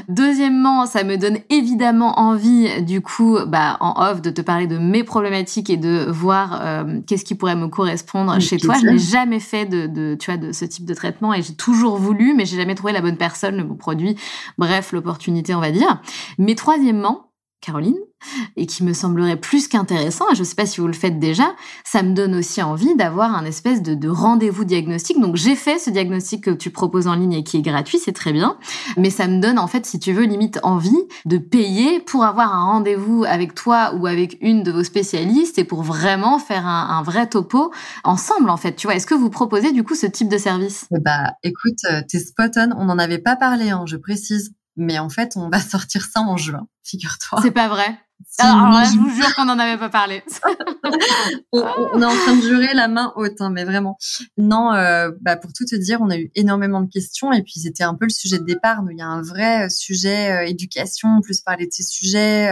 Deuxièmement, 0.07 0.85
ça 0.85 1.03
me 1.03 1.17
donne 1.17 1.39
évidemment 1.49 2.19
envie, 2.19 2.83
du 2.83 3.01
coup, 3.01 3.39
bah, 3.47 3.77
en 3.79 3.93
off, 3.97 4.21
de 4.21 4.29
te 4.29 4.41
parler 4.41 4.67
de 4.67 4.77
mes 4.77 5.03
problématiques 5.03 5.69
et 5.69 5.77
de 5.77 6.05
voir 6.09 6.59
euh, 6.61 6.99
qu'est-ce 7.07 7.25
qui 7.25 7.35
pourrait 7.35 7.55
me 7.55 7.67
correspondre 7.67 8.39
chez 8.39 8.57
toi. 8.57 8.75
Je 8.79 8.85
n'ai 8.85 8.99
jamais 8.99 9.39
fait 9.39 9.65
de, 9.65 9.87
de, 9.87 10.15
tu 10.19 10.29
vois, 10.29 10.37
de 10.37 10.51
ce 10.51 10.65
type 10.65 10.85
de 10.85 10.93
traitement 10.93 11.33
et 11.33 11.41
j'ai 11.41 11.55
toujours 11.55 11.97
voulu, 11.97 12.33
mais 12.35 12.45
j'ai 12.45 12.57
jamais 12.57 12.75
trouvé 12.75 12.93
la 12.93 13.01
bonne 13.01 13.17
personne, 13.17 13.57
le 13.57 13.63
bon 13.63 13.75
produit. 13.75 14.15
Bref, 14.57 14.91
l'opportunité, 14.91 15.55
on 15.55 15.61
va 15.61 15.71
dire. 15.71 16.01
Mais 16.37 16.53
troisièmement, 16.53 17.30
Caroline, 17.61 17.97
et 18.55 18.65
qui 18.65 18.83
me 18.83 18.93
semblerait 18.93 19.39
plus 19.39 19.67
qu'intéressant, 19.67 20.25
et 20.31 20.35
je 20.35 20.41
ne 20.41 20.45
sais 20.45 20.55
pas 20.55 20.65
si 20.65 20.81
vous 20.81 20.87
le 20.87 20.93
faites 20.93 21.19
déjà, 21.19 21.53
ça 21.83 22.01
me 22.03 22.13
donne 22.13 22.35
aussi 22.35 22.61
envie 22.61 22.95
d'avoir 22.95 23.35
un 23.35 23.45
espèce 23.45 23.81
de, 23.81 24.09
rendez-vous 24.09 24.65
diagnostic. 24.65 25.19
Donc 25.19 25.35
j'ai 25.35 25.55
fait 25.55 25.77
ce 25.77 25.89
diagnostic 25.89 26.43
que 26.43 26.51
tu 26.51 26.71
proposes 26.71 27.07
en 27.07 27.15
ligne 27.15 27.33
et 27.33 27.43
qui 27.43 27.57
est 27.57 27.61
gratuit, 27.61 27.99
c'est 27.99 28.11
très 28.11 28.33
bien, 28.33 28.57
mais 28.97 29.09
ça 29.09 29.27
me 29.27 29.39
donne 29.39 29.59
en 29.59 29.67
fait, 29.67 29.85
si 29.85 29.99
tu 29.99 30.11
veux, 30.11 30.23
limite 30.23 30.59
envie 30.63 31.03
de 31.25 31.37
payer 31.37 31.99
pour 31.99 32.23
avoir 32.23 32.53
un 32.53 32.65
rendez-vous 32.65 33.23
avec 33.27 33.53
toi 33.53 33.93
ou 33.95 34.07
avec 34.07 34.37
une 34.41 34.63
de 34.63 34.71
vos 34.71 34.83
spécialistes 34.83 35.59
et 35.59 35.63
pour 35.63 35.83
vraiment 35.83 36.39
faire 36.39 36.65
un, 36.67 37.01
vrai 37.03 37.27
topo 37.27 37.71
ensemble 38.03 38.49
en 38.49 38.57
fait. 38.57 38.75
Tu 38.75 38.87
vois, 38.87 38.95
est-ce 38.95 39.07
que 39.07 39.15
vous 39.15 39.29
proposez 39.29 39.71
du 39.71 39.83
coup 39.83 39.95
ce 39.95 40.05
type 40.05 40.29
de 40.29 40.37
service? 40.37 40.87
Bah 41.03 41.33
écoute, 41.43 41.79
euh, 41.89 42.01
t'es 42.07 42.19
spot 42.19 42.51
on, 42.57 42.71
on 42.77 42.85
n'en 42.85 42.97
avait 42.97 43.19
pas 43.19 43.35
parlé, 43.35 43.69
hein, 43.69 43.83
je 43.85 43.97
précise. 43.97 44.53
Mais 44.77 44.99
en 44.99 45.09
fait, 45.09 45.33
on 45.35 45.49
va 45.49 45.59
sortir 45.59 46.05
ça 46.05 46.21
en 46.21 46.37
juin, 46.37 46.67
figure-toi. 46.83 47.39
C'est 47.41 47.51
pas 47.51 47.67
vrai. 47.67 47.97
Alors 48.39 48.83
je 48.85 48.97
vous 48.97 49.09
jure 49.09 49.33
qu'on 49.35 49.45
n'en 49.45 49.59
avait 49.59 49.77
pas 49.77 49.89
parlé. 49.89 50.23
on, 51.51 52.01
est 52.01 52.05
en 52.05 52.15
train 52.15 52.35
de 52.35 52.41
jurer 52.41 52.73
la 52.73 52.87
main 52.87 53.13
haute, 53.15 53.39
hein, 53.39 53.49
mais 53.51 53.63
vraiment. 53.63 53.97
Non, 54.37 54.73
euh, 54.73 55.11
bah 55.21 55.35
pour 55.35 55.51
tout 55.53 55.65
te 55.65 55.75
dire, 55.75 55.99
on 56.01 56.09
a 56.09 56.17
eu 56.17 56.31
énormément 56.35 56.81
de 56.81 56.89
questions 56.89 57.31
et 57.31 57.43
puis 57.43 57.59
c'était 57.59 57.83
un 57.83 57.95
peu 57.95 58.05
le 58.05 58.11
sujet 58.11 58.39
de 58.39 58.45
départ. 58.45 58.83
Nous, 58.83 58.91
il 58.91 58.97
y 58.97 59.01
a 59.01 59.07
un 59.07 59.21
vrai 59.21 59.65
euh, 59.65 59.69
sujet 59.69 60.31
euh, 60.31 60.47
éducation, 60.47 61.21
plus 61.21 61.41
parler 61.41 61.67
de 61.67 61.71
ces 61.71 61.83
sujets. 61.83 62.51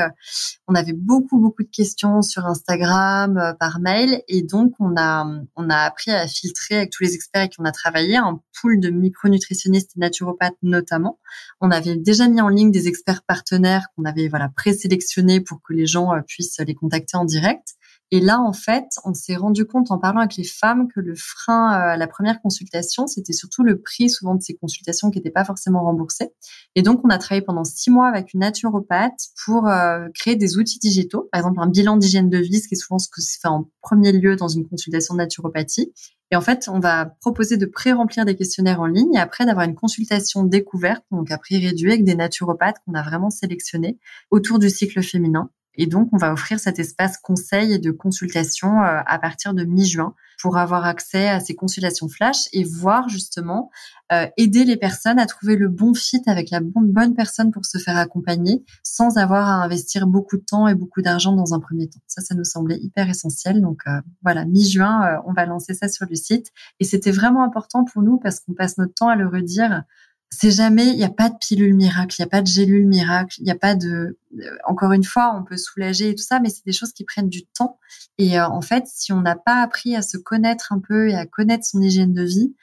on 0.68 0.76
avait 0.76 0.94
beaucoup, 0.94 1.40
beaucoup 1.40 1.64
de 1.64 1.70
questions 1.70 2.22
sur 2.22 2.46
Instagram, 2.46 3.56
par 3.60 3.80
mail, 3.80 4.22
et 4.28 4.42
donc 4.44 4.74
on 4.80 4.96
a, 4.98 5.26
on 5.56 5.70
a 5.70 5.78
appris 5.78 6.12
à 6.12 6.28
filtrer 6.28 6.78
avec 6.78 6.92
tous 6.92 7.04
les 7.04 7.16
experts 7.16 7.42
avec 7.42 7.54
qui 7.54 7.62
on 7.62 7.66
a 7.66 7.72
travaillé 7.72 8.18
un 8.18 8.40
pool 8.62 8.80
de 8.80 8.90
micronutritionnistes 8.90 9.92
et 9.96 10.00
naturopathes 10.00 10.58
notamment. 10.64 11.20
On 11.62 11.72
avait 11.72 11.96
déjà 11.96 12.28
mis 12.28 12.42
en 12.42 12.50
ligne 12.50 12.72
des 12.72 12.88
experts 12.88 13.24
partenaires 13.24 13.88
qu'on 13.96 14.06
avait 14.06 14.28
voilà 14.28 14.50
présélectionnés 14.50 15.42
pour 15.42 15.59
que 15.64 15.74
les 15.74 15.86
gens 15.86 16.14
euh, 16.14 16.22
puissent 16.22 16.60
les 16.60 16.76
contacter 16.76 17.18
en 17.18 17.26
direct. 17.26 17.76
Et 18.12 18.20
là, 18.20 18.42
en 18.42 18.54
fait, 18.54 18.86
on 19.06 19.14
s'est 19.14 19.36
rendu 19.36 19.66
compte 19.66 19.92
en 19.92 20.00
parlant 20.00 20.20
avec 20.22 20.36
les 20.36 20.44
femmes 20.44 20.88
que 20.88 21.00
le 21.00 21.14
frein 21.16 21.74
euh, 21.74 21.94
à 21.94 21.98
la 21.98 22.08
première 22.08 22.42
consultation, 22.42 23.06
c'était 23.06 23.34
surtout 23.34 23.64
le 23.64 23.80
prix 23.80 24.10
souvent 24.10 24.34
de 24.34 24.42
ces 24.42 24.56
consultations 24.56 25.12
qui 25.12 25.20
n'étaient 25.20 25.30
pas 25.30 25.46
forcément 25.46 25.84
remboursées. 25.84 26.34
Et 26.76 26.82
donc, 26.82 27.02
on 27.04 27.10
a 27.10 27.20
travaillé 27.20 27.44
pendant 27.44 27.64
six 27.64 27.92
mois 27.92 28.08
avec 28.08 28.34
une 28.34 28.40
naturopathe 28.40 29.28
pour 29.46 29.68
euh, 29.68 30.08
créer 30.16 30.36
des 30.36 30.58
outils 30.58 30.80
digitaux, 30.80 31.30
par 31.32 31.40
exemple 31.40 31.60
un 31.62 31.68
bilan 31.68 31.98
d'hygiène 31.98 32.30
de 32.30 32.40
vie, 32.40 32.60
ce 32.60 32.68
qui 32.68 32.74
est 32.74 32.78
souvent 32.78 32.98
ce 33.00 33.10
que 33.10 33.22
se 33.22 33.38
fait 33.40 33.48
en 33.48 33.70
premier 33.82 34.12
lieu 34.12 34.36
dans 34.36 34.48
une 34.48 34.68
consultation 34.68 35.14
de 35.14 35.20
naturopathie. 35.20 35.94
Et 36.32 36.36
en 36.36 36.42
fait, 36.42 36.70
on 36.72 36.80
va 36.80 37.06
proposer 37.22 37.58
de 37.58 37.66
pré-remplir 37.66 38.26
des 38.26 38.36
questionnaires 38.36 38.82
en 38.82 38.86
ligne 38.86 39.16
et 39.16 39.20
après 39.20 39.46
d'avoir 39.46 39.66
une 39.66 39.76
consultation 39.76 40.44
découverte, 40.44 41.04
donc 41.12 41.32
à 41.32 41.38
prix 41.38 41.58
réduit 41.58 41.92
avec 41.92 42.04
des 42.04 42.16
naturopathes 42.16 42.78
qu'on 42.86 42.94
a 42.94 43.02
vraiment 43.02 43.32
sélectionnés 43.32 43.98
autour 44.30 44.60
du 44.60 44.70
cycle 44.70 45.02
féminin. 45.02 45.50
Et 45.82 45.88
donc, 45.88 46.10
on 46.12 46.18
va 46.18 46.34
offrir 46.34 46.60
cet 46.60 46.78
espace 46.78 47.18
conseil 47.18 47.72
et 47.72 47.80
de 47.80 47.92
consultation 47.92 48.84
euh, 48.84 49.00
à 49.06 49.18
partir 49.18 49.54
de 49.54 49.64
mi-juin 49.64 50.14
pour 50.42 50.58
avoir 50.58 50.84
accès 50.84 51.30
à 51.30 51.40
ces 51.40 51.56
consultations 51.56 52.10
flash 52.10 52.50
et 52.52 52.66
voir 52.66 53.08
justement 53.08 53.72
euh, 54.12 54.28
aider 54.36 54.66
les 54.66 54.76
personnes 54.76 55.20
à 55.20 55.26
trouver 55.26 55.56
le 55.56 55.70
bon 55.70 55.94
fit 55.94 56.22
avec 56.28 56.50
la 56.50 56.60
bonne 56.60 57.16
personne 57.16 57.52
pour 57.52 57.66
se 57.66 57.78
faire 57.78 57.96
accompagner 57.96 58.66
sans 58.84 59.18
avoir 59.18 59.48
à 59.48 59.64
investir 59.64 60.06
beaucoup 60.06 60.36
de 60.36 60.44
temps 60.44 60.68
et 60.68 60.76
beaucoup 60.76 61.02
d'argent 61.02 61.34
dans 61.34 61.54
un 61.54 61.62
premier 61.62 61.88
temps. 61.88 62.02
Ça, 62.08 62.22
ça 62.22 62.36
nous 62.36 62.44
semblait 62.44 62.80
hyper 62.82 63.10
essentiel. 63.10 63.62
Donc 63.62 63.84
euh, 63.88 64.02
voilà, 64.22 64.44
mi-juin, 64.44 65.22
on 65.26 65.32
va 65.32 65.46
lancer 65.46 65.74
ça 65.74 65.88
sur 65.88 66.06
le 66.10 66.16
site. 66.16 66.52
Et 66.82 66.84
c'était 66.84 67.12
vraiment 67.12 67.44
important 67.44 67.86
pour 67.86 68.02
nous 68.02 68.18
parce 68.18 68.42
qu'on 68.42 68.54
passe 68.54 68.78
notre 68.78 68.96
temps 68.96 69.08
à 69.08 69.16
le 69.16 69.28
redire 69.28 69.84
c'est 70.32 70.52
jamais, 70.52 70.88
il 70.88 70.96
n'y 70.96 71.04
a 71.04 71.10
pas 71.10 71.30
de 71.30 71.36
pilule 71.38 71.76
miracle, 71.76 72.16
il 72.18 72.22
n'y 72.22 72.26
a 72.26 72.30
pas 72.30 72.42
de 72.42 72.48
gélule 72.48 72.88
miracle, 72.88 73.36
il 73.40 73.46
n'y 73.46 73.52
a 73.52 73.56
pas 73.56 73.76
de, 73.76 74.18
euh, 74.38 74.58
encore 74.68 74.92
une 74.92 75.04
fois, 75.04 75.36
on 75.36 75.44
peut 75.44 75.58
soulager 75.58 76.10
et 76.10 76.16
tout 76.16 76.24
ça, 76.24 76.40
mais 76.40 76.50
c'est 76.50 76.66
des 76.66 76.72
choses 76.72 76.94
qui 76.94 77.04
prennent 77.04 77.30
du 77.30 77.46
temps. 77.46 77.80
Et 78.18 78.40
euh, 78.40 78.48
en 78.48 78.62
fait, 78.62 78.86
si 78.88 79.12
on 79.12 79.22
n'a 79.22 79.36
pas 79.36 79.62
appris 79.62 79.96
à 79.96 80.02
se 80.02 80.18
connaître 80.18 80.72
un 80.72 80.80
peu 80.80 81.10
et 81.10 81.16
à 81.16 81.26
connaître 81.26 81.66
son 81.66 81.82
hygiène 81.82 82.14
de 82.14 82.24
vie, 82.24 82.54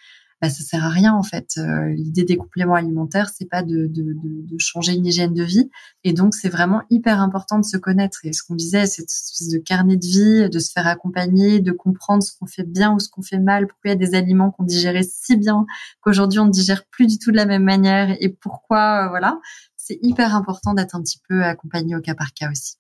bah, 0.42 0.50
ça 0.50 0.62
sert 0.62 0.84
à 0.84 0.90
rien 0.90 1.14
en 1.14 1.22
fait. 1.22 1.54
Euh, 1.58 1.88
l'idée 1.94 2.24
des 2.24 2.36
compléments 2.36 2.74
alimentaires, 2.74 3.30
c'est 3.30 3.48
pas 3.48 3.62
de, 3.62 3.86
de, 3.86 4.12
de, 4.12 4.46
de, 4.46 4.58
changer 4.58 4.92
une 4.92 5.06
hygiène 5.06 5.32
de 5.32 5.42
vie, 5.42 5.70
et 6.04 6.12
donc 6.12 6.34
c'est 6.34 6.48
vraiment 6.48 6.82
hyper 6.90 7.20
important 7.20 7.58
de 7.58 7.64
se 7.64 7.76
connaître. 7.76 8.20
Et 8.24 8.32
ce 8.32 8.42
qu'on 8.42 8.54
disait, 8.54 8.86
c'est 8.86 9.02
espèce 9.02 9.48
de 9.48 9.58
carnet 9.58 9.96
de 9.96 10.04
vie, 10.04 10.50
de 10.50 10.58
se 10.58 10.70
faire 10.72 10.86
accompagner, 10.86 11.60
de 11.60 11.72
comprendre 11.72 12.22
ce 12.22 12.32
qu'on 12.38 12.46
fait 12.46 12.64
bien 12.64 12.92
ou 12.94 13.00
ce 13.00 13.08
qu'on 13.08 13.22
fait 13.22 13.38
mal, 13.38 13.66
pourquoi 13.66 13.90
il 13.90 14.00
y 14.00 14.04
a 14.04 14.06
des 14.06 14.14
aliments 14.14 14.50
qu'on 14.50 14.64
digérait 14.64 15.04
si 15.04 15.36
bien 15.36 15.66
qu'aujourd'hui 16.00 16.38
on 16.38 16.46
ne 16.46 16.50
digère 16.50 16.84
plus 16.86 17.06
du 17.06 17.18
tout 17.18 17.30
de 17.30 17.36
la 17.36 17.46
même 17.46 17.64
manière, 17.64 18.16
et 18.20 18.28
pourquoi, 18.28 19.06
euh, 19.06 19.08
voilà. 19.08 19.40
C'est 19.76 19.98
hyper 20.02 20.34
important 20.34 20.74
d'être 20.74 20.96
un 20.96 21.02
petit 21.02 21.20
peu 21.28 21.44
accompagné 21.44 21.94
au 21.96 22.00
cas 22.00 22.14
par 22.14 22.32
cas 22.34 22.50
aussi. 22.50 22.76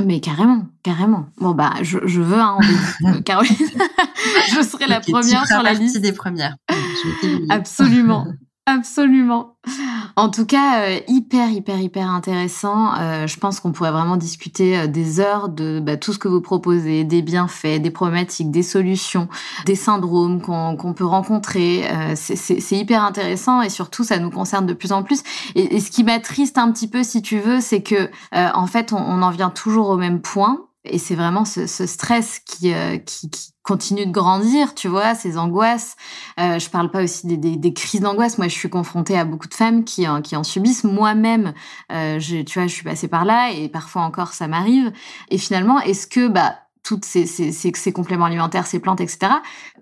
Mais 0.00 0.20
carrément, 0.20 0.66
carrément. 0.82 1.26
Bon 1.36 1.52
bah, 1.52 1.74
je, 1.82 1.98
je 2.06 2.20
veux 2.20 2.38
un 2.38 2.52
rendez-vous, 2.52 3.22
Caroline. 3.24 3.56
je 4.48 4.62
serai 4.62 4.86
la 4.86 5.00
première 5.00 5.46
sur 5.46 5.62
la 5.62 5.74
liste 5.74 5.98
des 5.98 6.12
premières. 6.12 6.56
Absolument. 7.50 8.26
Absolument. 8.66 9.56
En 10.14 10.28
tout 10.28 10.46
cas, 10.46 10.82
euh, 10.84 11.00
hyper, 11.08 11.50
hyper, 11.50 11.80
hyper 11.80 12.08
intéressant. 12.08 12.94
Euh, 12.96 13.26
je 13.26 13.36
pense 13.38 13.58
qu'on 13.58 13.72
pourrait 13.72 13.90
vraiment 13.90 14.16
discuter 14.16 14.78
euh, 14.78 14.86
des 14.86 15.18
heures 15.18 15.48
de 15.48 15.80
bah, 15.80 15.96
tout 15.96 16.12
ce 16.12 16.18
que 16.18 16.28
vous 16.28 16.40
proposez, 16.40 17.02
des 17.02 17.22
bienfaits, 17.22 17.80
des 17.80 17.90
problématiques, 17.90 18.52
des 18.52 18.62
solutions, 18.62 19.28
des 19.66 19.74
syndromes 19.74 20.40
qu'on 20.40 20.94
peut 20.94 21.04
rencontrer. 21.04 21.84
C'est 22.14 22.76
hyper 22.76 23.02
intéressant 23.02 23.62
et 23.62 23.68
surtout, 23.68 24.04
ça 24.04 24.18
nous 24.18 24.30
concerne 24.30 24.66
de 24.66 24.74
plus 24.74 24.92
en 24.92 25.02
plus. 25.02 25.22
Et, 25.56 25.80
ce 25.80 25.90
qui 25.90 26.04
m'attriste 26.04 26.56
un 26.58 26.70
petit 26.70 26.88
peu, 26.88 27.02
si 27.02 27.20
tu 27.22 27.38
veux, 27.40 27.60
c'est 27.60 27.82
que 27.82 28.10
en 28.32 28.66
fait, 28.66 28.92
on, 28.92 28.98
on 28.98 29.22
en 29.22 29.30
vient 29.30 29.50
toujours 29.50 29.88
au 29.88 29.96
même 29.96 30.20
point 30.20 30.66
et 30.84 30.98
c'est 30.98 31.14
vraiment 31.14 31.44
ce, 31.44 31.66
ce 31.66 31.86
stress 31.86 32.40
qui, 32.40 32.72
euh, 32.72 32.98
qui, 32.98 33.30
qui, 33.30 33.51
continue 33.62 34.06
de 34.06 34.10
grandir, 34.10 34.74
tu 34.74 34.88
vois, 34.88 35.14
ces 35.14 35.38
angoisses. 35.38 35.96
Euh, 36.40 36.58
je 36.58 36.68
parle 36.68 36.90
pas 36.90 37.02
aussi 37.04 37.26
des, 37.26 37.36
des, 37.36 37.56
des 37.56 37.72
crises 37.72 38.00
d'angoisse. 38.00 38.38
Moi, 38.38 38.48
je 38.48 38.54
suis 38.54 38.70
confrontée 38.70 39.18
à 39.18 39.24
beaucoup 39.24 39.48
de 39.48 39.54
femmes 39.54 39.84
qui, 39.84 40.08
en, 40.08 40.20
qui 40.20 40.36
en 40.36 40.44
subissent. 40.44 40.84
Moi-même, 40.84 41.54
euh, 41.92 42.18
tu 42.18 42.58
vois, 42.58 42.66
je 42.66 42.72
suis 42.72 42.84
passée 42.84 43.08
par 43.08 43.24
là 43.24 43.50
et 43.52 43.68
parfois 43.68 44.02
encore, 44.02 44.32
ça 44.32 44.48
m'arrive. 44.48 44.92
Et 45.30 45.38
finalement, 45.38 45.80
est-ce 45.80 46.06
que 46.06 46.28
bah, 46.28 46.56
toutes 46.82 47.04
ces, 47.04 47.26
ces, 47.26 47.52
ces, 47.52 47.72
ces, 47.74 47.92
compléments 47.92 48.24
alimentaires, 48.24 48.66
ces 48.66 48.80
plantes, 48.80 49.00
etc., 49.00 49.32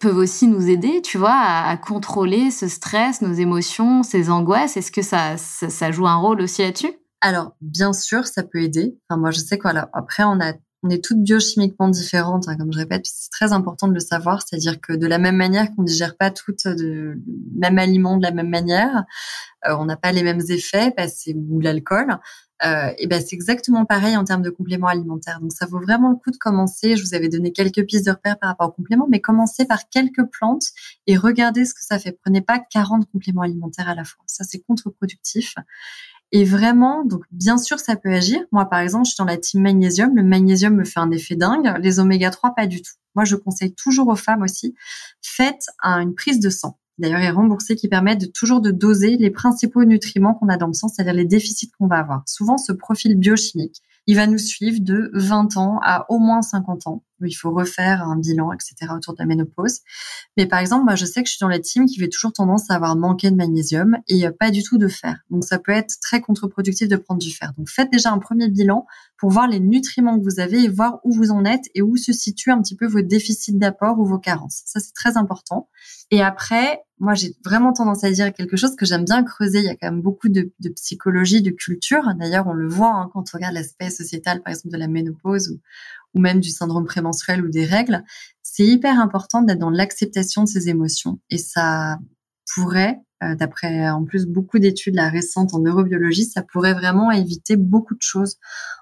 peuvent 0.00 0.18
aussi 0.18 0.46
nous 0.46 0.68
aider, 0.68 1.00
tu 1.02 1.16
vois, 1.16 1.32
à, 1.32 1.70
à 1.70 1.76
contrôler 1.78 2.50
ce 2.50 2.68
stress, 2.68 3.22
nos 3.22 3.32
émotions, 3.32 4.02
ces 4.02 4.30
angoisses? 4.30 4.76
Est-ce 4.76 4.92
que 4.92 5.02
ça, 5.02 5.38
ça, 5.38 5.70
ça, 5.70 5.90
joue 5.90 6.06
un 6.06 6.16
rôle 6.16 6.42
aussi 6.42 6.62
là-dessus? 6.62 6.92
Alors, 7.22 7.52
bien 7.60 7.92
sûr, 7.92 8.26
ça 8.26 8.42
peut 8.42 8.62
aider. 8.62 8.98
Enfin, 9.08 9.18
moi, 9.18 9.30
je 9.30 9.40
sais 9.40 9.58
qu'après, 9.58 10.24
on 10.24 10.40
a 10.40 10.52
On 10.82 10.90
est 10.90 11.04
toutes 11.04 11.22
biochimiquement 11.22 11.88
différentes, 11.88 12.48
hein, 12.48 12.56
comme 12.56 12.72
je 12.72 12.78
répète, 12.78 13.02
c'est 13.04 13.30
très 13.30 13.52
important 13.52 13.86
de 13.86 13.92
le 13.92 14.00
savoir. 14.00 14.42
C'est-à-dire 14.42 14.80
que 14.80 14.94
de 14.94 15.06
la 15.06 15.18
même 15.18 15.36
manière 15.36 15.74
qu'on 15.74 15.82
digère 15.82 16.16
pas 16.16 16.30
toutes 16.30 16.66
de 16.66 17.18
même 17.54 17.78
aliment 17.78 18.16
de 18.16 18.22
la 18.22 18.30
même 18.30 18.48
manière, 18.48 19.04
euh, 19.68 19.76
on 19.78 19.84
n'a 19.84 19.96
pas 19.96 20.12
les 20.12 20.22
mêmes 20.22 20.40
effets, 20.48 20.92
bah, 20.96 21.08
c'est 21.08 21.34
ou 21.34 21.60
l'alcool. 21.60 22.18
Euh, 22.62 22.92
et 22.98 23.06
ben 23.06 23.22
c'est 23.22 23.34
exactement 23.34 23.86
pareil 23.86 24.16
en 24.16 24.24
termes 24.24 24.42
de 24.42 24.50
compléments 24.50 24.88
alimentaires. 24.88 25.40
Donc 25.40 25.52
ça 25.52 25.66
vaut 25.66 25.80
vraiment 25.80 26.10
le 26.10 26.16
coup 26.16 26.30
de 26.30 26.36
commencer. 26.36 26.96
Je 26.96 27.02
vous 27.02 27.14
avais 27.14 27.28
donné 27.28 27.52
quelques 27.52 27.86
pistes 27.86 28.06
de 28.06 28.10
repères 28.10 28.38
par 28.38 28.50
rapport 28.50 28.68
aux 28.68 28.72
compléments, 28.72 29.06
mais 29.10 29.20
commencez 29.20 29.64
par 29.64 29.88
quelques 29.88 30.24
plantes 30.30 30.64
et 31.06 31.16
regardez 31.16 31.64
ce 31.64 31.72
que 31.72 31.82
ça 31.82 31.98
fait. 31.98 32.18
Prenez 32.22 32.42
pas 32.42 32.58
40 32.58 33.10
compléments 33.10 33.42
alimentaires 33.42 33.88
à 33.88 33.94
la 33.94 34.04
fois. 34.04 34.22
Ça 34.26 34.44
c'est 34.44 34.60
contre-productif. 34.60 35.54
Et 36.32 36.44
vraiment, 36.44 37.04
donc 37.04 37.24
bien 37.32 37.58
sûr, 37.58 37.80
ça 37.80 37.96
peut 37.96 38.12
agir. 38.12 38.40
Moi, 38.52 38.64
par 38.66 38.80
exemple, 38.80 39.06
je 39.06 39.10
suis 39.10 39.18
dans 39.18 39.24
la 39.24 39.36
team 39.36 39.62
magnésium. 39.62 40.14
Le 40.14 40.22
magnésium 40.22 40.74
me 40.74 40.84
fait 40.84 41.00
un 41.00 41.10
effet 41.10 41.36
dingue. 41.36 41.74
Les 41.80 41.98
oméga 41.98 42.30
3, 42.30 42.54
pas 42.54 42.66
du 42.66 42.82
tout. 42.82 42.92
Moi, 43.16 43.24
je 43.24 43.34
conseille 43.36 43.74
toujours 43.74 44.08
aux 44.08 44.16
femmes 44.16 44.42
aussi, 44.42 44.74
faites 45.20 45.66
une 45.82 46.14
prise 46.14 46.38
de 46.38 46.50
sang 46.50 46.78
d'ailleurs 47.00 47.20
est 47.20 47.30
remboursé, 47.30 47.74
qui 47.74 47.88
permettent 47.88 48.20
de 48.20 48.26
toujours 48.26 48.60
de 48.60 48.70
doser 48.70 49.16
les 49.16 49.30
principaux 49.30 49.84
nutriments 49.84 50.34
qu'on 50.34 50.48
a 50.48 50.56
dans 50.56 50.66
le 50.66 50.74
sang, 50.74 50.88
c'est-à-dire 50.88 51.14
les 51.14 51.24
déficits 51.24 51.70
qu'on 51.78 51.86
va 51.86 51.98
avoir. 51.98 52.22
Souvent, 52.26 52.58
ce 52.58 52.72
profil 52.72 53.16
biochimique, 53.16 53.82
il 54.06 54.16
va 54.16 54.26
nous 54.26 54.38
suivre 54.38 54.80
de 54.80 55.10
20 55.14 55.56
ans 55.56 55.78
à 55.82 56.06
au 56.10 56.18
moins 56.18 56.42
50 56.42 56.86
ans, 56.86 57.04
où 57.20 57.26
il 57.26 57.32
faut 57.32 57.50
refaire 57.50 58.02
un 58.02 58.16
bilan, 58.16 58.52
etc. 58.52 58.92
autour 58.96 59.14
de 59.14 59.18
la 59.20 59.26
ménopause. 59.26 59.80
Mais 60.36 60.46
par 60.46 60.58
exemple, 60.58 60.84
moi, 60.84 60.94
je 60.94 61.04
sais 61.04 61.22
que 61.22 61.28
je 61.28 61.34
suis 61.34 61.40
dans 61.40 61.48
la 61.48 61.60
team 61.60 61.86
qui 61.86 61.98
fait 61.98 62.08
toujours 62.08 62.32
tendance 62.32 62.70
à 62.70 62.74
avoir 62.74 62.96
manqué 62.96 63.30
de 63.30 63.36
magnésium 63.36 63.98
et 64.08 64.24
pas 64.30 64.50
du 64.50 64.62
tout 64.62 64.78
de 64.78 64.88
fer. 64.88 65.18
Donc, 65.30 65.44
ça 65.44 65.58
peut 65.58 65.72
être 65.72 65.96
très 66.00 66.20
contre-productif 66.20 66.88
de 66.88 66.96
prendre 66.96 67.20
du 67.20 67.30
fer. 67.30 67.52
Donc, 67.56 67.68
faites 67.68 67.90
déjà 67.92 68.10
un 68.10 68.18
premier 68.18 68.48
bilan 68.48 68.86
pour 69.16 69.30
voir 69.30 69.46
les 69.48 69.60
nutriments 69.60 70.18
que 70.18 70.24
vous 70.24 70.40
avez 70.40 70.64
et 70.64 70.68
voir 70.68 71.00
où 71.04 71.12
vous 71.12 71.30
en 71.30 71.44
êtes 71.44 71.64
et 71.74 71.82
où 71.82 71.96
se 71.96 72.12
situent 72.12 72.52
un 72.52 72.62
petit 72.62 72.76
peu 72.76 72.86
vos 72.86 73.02
déficits 73.02 73.58
d'apport 73.58 73.98
ou 73.98 74.04
vos 74.04 74.18
carences. 74.18 74.62
Ça, 74.64 74.80
c'est 74.80 74.94
très 74.94 75.16
important. 75.16 75.68
Et 76.10 76.22
après, 76.22 76.82
moi, 77.00 77.14
j'ai 77.14 77.34
vraiment 77.44 77.72
tendance 77.72 78.04
à 78.04 78.10
dire 78.10 78.30
quelque 78.32 78.58
chose 78.58 78.76
que 78.76 78.84
j'aime 78.84 79.04
bien 79.04 79.24
creuser. 79.24 79.60
Il 79.60 79.64
y 79.64 79.70
a 79.70 79.74
quand 79.74 79.90
même 79.90 80.02
beaucoup 80.02 80.28
de, 80.28 80.52
psychologie, 80.76 81.40
de 81.40 81.50
culture. 81.50 82.02
D'ailleurs, 82.18 82.46
on 82.46 82.52
le 82.52 82.68
voit 82.68 82.92
hein, 82.92 83.10
quand 83.12 83.24
on 83.32 83.36
regarde 83.36 83.54
l'aspect 83.54 83.88
sociétal, 83.88 84.42
par 84.42 84.52
exemple, 84.52 84.74
de 84.74 84.78
la 84.78 84.86
ménopause 84.86 85.58
ou, 86.14 86.20
même 86.20 86.40
du 86.40 86.50
syndrome 86.50 86.84
prémenstruel 86.84 87.42
ou 87.42 87.48
des 87.48 87.64
règles. 87.64 88.04
C'est 88.42 88.66
hyper 88.66 89.00
important 89.00 89.40
d'être 89.42 89.58
dans 89.58 89.70
l'acceptation 89.70 90.44
de 90.44 90.48
ses 90.48 90.68
émotions. 90.68 91.18
Et 91.30 91.38
ça 91.38 91.98
pourrait 92.54 92.98
d'après 93.20 93.88
en 93.90 94.04
plus 94.04 94.26
beaucoup 94.26 94.58
d'études 94.58 94.94
la 94.94 95.08
récentes 95.08 95.54
en 95.54 95.60
neurobiologie, 95.60 96.24
ça 96.24 96.42
pourrait 96.42 96.74
vraiment 96.74 97.10
éviter 97.10 97.56
beaucoup 97.56 97.94
de 97.94 98.02
choses 98.02 98.36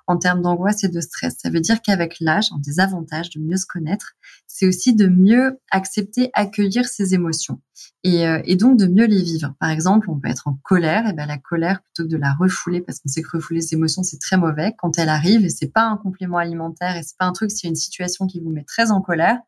en 0.07 0.16
termes 0.16 0.43
d'angoisse 0.43 0.84
et 0.84 0.89
de 0.89 1.01
stress. 1.01 1.36
Ça 1.39 1.51
veut 1.51 1.61
dire 1.61 1.82
qu'avec 1.82 2.16
l'âge, 2.20 2.51
un 2.53 2.59
des 2.59 2.80
avantages 2.80 3.30
de 3.30 3.41
mieux 3.41 3.57
se 3.57 3.66
connaître, 3.66 4.14
c'est 4.47 4.66
aussi 4.66 4.95
de 4.95 5.07
mieux 5.07 5.59
accepter, 5.70 6.30
accueillir 6.32 6.86
ses 6.86 7.14
émotions 7.14 7.61
et, 8.05 8.26
euh, 8.26 8.41
et, 8.45 8.57
donc 8.57 8.78
de 8.78 8.86
mieux 8.86 9.07
les 9.07 9.22
vivre. 9.22 9.55
Par 9.61 9.70
exemple, 9.70 10.11
on 10.11 10.18
peut 10.18 10.28
être 10.28 10.49
en 10.49 10.59
colère, 10.62 11.07
et 11.09 11.12
ben 11.12 11.26
la 11.26 11.39
colère 11.39 11.82
plutôt 11.82 12.05
que 12.05 12.12
de 12.12 12.16
la 12.16 12.32
refouler 12.32 12.80
parce 12.80 13.01
qu'on 13.01 13.09
sait 13.09 13.22
que 13.22 13.36
refouler 13.36 13.61
ses 13.61 13.76
émotions 13.76 14.03
c'est 14.03 14.18
très 14.18 14.36
mauvais. 14.36 14.74
Quand 14.78 14.99
elle 14.99 15.09
arrive 15.09 15.45
et 15.45 15.51
c'est 15.51 15.72
pas 15.72 15.82
un 15.82 15.97
complément 15.97 16.39
alimentaire 16.39 16.97
et 16.97 17.03
c'est 17.03 17.16
pas 17.18 17.26
un 17.26 17.32
truc, 17.32 17.51
a 17.51 17.68
une 17.68 17.76
situation 17.76 18.26
qui 18.26 18.41
vous 18.41 18.51
met 18.51 18.64
très 18.64 18.91
en 18.91 19.01
colère, 19.01 19.39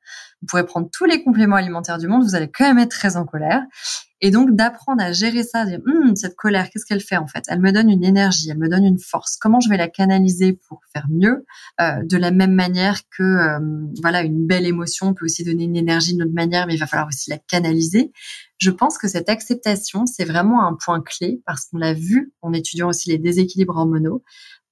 vous 0.43 0.47
pourrez 0.47 0.67
prendre 0.67 0.89
tous 0.93 1.05
les 1.05 1.23
compléments 1.23 1.57
alimentaires 1.57 1.99
du 1.99 2.09
monde, 2.09 2.23
vous 2.23 2.35
allez 2.35 2.51
quand 2.51 2.65
même 2.65 2.79
être 2.79 2.91
très 2.91 3.17
en 3.17 3.25
colère. 3.25 3.63
Et 4.23 4.31
donc 4.31 4.55
d'apprendre 4.55 5.03
à 5.03 5.13
gérer 5.13 5.43
ça, 5.43 5.65
dire 5.65 5.81
hum, 5.87 6.15
cette 6.15 6.37
colère, 6.37 6.69
qu'est-ce 6.71 6.85
qu'elle 6.85 7.01
fait 7.01 7.17
en 7.17 7.27
fait? 7.27 7.45
Elle 7.49 7.61
me 7.61 7.73
donne 7.73 7.89
une 7.89 8.05
énergie, 8.05 8.51
elle 8.51 8.59
me 8.59 8.69
donne 8.69 8.85
une 8.85 8.99
force. 8.99 9.37
Comment 9.37 9.61
je 9.61 9.69
vais 9.69 9.77
la 9.77 9.89
canaliser 9.89 10.59
pour 10.69 10.81
faire 10.93 11.07
mieux? 11.09 11.47
Euh, 11.81 12.03
De 12.05 12.17
la 12.17 12.31
même 12.31 12.55
manière 12.55 13.01
que 13.17 13.23
euh, 13.23 13.59
voilà 14.03 14.23
une 14.23 14.47
belle 14.47 14.67
émotion 14.67 15.15
peut 15.15 15.25
aussi 15.25 15.45
donner 15.45 15.65
une 15.65 15.77
énergie 15.77 16.13
d'une 16.13 16.25
autre 16.25 16.35
manière, 16.35 16.67
mais 16.67 16.75
il 16.75 16.81
va 16.81 16.87
falloir 16.87 17.09
aussi 17.09 17.31
la 17.31 17.39
canaliser. 17.39 18.13
Je 18.59 18.71
pense 18.71 18.99
que 18.99 19.09
cette 19.09 19.31
acceptation, 19.31 20.05
c'est 20.05 20.27
vraiment 20.27 20.67
un 20.67 20.75
point 20.75 21.01
clé 21.01 21.41
parce 21.47 21.65
qu'on 21.65 21.79
l'a 21.79 21.95
vu 21.95 22.35
en 22.43 22.53
étudiant 22.53 22.89
aussi 22.89 23.09
les 23.09 23.17
déséquilibres 23.17 23.77
hormonaux 23.77 24.23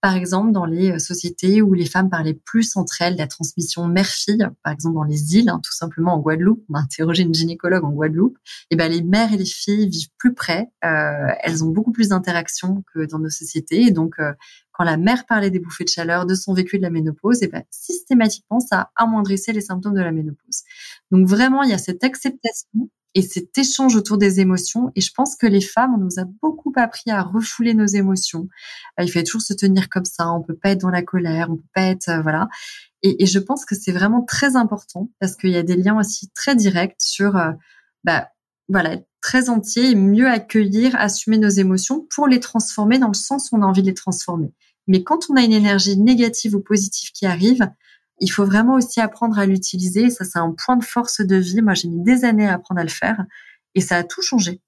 par 0.01 0.15
exemple 0.15 0.53
dans 0.53 0.65
les 0.65 0.93
euh, 0.93 0.99
sociétés 0.99 1.63
où 1.63 1.75
les 1.75 1.87
femmes 1.87 2.11
parlaient 2.11 2.39
plus 2.45 2.77
entre 2.77 3.03
elles 3.03 3.17
la 3.17 3.27
transmission 3.27 3.87
mère-fille, 3.87 4.47
par 4.63 4.73
exemple 4.73 4.95
dans 4.95 5.05
les 5.05 5.37
îles, 5.37 5.49
hein, 5.49 5.61
tout 5.63 5.73
simplement 5.73 6.15
en 6.15 6.19
Guadeloupe, 6.21 6.65
on 6.69 6.75
a 6.75 6.81
interrogé 6.81 7.23
une 7.23 7.35
gynécologue 7.35 7.85
en 7.85 7.91
Guadeloupe, 7.91 8.39
et 8.71 8.77
ben 8.77 8.91
les 8.91 9.03
mères 9.03 9.33
et 9.33 9.37
les 9.37 9.45
filles 9.45 9.89
vivent 9.89 10.11
plus 10.19 10.35
près, 10.35 10.71
euh, 10.85 11.29
elles 11.43 11.65
ont 11.65 11.71
beaucoup 11.71 11.93
plus 11.93 12.09
d'interactions 12.09 12.85
que 12.95 13.07
dans 13.07 13.19
nos 13.19 13.31
sociétés, 13.31 13.83
et 13.83 13.91
donc 13.91 14.15
euh, 14.19 14.33
quand 14.73 14.85
la 14.85 14.97
mère 14.97 15.27
parlait 15.27 15.51
des 15.51 15.59
bouffées 15.59 15.85
de 15.85 15.89
chaleur, 15.89 16.27
de 16.27 16.35
son 16.35 16.55
vécu 16.55 16.79
de 16.79 16.83
la 16.83 16.91
ménopause, 16.91 17.43
et 17.43 17.49
ben 17.49 17.65
systématiquement 17.71 18.61
ça 18.61 18.91
amoindrissait 18.95 19.53
les 19.53 19.61
symptômes 19.61 19.95
de 19.95 20.01
la 20.01 20.13
ménopause. 20.13 20.63
Donc 21.11 21.27
vraiment 21.27 21.63
il 21.63 21.71
y 21.71 21.75
a 21.75 21.79
cette 21.79 22.05
acceptation 22.05 22.89
et 23.15 23.23
cet 23.23 23.57
échange 23.57 23.97
autour 23.97 24.19
des 24.19 24.41
émotions. 24.41 24.93
Et 24.95 25.01
je 25.01 25.13
pense 25.13 25.37
que 25.37 25.47
les 25.47 25.61
femmes, 25.61 25.95
on 25.95 25.99
nous 25.99 26.19
a 26.19 26.25
beaucoup 26.43 26.73
appris 26.77 27.11
à 27.11 27.23
refouler 27.23 27.75
nos 27.75 27.87
émotions. 27.87 28.49
Euh, 28.99 29.05
il 29.05 29.11
faut 29.11 29.23
toujours 29.23 29.43
se 29.43 29.55
tenir 29.55 29.89
comme 29.89 30.05
ça. 30.05 30.31
On 30.31 30.43
peut 30.43 30.57
pas 30.57 30.71
être 30.71 30.81
dans 30.81 30.91
la 30.91 31.03
colère, 31.03 31.49
on 31.51 31.57
peut 31.57 31.63
pas 31.75 31.83
être 31.83 32.09
euh, 32.09 32.23
voilà. 32.23 32.49
Et, 33.03 33.27
je 33.27 33.39
pense 33.39 33.65
que 33.65 33.77
c'est 33.77 33.93
vraiment 33.93 34.23
très 34.23 34.57
important 34.57 35.11
parce 35.21 35.37
qu'il 35.37 35.51
y 35.51 35.57
a 35.57 35.63
des 35.63 35.77
liens 35.77 35.99
aussi 35.99 36.31
très 36.31 36.57
directs 36.57 36.97
sur, 36.99 37.37
euh, 37.37 37.53
bah 38.03 38.29
voilà, 38.69 38.99
très 39.21 39.49
entier 39.51 39.91
et 39.91 39.95
mieux 39.95 40.29
accueillir, 40.29 40.97
assumer 40.97 41.39
nos 41.39 41.49
émotions 41.49 42.07
pour 42.11 42.27
les 42.27 42.41
transformer 42.41 42.99
dans 42.99 43.09
le 43.09 43.15
sens 43.15 43.51
où 43.51 43.57
on 43.57 43.63
a 43.63 43.67
envie 43.67 43.83
de 43.83 43.87
les 43.87 43.95
transformer. 43.95 44.53
Mais 44.89 45.05
quand 45.05 45.31
on 45.31 45.37
a 45.37 45.43
une 45.43 45.53
énergie 45.53 45.97
négative 45.97 46.57
ou 46.57 46.61
positive 46.61 47.11
qui 47.13 47.25
arrive, 47.27 47.69
il 48.21 48.29
faut 48.29 48.45
vraiment 48.45 48.75
aussi 48.75 49.01
apprendre 49.01 49.39
à 49.39 49.47
l'utiliser. 49.47 50.11
Ça, 50.11 50.25
c'est 50.25 50.39
un 50.39 50.53
point 50.53 50.77
de 50.77 50.85
force 50.85 51.21
de 51.21 51.37
vie. 51.37 51.63
Moi, 51.63 51.75
j'ai 51.75 51.89
mis 51.89 52.03
des 52.03 52.25
années 52.25 52.47
à 52.47 52.55
apprendre 52.55 52.81
à 52.81 52.85
le 52.85 52.91
faire 52.91 53.25
et 53.75 53.81
ça 53.81 53.97
a 53.97 54.05
tout 54.05 54.23
changé. 54.23 54.61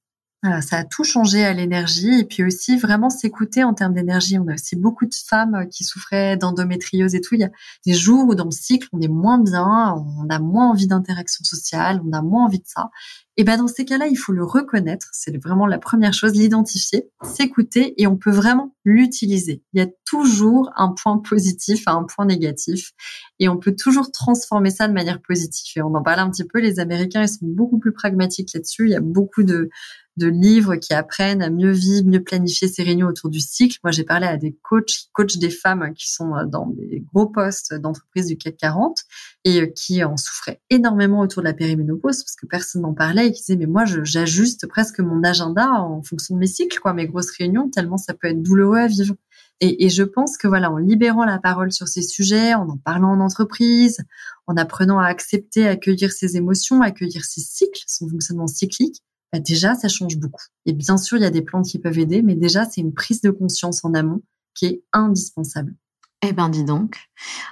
ça 0.42 0.78
a 0.78 0.84
tout 0.84 1.04
changé 1.04 1.44
à 1.44 1.52
l'énergie 1.52 2.20
et 2.20 2.24
puis 2.24 2.44
aussi 2.44 2.78
vraiment 2.78 3.10
s'écouter 3.10 3.64
en 3.64 3.74
termes 3.74 3.94
d'énergie. 3.94 4.38
On 4.38 4.48
a 4.48 4.54
aussi 4.54 4.76
beaucoup 4.76 5.06
de 5.06 5.14
femmes 5.14 5.68
qui 5.70 5.84
souffraient 5.84 6.36
d'endométriose 6.36 7.14
et 7.14 7.20
tout. 7.20 7.34
Il 7.34 7.40
y 7.40 7.44
a 7.44 7.50
des 7.84 7.94
jours 7.94 8.28
où 8.28 8.34
dans 8.34 8.46
le 8.46 8.50
cycle, 8.50 8.88
on 8.92 9.00
est 9.00 9.08
moins 9.08 9.38
bien, 9.38 9.94
on 9.96 10.28
a 10.30 10.38
moins 10.38 10.70
envie 10.70 10.86
d'interaction 10.86 11.44
sociale, 11.44 12.00
on 12.06 12.12
a 12.12 12.22
moins 12.22 12.46
envie 12.46 12.60
de 12.60 12.66
ça. 12.66 12.90
Et 13.36 13.44
ben 13.44 13.56
dans 13.56 13.68
ces 13.68 13.84
cas-là, 13.84 14.06
il 14.08 14.16
faut 14.16 14.32
le 14.32 14.44
reconnaître, 14.44 15.08
c'est 15.12 15.36
vraiment 15.42 15.66
la 15.66 15.78
première 15.78 16.12
chose, 16.12 16.34
l'identifier, 16.34 17.08
s'écouter 17.22 17.94
et 18.00 18.06
on 18.06 18.16
peut 18.16 18.30
vraiment 18.30 18.74
l'utiliser. 18.84 19.62
Il 19.72 19.80
y 19.80 19.82
a 19.82 19.88
toujours 20.04 20.70
un 20.76 20.92
point 20.92 21.18
positif 21.18 21.84
à 21.86 21.92
un 21.92 22.04
point 22.04 22.26
négatif 22.26 22.92
et 23.38 23.48
on 23.48 23.56
peut 23.56 23.74
toujours 23.74 24.10
transformer 24.10 24.70
ça 24.70 24.88
de 24.88 24.92
manière 24.92 25.22
positive. 25.22 25.72
Et 25.76 25.82
on 25.82 25.94
en 25.94 26.02
parle 26.02 26.20
un 26.20 26.30
petit 26.30 26.44
peu, 26.44 26.60
les 26.60 26.80
Américains, 26.80 27.22
ils 27.22 27.28
sont 27.28 27.46
beaucoup 27.46 27.78
plus 27.78 27.92
pragmatiques 27.92 28.52
là-dessus. 28.52 28.86
Il 28.86 28.90
y 28.90 28.96
a 28.96 29.00
beaucoup 29.00 29.42
de, 29.42 29.70
de 30.16 30.26
livres 30.26 30.76
qui 30.76 30.92
apprennent 30.92 31.42
à 31.42 31.50
mieux 31.50 31.70
vivre, 31.70 32.06
mieux 32.06 32.22
planifier 32.22 32.68
ses 32.68 32.82
réunions 32.82 33.06
autour 33.06 33.30
du 33.30 33.40
cycle. 33.40 33.78
Moi, 33.82 33.90
j'ai 33.90 34.04
parlé 34.04 34.26
à 34.26 34.36
des 34.36 34.56
coachs 34.62 35.08
coachent 35.12 35.38
des 35.38 35.50
femmes 35.50 35.92
qui 35.94 36.12
sont 36.12 36.32
dans 36.46 36.66
des 36.66 37.00
gros 37.00 37.26
postes 37.26 37.74
d'entreprise 37.74 38.26
du 38.26 38.36
CAC 38.36 38.56
40 38.56 38.98
et 39.44 39.72
qui 39.72 40.04
en 40.04 40.16
souffraient 40.16 40.60
énormément 40.68 41.20
autour 41.20 41.42
de 41.42 41.48
la 41.48 41.54
périménopause 41.54 42.22
parce 42.22 42.36
que 42.36 42.46
personne 42.46 42.82
n'en 42.82 42.94
parlait 42.94 43.19
et 43.24 43.32
qui 43.32 43.40
disaient 43.40 43.56
mais 43.56 43.66
moi 43.66 43.84
j'ajuste 43.84 44.66
presque 44.66 45.00
mon 45.00 45.22
agenda 45.22 45.70
en 45.70 46.02
fonction 46.02 46.34
de 46.34 46.40
mes 46.40 46.46
cycles, 46.46 46.78
quoi, 46.80 46.92
mes 46.92 47.06
grosses 47.06 47.30
réunions 47.30 47.68
tellement 47.68 47.96
ça 47.96 48.14
peut 48.14 48.28
être 48.28 48.42
douloureux 48.42 48.78
à 48.78 48.86
vivre. 48.86 49.14
Et, 49.62 49.90
je 49.90 50.02
pense 50.02 50.38
que 50.38 50.48
voilà, 50.48 50.70
en 50.72 50.78
libérant 50.78 51.26
la 51.26 51.38
parole 51.38 51.70
sur 51.70 51.86
ces 51.86 52.00
sujets, 52.00 52.54
en 52.54 52.66
en 52.66 52.78
parlant 52.78 53.10
en 53.10 53.20
entreprise, 53.20 53.98
en 54.46 54.56
apprenant 54.56 54.98
à 54.98 55.04
accepter, 55.04 55.68
accueillir 55.68 56.12
ses 56.12 56.38
émotions, 56.38 56.80
accueillir 56.80 57.26
ses 57.26 57.42
cycles, 57.42 57.82
son 57.86 58.08
fonctionnement 58.08 58.46
cyclique, 58.46 59.02
bah 59.32 59.38
déjà, 59.38 59.74
ça 59.74 59.88
change 59.88 60.16
beaucoup. 60.16 60.44
Et 60.64 60.72
bien 60.72 60.96
sûr, 60.96 61.18
il 61.18 61.22
y 61.22 61.26
a 61.26 61.30
des 61.30 61.42
plantes 61.42 61.66
qui 61.66 61.78
peuvent 61.78 61.98
aider, 61.98 62.22
mais 62.22 62.34
déjà, 62.34 62.64
c'est 62.64 62.80
une 62.80 62.94
prise 62.94 63.20
de 63.20 63.30
conscience 63.30 63.84
en 63.84 63.92
amont 63.92 64.22
qui 64.54 64.66
est 64.66 64.82
indispensable. 64.92 65.74
Eh 66.22 66.32
ben, 66.32 66.50
dis 66.50 66.64
donc. 66.64 66.96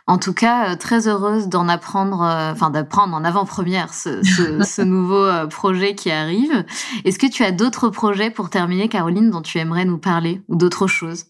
En 0.07 0.19
tout 0.19 0.35
cas, 0.35 0.73
euh, 0.73 0.77
très 0.77 1.09
heureuse 1.09 1.49
d'en 1.49 1.69
apprendre, 1.69 2.23
euh, 2.23 2.53
enfin 2.53 2.69
d'apprendre 2.69 3.15
en 3.15 3.25
avant-première 3.25 3.95
ce, 3.95 4.23
ce, 4.23 4.63
ce, 4.65 4.83
nouveau 4.83 5.25
euh, 5.25 5.47
projet 5.47 5.95
qui 5.95 6.11
arrive. 6.11 6.65
Est-ce 7.05 7.19
que 7.19 7.31
tu 7.31 7.43
as 7.45 7.53
d'autres 7.53 7.89
projets 7.89 8.31
pour 8.31 8.51
terminer, 8.51 8.89
Caroline, 8.89 9.31
dont 9.31 9.41
tu 9.41 9.59
aimerais 9.59 9.87
nous 9.87 9.99
parler 9.99 10.43
ou 10.49 10.57
d'autres 10.57 10.87
choses? 10.87 11.25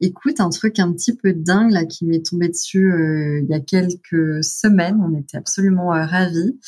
Écoute, 0.00 0.38
un 0.38 0.50
truc 0.50 0.78
un 0.78 0.92
petit 0.92 1.16
peu 1.16 1.32
dingue 1.32 1.72
là 1.72 1.84
qui 1.84 2.04
m'est 2.04 2.24
tombé 2.24 2.48
dessus 2.48 2.92
euh, 2.92 3.40
il 3.42 3.50
y 3.50 3.54
a 3.54 3.60
quelques 3.60 4.44
semaines. 4.44 5.00
On 5.02 5.18
était 5.18 5.36
absolument 5.36 5.88
ravis. 5.88 6.58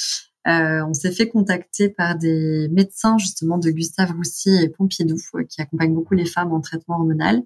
Euh, 0.47 0.85
on 0.87 0.95
s'est 0.95 1.11
fait 1.11 1.29
contacter 1.29 1.89
par 1.89 2.17
des 2.17 2.69
médecins 2.71 3.19
justement 3.19 3.59
de 3.59 3.71
Gustave 3.71 4.13
Roussy 4.13 4.51
et 4.63 4.69
Pompidou 4.69 5.17
qui 5.49 5.61
accompagnent 5.61 5.95
beaucoup 5.95 6.15
les 6.15 6.27
femmes 6.27 6.53
en 6.53 6.61
traitement 6.61 6.97
hormonal. 6.97 7.43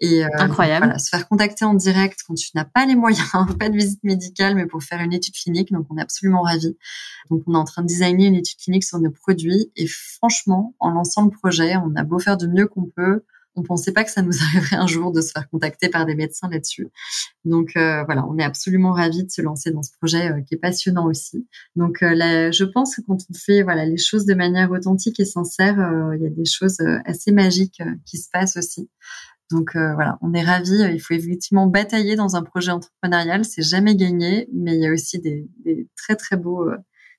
Et 0.00 0.24
euh, 0.24 0.28
Incroyable. 0.38 0.98
se 1.00 1.08
faire 1.08 1.26
contacter 1.26 1.64
en 1.64 1.74
direct 1.74 2.20
quand 2.26 2.34
tu 2.34 2.50
n'as 2.54 2.64
pas 2.64 2.84
les 2.84 2.96
moyens, 2.96 3.28
pas 3.58 3.68
de 3.68 3.76
visite 3.76 4.02
médicale, 4.04 4.54
mais 4.54 4.66
pour 4.66 4.82
faire 4.82 5.00
une 5.00 5.12
étude 5.12 5.34
clinique. 5.34 5.72
Donc, 5.72 5.86
on 5.90 5.96
est 5.96 6.02
absolument 6.02 6.42
ravis. 6.42 6.76
Donc, 7.30 7.42
on 7.46 7.54
est 7.54 7.58
en 7.58 7.64
train 7.64 7.82
de 7.82 7.86
designer 7.86 8.26
une 8.26 8.34
étude 8.34 8.58
clinique 8.58 8.84
sur 8.84 8.98
nos 9.00 9.10
produits. 9.10 9.72
Et 9.76 9.86
franchement, 9.86 10.74
en 10.80 10.90
lançant 10.90 11.24
le 11.24 11.30
projet, 11.30 11.76
on 11.76 11.94
a 11.96 12.04
beau 12.04 12.18
faire 12.18 12.36
de 12.36 12.46
mieux 12.46 12.66
qu'on 12.66 12.84
peut. 12.84 13.24
on 13.58 13.62
pensait 13.62 13.92
pas 13.92 14.04
que 14.04 14.10
ça 14.10 14.20
nous 14.20 14.34
arriverait 14.42 14.76
un 14.76 14.86
jour 14.86 15.12
de 15.12 15.22
se 15.22 15.32
faire 15.32 15.48
contacter 15.48 15.88
par 15.88 16.04
des 16.04 16.14
médecins 16.14 16.50
là-dessus. 16.50 16.88
Donc 17.46 17.70
voilà, 17.74 18.26
on 18.28 18.36
est 18.36 18.44
absolument 18.44 18.92
ravis 18.92 19.24
de 19.24 19.30
se 19.30 19.40
lancer 19.40 19.70
dans 19.70 19.82
ce 19.82 19.92
projet 19.98 20.44
qui 20.46 20.56
est 20.56 20.58
passionnant 20.58 21.06
aussi. 21.06 21.48
Donc 21.74 22.02
là, 22.02 22.50
je 22.50 22.64
pense 22.64 22.96
que 22.96 23.00
quand 23.00 23.16
on 23.30 23.34
fait 23.34 23.62
voilà 23.62 23.86
les 23.86 23.96
choses 23.96 24.26
de 24.26 24.34
manière 24.34 24.70
authentique 24.72 25.20
et 25.20 25.24
sincère, 25.24 25.76
il 26.14 26.22
y 26.22 26.26
a 26.26 26.30
des 26.30 26.44
choses 26.44 26.82
assez 27.06 27.32
magiques 27.32 27.80
qui 28.04 28.18
se 28.18 28.28
passent 28.30 28.58
aussi. 28.58 28.90
Donc 29.50 29.76
euh, 29.76 29.94
voilà, 29.94 30.18
on 30.22 30.34
est 30.34 30.42
ravis. 30.42 30.82
Il 30.92 31.00
faut 31.00 31.14
effectivement 31.14 31.66
batailler 31.66 32.16
dans 32.16 32.36
un 32.36 32.42
projet 32.42 32.72
entrepreneurial, 32.72 33.44
c'est 33.44 33.62
jamais 33.62 33.96
gagné, 33.96 34.48
mais 34.52 34.74
il 34.76 34.82
y 34.82 34.86
a 34.86 34.92
aussi 34.92 35.20
des, 35.20 35.48
très 35.96 36.16
très 36.16 36.36
beaux, 36.36 36.68
euh, 36.68 36.76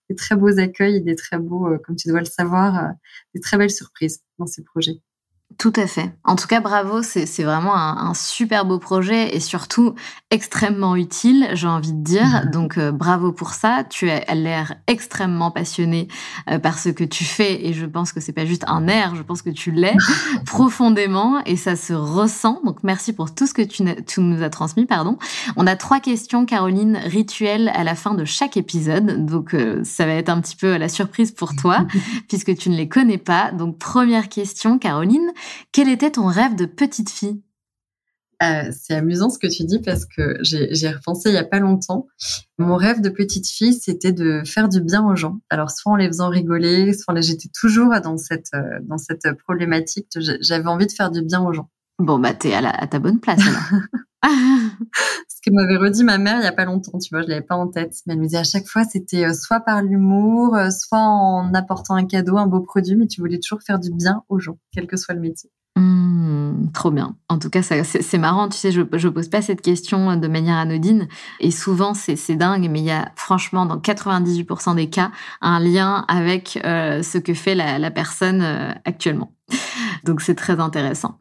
des 0.09 0.15
très 0.15 0.35
beaux 0.35 0.59
accueils, 0.59 1.01
des 1.01 1.15
très 1.15 1.39
beaux, 1.39 1.67
euh, 1.67 1.77
comme 1.77 1.95
tu 1.95 2.09
dois 2.09 2.19
le 2.19 2.25
savoir, 2.25 2.91
des 3.33 3.39
très 3.39 3.57
belles 3.57 3.71
surprises 3.71 4.23
dans 4.39 4.47
ces 4.47 4.63
projets. 4.63 5.01
Tout 5.57 5.73
à 5.75 5.87
fait. 5.87 6.11
En 6.23 6.35
tout 6.35 6.45
cas, 6.45 6.59
bravo, 6.59 7.01
c'est 7.01 7.43
vraiment 7.43 7.75
un, 7.75 8.13
super 8.13 8.63
beau 8.63 8.77
projet 8.77 9.35
et 9.35 9.39
surtout 9.39 9.95
extrêmement 10.29 10.95
utile, 10.95 11.47
j'ai 11.53 11.67
envie 11.67 11.93
de 11.93 12.03
dire. 12.03 12.45
Donc, 12.51 12.77
euh, 12.77 12.91
bravo 12.91 13.31
pour 13.31 13.53
ça. 13.53 13.83
Tu 13.89 14.09
as 14.09 14.35
l'air 14.35 14.75
extrêmement 14.85 15.49
passionné 15.49 16.09
euh, 16.49 16.59
par 16.59 16.77
ce 16.77 16.89
que 16.89 17.03
tu 17.03 17.23
fais 17.23 17.65
et 17.65 17.73
je 17.73 17.87
pense 17.87 18.11
que 18.13 18.19
c'est 18.19 18.33
pas 18.33 18.45
juste 18.45 18.65
un 18.67 18.87
air, 18.87 19.15
je 19.15 19.23
pense 19.23 19.41
que 19.41 19.49
tu 19.49 19.71
l'es 19.71 19.95
profondément 20.45 21.41
et 21.45 21.55
ça 21.55 21.75
se 21.75 21.93
ressent. 21.93 22.61
Donc, 22.63 22.83
merci 22.83 23.11
pour 23.13 23.33
tout 23.33 23.47
ce 23.47 23.53
que 23.55 23.63
tu, 23.63 23.83
nous 24.21 24.43
as 24.43 24.49
transmis. 24.51 24.85
Pardon. 24.85 25.17
On 25.55 25.65
a 25.65 25.75
trois 25.75 25.99
questions, 25.99 26.45
Caroline, 26.45 26.99
rituelles 27.03 27.71
à 27.73 27.83
la 27.83 27.95
fin 27.95 28.13
de 28.13 28.25
chaque 28.25 28.57
épisode. 28.57 29.25
Donc, 29.25 29.55
euh, 29.55 29.83
ça 29.83 30.05
va 30.05 30.13
être 30.13 30.29
un 30.29 30.39
petit 30.39 30.55
peu 30.55 30.77
la 30.77 30.87
surprise 30.89 31.31
pour 31.31 31.55
toi 31.55 31.87
puisque 32.27 32.55
tu 32.55 32.69
ne 32.69 32.75
les 32.75 32.87
connais 32.87 33.17
pas. 33.17 33.51
Donc, 33.51 33.79
première 33.79 34.29
question, 34.29 34.77
Caroline. 34.77 35.31
Quel 35.71 35.89
était 35.89 36.11
ton 36.11 36.27
rêve 36.27 36.55
de 36.55 36.65
petite 36.65 37.09
fille? 37.09 37.41
Euh, 38.43 38.71
c'est 38.71 38.93
amusant 38.93 39.31
ce 39.31 39.39
que 39.39 39.47
tu 39.47 39.63
dis 39.63 39.79
parce 39.79 40.05
que 40.05 40.37
j'ai 40.41 40.91
repensé 40.91 41.29
il 41.29 41.33
y 41.33 41.39
a 41.39 41.43
pas 41.43 41.59
longtemps. 41.59 42.05
Mon 42.59 42.75
rêve 42.75 43.01
de 43.01 43.09
petite 43.09 43.47
fille, 43.47 43.73
c'était 43.73 44.11
de 44.11 44.43
faire 44.45 44.69
du 44.69 44.79
bien 44.79 45.03
aux 45.03 45.15
gens. 45.15 45.39
Alors 45.49 45.71
soit 45.71 45.91
en 45.91 45.95
les 45.95 46.07
faisant 46.07 46.29
rigoler, 46.29 46.93
soit 46.93 47.19
j'étais 47.19 47.49
toujours 47.49 47.99
dans 48.01 48.17
cette 48.17 48.53
euh, 48.53 48.79
dans 48.83 48.99
cette 48.99 49.33
problématique. 49.39 50.07
J'avais 50.41 50.67
envie 50.67 50.85
de 50.85 50.91
faire 50.91 51.09
du 51.09 51.23
bien 51.23 51.41
aux 51.41 51.51
gens. 51.51 51.69
Bon 51.99 52.19
bah 52.19 52.33
t'es 52.33 52.53
à, 52.53 52.87
ta 52.87 52.99
bonne 52.99 53.19
place 53.19 53.41
alors. 53.41 53.81
ce 55.29 55.41
que 55.45 55.51
m'avait 55.51 55.77
redit 55.77 56.03
ma 56.03 56.17
mère 56.17 56.39
il 56.39 56.43
y 56.43 56.47
a 56.47 56.51
pas 56.51 56.65
longtemps, 56.65 56.97
tu 56.97 57.09
vois, 57.11 57.21
je 57.21 57.27
l'avais 57.27 57.41
pas 57.41 57.55
en 57.55 57.67
tête. 57.67 57.93
Mais 58.05 58.13
elle 58.13 58.19
me 58.19 58.25
disait 58.25 58.37
à 58.37 58.43
chaque 58.43 58.67
fois, 58.67 58.83
c'était 58.83 59.25
euh, 59.25 59.33
soit 59.33 59.59
par 59.59 59.81
l'humour, 59.81 60.57
soit 60.71 60.99
en 60.99 61.53
apportant 61.53 61.95
un 61.95 62.05
cadeau, 62.05 62.37
un 62.37 62.47
beau 62.47 62.61
produit, 62.61 62.95
mais 62.95 63.07
tu 63.07 63.21
voulais 63.21 63.39
toujours 63.39 63.61
faire 63.61 63.79
du 63.79 63.91
bien 63.91 64.23
aux 64.29 64.39
gens, 64.39 64.57
quel 64.73 64.87
que 64.87 64.97
soit 64.97 65.13
le 65.13 65.21
métier. 65.21 65.51
Mmh, 65.77 66.71
trop 66.73 66.89
bien. 66.89 67.15
En 67.29 67.37
tout 67.37 67.51
cas, 67.51 67.61
c'est 67.61 68.17
marrant. 68.17 68.49
Tu 68.49 68.57
sais, 68.57 68.71
je, 68.71 68.81
je 68.93 69.07
pose 69.07 69.29
pas 69.29 69.43
cette 69.43 69.61
question 69.61 70.15
de 70.15 70.27
manière 70.27 70.57
anodine. 70.57 71.07
Et 71.39 71.51
souvent, 71.51 71.93
c'est 71.93 72.35
dingue, 72.35 72.67
mais 72.69 72.79
il 72.79 72.85
y 72.85 72.91
a 72.91 73.11
franchement, 73.15 73.65
dans 73.65 73.77
98% 73.77 74.75
des 74.75 74.89
cas, 74.89 75.11
un 75.41 75.59
lien 75.59 76.03
avec 76.07 76.59
euh, 76.65 77.03
ce 77.03 77.19
que 77.19 77.35
fait 77.35 77.53
la, 77.53 77.91
personne 77.91 78.41
euh, 78.41 78.71
actuellement. 78.85 79.31
Donc, 80.07 80.21
c'est 80.21 80.35
très 80.35 80.59
intéressant. 80.59 81.19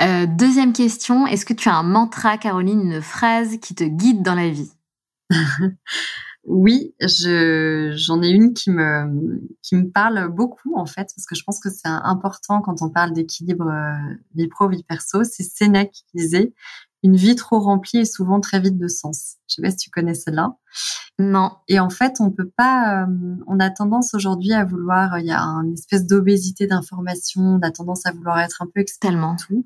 Euh, 0.00 0.26
deuxième 0.26 0.72
question. 0.72 1.26
Est-ce 1.26 1.44
que 1.46 1.54
tu 1.54 1.68
as 1.68 1.74
un 1.74 1.82
mantra, 1.82 2.38
Caroline, 2.38 2.92
une 2.92 3.02
phrase 3.02 3.58
qui 3.58 3.74
te 3.74 3.84
guide 3.84 4.22
dans 4.22 4.34
la 4.34 4.50
vie? 4.50 4.70
Oui, 6.48 6.94
je 7.00 7.92
j'en 7.96 8.22
ai 8.22 8.28
une 8.28 8.54
qui 8.54 8.70
me 8.70 9.40
qui 9.62 9.74
me 9.74 9.90
parle 9.90 10.28
beaucoup 10.28 10.76
en 10.76 10.86
fait 10.86 11.10
parce 11.16 11.26
que 11.26 11.34
je 11.34 11.42
pense 11.42 11.58
que 11.58 11.68
c'est 11.70 11.88
important 11.88 12.60
quand 12.60 12.82
on 12.82 12.88
parle 12.88 13.12
d'équilibre 13.12 13.66
euh, 13.66 14.14
vie 14.36 14.46
pro 14.46 14.68
vie 14.68 14.84
perso. 14.84 15.24
C'est 15.24 15.42
Sénèque 15.42 15.90
qui 15.90 16.04
disait 16.14 16.54
une 17.02 17.16
vie 17.16 17.36
trop 17.36 17.60
remplie 17.60 17.98
est 17.98 18.04
souvent 18.04 18.40
très 18.40 18.60
vide 18.60 18.78
de 18.78 18.88
sens. 18.88 19.36
Je 19.48 19.54
sais 19.54 19.62
pas 19.62 19.70
si 19.70 19.76
tu 19.76 19.90
connais 19.90 20.14
celle-là. 20.14 20.56
Non. 21.18 21.52
Et 21.68 21.78
en 21.78 21.90
fait, 21.90 22.14
on 22.20 22.30
peut 22.30 22.50
pas. 22.56 23.04
Euh, 23.04 23.36
on 23.46 23.60
a 23.60 23.70
tendance 23.70 24.14
aujourd'hui 24.14 24.52
à 24.52 24.64
vouloir. 24.64 25.18
Il 25.18 25.26
y 25.26 25.30
a 25.30 25.40
une 25.40 25.72
espèce 25.74 26.06
d'obésité 26.06 26.66
d'information. 26.66 27.42
On 27.42 27.60
a 27.60 27.70
tendance 27.70 28.06
à 28.06 28.12
vouloir 28.12 28.38
être 28.40 28.62
un 28.62 28.66
peu 28.66 28.80
extrêmement 28.80 29.36
tout. 29.36 29.64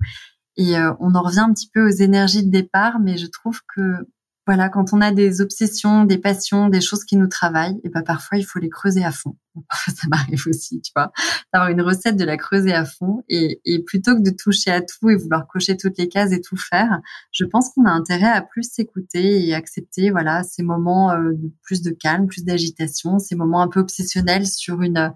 Et 0.57 0.76
euh, 0.76 0.93
on 1.01 1.14
en 1.14 1.22
revient 1.22 1.41
un 1.41 1.53
petit 1.53 1.70
peu 1.72 1.87
aux 1.87 1.97
énergies 1.97 2.45
de 2.45 2.51
départ, 2.51 2.99
mais 3.01 3.16
je 3.16 3.26
trouve 3.26 3.61
que 3.74 4.07
voilà, 4.51 4.68
quand 4.68 4.92
on 4.92 5.01
a 5.01 5.12
des 5.12 5.40
obsessions, 5.40 6.03
des 6.03 6.18
passions, 6.18 6.68
des 6.68 6.80
choses 6.80 7.05
qui 7.05 7.16
nous 7.16 7.28
travaillent, 7.28 7.80
et 7.84 7.88
ben 7.88 8.03
parfois 8.03 8.36
il 8.36 8.42
faut 8.42 8.59
les 8.59 8.68
creuser 8.68 9.05
à 9.05 9.12
fond. 9.12 9.36
Ça 9.86 10.09
m'arrive 10.09 10.42
aussi, 10.48 10.80
tu 10.80 10.90
vois, 10.96 11.12
d'avoir 11.53 11.70
une 11.70 11.80
recette 11.82 12.16
de 12.16 12.24
la 12.24 12.36
creuser 12.36 12.72
à 12.72 12.84
fond 12.84 13.22
et, 13.28 13.61
plutôt 13.86 14.16
que 14.16 14.22
de 14.28 14.34
toucher 14.36 14.72
à 14.72 14.80
tout 14.80 15.09
et 15.09 15.14
vouloir 15.14 15.46
cocher 15.46 15.76
toutes 15.76 15.96
les 15.98 16.09
cases 16.09 16.32
et 16.32 16.40
tout 16.40 16.57
faire, 16.57 16.98
je 17.30 17.44
pense 17.44 17.68
qu'on 17.68 17.84
a 17.84 17.92
intérêt 17.92 18.26
à 18.26 18.42
plus 18.42 18.64
s'écouter 18.64 19.46
et 19.46 19.55
accepter, 19.55 20.11
voilà, 20.11 20.42
ces 20.42 20.64
moments 20.64 21.12
euh, 21.12 21.30
de 21.32 21.53
plus 21.62 21.80
de 21.82 21.92
calme, 21.92 22.26
plus 22.26 22.44
d'agitation, 22.44 23.20
ces 23.20 23.36
moments 23.36 23.62
un 23.62 23.68
peu 23.68 23.78
obsessionnels 23.78 24.48
sur 24.48 24.82
une, 24.82 25.14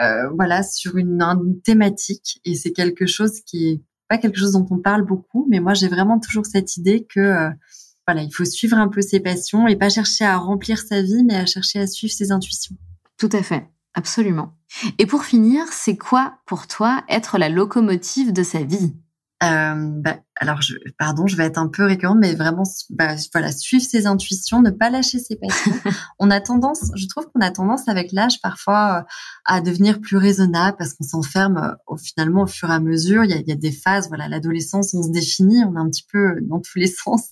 euh, 0.00 0.28
voilà, 0.30 0.64
sur 0.64 0.96
une, 0.96 1.22
une 1.22 1.62
thématique. 1.62 2.40
Et 2.44 2.56
c'est 2.56 2.72
quelque 2.72 3.06
chose 3.06 3.40
qui 3.46 3.68
est 3.68 3.82
pas 4.08 4.18
quelque 4.18 4.40
chose 4.40 4.52
dont 4.52 4.66
on 4.68 4.78
parle 4.78 5.04
beaucoup, 5.04 5.46
mais 5.48 5.60
moi 5.60 5.74
j'ai 5.74 5.86
vraiment 5.86 6.18
toujours 6.18 6.44
cette 6.44 6.76
idée 6.76 7.06
que 7.08 7.20
euh, 7.20 7.50
voilà, 8.06 8.22
il 8.22 8.32
faut 8.32 8.44
suivre 8.44 8.76
un 8.76 8.88
peu 8.88 9.00
ses 9.00 9.20
passions 9.20 9.66
et 9.66 9.76
pas 9.76 9.88
chercher 9.88 10.24
à 10.24 10.36
remplir 10.36 10.78
sa 10.78 11.02
vie, 11.02 11.24
mais 11.24 11.36
à 11.36 11.46
chercher 11.46 11.80
à 11.80 11.86
suivre 11.86 12.12
ses 12.12 12.32
intuitions. 12.32 12.76
Tout 13.18 13.30
à 13.32 13.42
fait, 13.42 13.66
absolument. 13.94 14.56
Et 14.98 15.06
pour 15.06 15.24
finir, 15.24 15.64
c'est 15.70 15.96
quoi 15.96 16.38
pour 16.46 16.66
toi 16.66 17.02
être 17.08 17.38
la 17.38 17.48
locomotive 17.48 18.32
de 18.32 18.42
sa 18.42 18.62
vie? 18.62 18.94
Bah, 19.40 20.18
alors, 20.40 20.60
je, 20.62 20.74
pardon, 20.98 21.28
je 21.28 21.36
vais 21.36 21.44
être 21.44 21.58
un 21.58 21.68
peu 21.68 21.84
récurrente, 21.84 22.18
mais 22.20 22.34
vraiment, 22.34 22.64
bah, 22.90 23.14
voilà, 23.32 23.52
suivre 23.52 23.84
ses 23.84 24.06
intuitions, 24.06 24.60
ne 24.60 24.70
pas 24.70 24.90
lâcher 24.90 25.20
ses 25.20 25.36
passions. 25.36 25.72
on 26.18 26.30
a 26.30 26.40
tendance, 26.40 26.90
je 26.96 27.06
trouve 27.06 27.26
qu'on 27.30 27.40
a 27.40 27.52
tendance 27.52 27.86
avec 27.88 28.10
l'âge 28.10 28.40
parfois 28.42 28.98
euh, 28.98 29.02
à 29.44 29.60
devenir 29.60 30.00
plus 30.00 30.16
raisonnable 30.16 30.76
parce 30.76 30.94
qu'on 30.94 31.04
s'enferme 31.04 31.58
euh, 31.58 31.74
au, 31.86 31.96
finalement 31.96 32.42
au 32.42 32.46
fur 32.46 32.68
et 32.70 32.74
à 32.74 32.80
mesure. 32.80 33.22
Il 33.22 33.30
y 33.30 33.34
a, 33.34 33.36
il 33.36 33.48
y 33.48 33.52
a 33.52 33.56
des 33.56 33.70
phases, 33.70 34.08
voilà, 34.08 34.28
l'adolescence, 34.28 34.92
on 34.94 35.04
se 35.04 35.10
définit, 35.10 35.64
on 35.64 35.76
est 35.76 35.80
un 35.80 35.88
petit 35.88 36.06
peu 36.10 36.40
dans 36.42 36.60
tous 36.60 36.78
les 36.78 36.86
sens. 37.04 37.28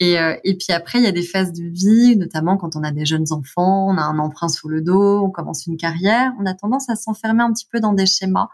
Et, 0.00 0.18
euh, 0.18 0.36
et 0.42 0.56
puis 0.56 0.72
après, 0.72 0.98
il 0.98 1.04
y 1.04 1.08
a 1.08 1.12
des 1.12 1.22
phases 1.22 1.52
de 1.52 1.64
vie, 1.64 2.16
notamment 2.16 2.56
quand 2.56 2.74
on 2.74 2.82
a 2.82 2.90
des 2.90 3.06
jeunes 3.06 3.30
enfants, 3.30 3.86
on 3.88 3.96
a 3.96 4.02
un 4.02 4.18
emprunt 4.18 4.48
sur 4.48 4.68
le 4.68 4.82
dos, 4.82 5.24
on 5.24 5.30
commence 5.30 5.66
une 5.66 5.76
carrière, 5.76 6.32
on 6.40 6.46
a 6.46 6.54
tendance 6.54 6.90
à 6.90 6.96
s'enfermer 6.96 7.44
un 7.44 7.52
petit 7.52 7.68
peu 7.70 7.78
dans 7.78 7.92
des 7.92 8.06
schémas 8.06 8.48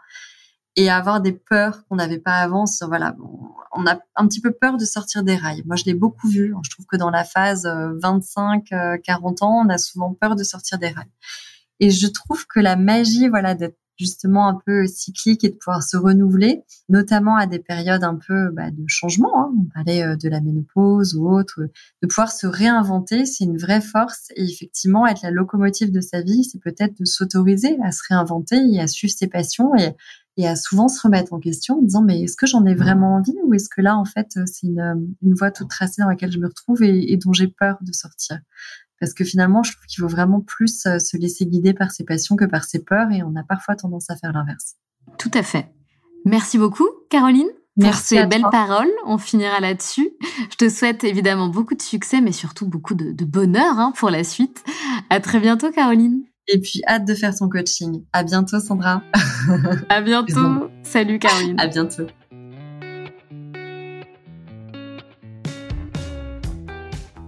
et 0.75 0.89
avoir 0.89 1.21
des 1.21 1.33
peurs 1.33 1.85
qu'on 1.87 1.95
n'avait 1.95 2.19
pas 2.19 2.37
avant. 2.37 2.65
Voilà, 2.87 3.15
on 3.73 3.85
a 3.85 3.99
un 4.15 4.27
petit 4.27 4.41
peu 4.41 4.51
peur 4.51 4.77
de 4.77 4.85
sortir 4.85 5.23
des 5.23 5.35
rails. 5.35 5.63
Moi, 5.65 5.75
je 5.75 5.85
l'ai 5.85 5.93
beaucoup 5.93 6.27
vu. 6.27 6.53
Je 6.63 6.69
trouve 6.69 6.85
que 6.85 6.97
dans 6.97 7.09
la 7.09 7.23
phase 7.23 7.65
25-40 7.65 8.73
euh, 8.73 8.97
euh, 9.03 9.45
ans, 9.45 9.65
on 9.65 9.69
a 9.69 9.77
souvent 9.77 10.13
peur 10.13 10.35
de 10.35 10.43
sortir 10.43 10.77
des 10.77 10.89
rails. 10.89 11.11
Et 11.79 11.89
je 11.89 12.07
trouve 12.07 12.45
que 12.47 12.59
la 12.59 12.75
magie, 12.75 13.27
voilà, 13.27 13.55
d'être 13.55 13.77
justement 14.01 14.47
un 14.47 14.59
peu 14.65 14.87
cyclique 14.87 15.43
et 15.43 15.49
de 15.49 15.55
pouvoir 15.55 15.83
se 15.83 15.95
renouveler, 15.95 16.63
notamment 16.89 17.35
à 17.35 17.45
des 17.45 17.59
périodes 17.59 18.03
un 18.03 18.15
peu 18.15 18.49
bah, 18.49 18.71
de 18.71 18.83
changement. 18.87 19.31
Hein. 19.37 19.53
On 19.59 19.65
parlait 19.73 20.03
euh, 20.03 20.15
de 20.15 20.27
la 20.27 20.41
ménopause 20.41 21.15
ou 21.15 21.29
autre, 21.29 21.61
de 22.01 22.07
pouvoir 22.07 22.31
se 22.31 22.47
réinventer, 22.47 23.25
c'est 23.25 23.43
une 23.43 23.57
vraie 23.57 23.81
force. 23.81 24.29
Et 24.35 24.43
effectivement, 24.43 25.05
être 25.05 25.21
la 25.21 25.31
locomotive 25.31 25.91
de 25.91 26.01
sa 26.01 26.21
vie, 26.21 26.43
c'est 26.43 26.59
peut-être 26.59 26.99
de 26.99 27.05
s'autoriser 27.05 27.77
à 27.83 27.91
se 27.91 28.01
réinventer 28.09 28.57
et 28.73 28.79
à 28.79 28.87
suivre 28.87 29.13
ses 29.13 29.27
passions 29.27 29.75
et 29.75 29.95
et 30.37 30.47
à 30.47 30.55
souvent 30.55 30.87
se 30.87 31.01
remettre 31.01 31.33
en 31.33 31.39
question 31.39 31.79
en 31.79 31.81
disant 31.81 32.01
mais 32.01 32.21
est-ce 32.21 32.37
que 32.37 32.47
j'en 32.47 32.65
ai 32.65 32.75
vraiment 32.75 33.15
envie 33.15 33.35
ou 33.43 33.53
est-ce 33.53 33.69
que 33.69 33.81
là 33.81 33.97
en 33.97 34.05
fait 34.05 34.39
c'est 34.45 34.67
une, 34.67 35.13
une 35.21 35.33
voie 35.33 35.51
toute 35.51 35.69
tracée 35.69 36.01
dans 36.01 36.07
laquelle 36.07 36.31
je 36.31 36.39
me 36.39 36.47
retrouve 36.47 36.83
et, 36.83 37.17
dont 37.17 37.33
j'ai 37.33 37.47
peur 37.47 37.77
de 37.81 37.91
sortir? 37.91 38.39
Parce 38.99 39.13
que 39.13 39.23
finalement 39.23 39.63
je 39.63 39.73
trouve 39.73 39.85
qu'il 39.85 40.01
faut 40.01 40.07
vraiment 40.07 40.41
plus 40.41 40.85
euh, 40.85 40.99
se 40.99 41.17
laisser 41.17 41.45
guider 41.45 41.73
par 41.73 41.91
ses 41.91 42.03
passions 42.03 42.35
que 42.35 42.45
par 42.45 42.63
ses 42.63 42.83
peurs 42.83 43.11
et 43.11 43.23
on 43.23 43.35
a 43.35 43.43
parfois 43.43 43.75
tendance 43.75 44.09
à 44.09 44.15
faire 44.15 44.31
l'inverse. 44.31 44.75
Tout 45.17 45.31
à 45.33 45.43
fait. 45.43 45.71
Merci 46.25 46.57
beaucoup 46.57 46.87
Caroline. 47.09 47.49
Merci 47.77 48.15
pour 48.15 48.23
ces 48.23 48.27
belles 48.27 48.49
paroles. 48.51 48.91
On 49.05 49.17
finira 49.17 49.59
là-dessus. 49.59 50.09
Je 50.51 50.55
te 50.55 50.69
souhaite 50.69 51.03
évidemment 51.03 51.47
beaucoup 51.47 51.75
de 51.75 51.81
succès, 51.81 52.21
mais 52.21 52.31
surtout 52.33 52.67
beaucoup 52.67 52.95
de, 52.95 53.25
bonheur 53.25 53.79
hein, 53.79 53.93
pour 53.95 54.09
la 54.09 54.23
suite. 54.23 54.63
À 55.09 55.19
très 55.19 55.39
bientôt, 55.39 55.71
Caroline. 55.71 56.23
Et 56.53 56.59
puis, 56.59 56.81
hâte 56.85 57.07
de 57.07 57.15
faire 57.15 57.33
ton 57.33 57.47
coaching. 57.47 58.03
À 58.11 58.23
bientôt, 58.23 58.59
Sandra. 58.59 59.01
À 59.87 60.01
bientôt. 60.01 60.67
Salut, 60.83 61.17
Caroline. 61.17 61.57
À 61.57 61.67
bientôt. 61.67 62.07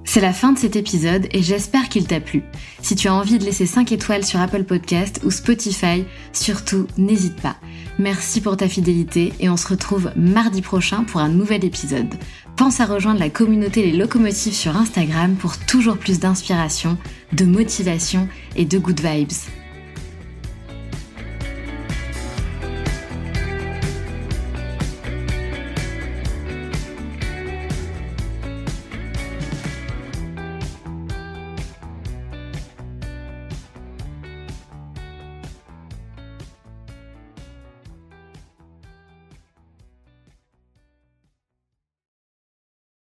C'est 0.04 0.22
la 0.22 0.34
fin 0.34 0.52
de 0.52 0.60
cet 0.60 0.76
épisode 0.76 1.28
et 1.32 1.42
j'espère 1.42 1.90
qu'il 1.90 2.06
t'a 2.06 2.20
plu. 2.20 2.44
Si 2.82 2.96
tu 2.96 3.08
as 3.08 3.14
envie 3.16 3.40
de 3.40 3.46
laisser 3.46 3.66
5 3.66 3.94
étoiles 3.94 4.26
sur 4.26 4.40
Apple 4.42 4.64
Podcast 4.64 5.22
ou 5.24 5.32
Spotify, 5.32 6.06
surtout 6.34 6.86
n'hésite 6.98 7.42
pas. 7.42 7.56
Merci 7.98 8.42
pour 8.42 8.58
ta 8.58 8.68
fidélité 8.68 9.34
et 9.40 9.50
on 9.50 9.58
se 9.58 9.68
retrouve 9.68 10.12
mardi 10.16 10.62
prochain 10.62 11.04
pour 11.04 11.22
un 11.22 11.30
nouvel 11.30 11.66
épisode. 11.66 12.14
Pense 12.56 12.80
à 12.80 12.86
rejoindre 12.86 13.20
la 13.20 13.30
communauté 13.30 13.84
Les 13.84 13.98
Locomotives 13.98 14.54
sur 14.54 14.78
Instagram 14.78 15.36
pour 15.36 15.58
toujours 15.58 15.98
plus 15.98 16.20
d'inspiration, 16.20 16.98
de 17.32 17.46
motivation 17.46 18.28
et 18.56 18.66
de 18.66 18.78
good 18.78 19.02
vibes. 19.02 19.63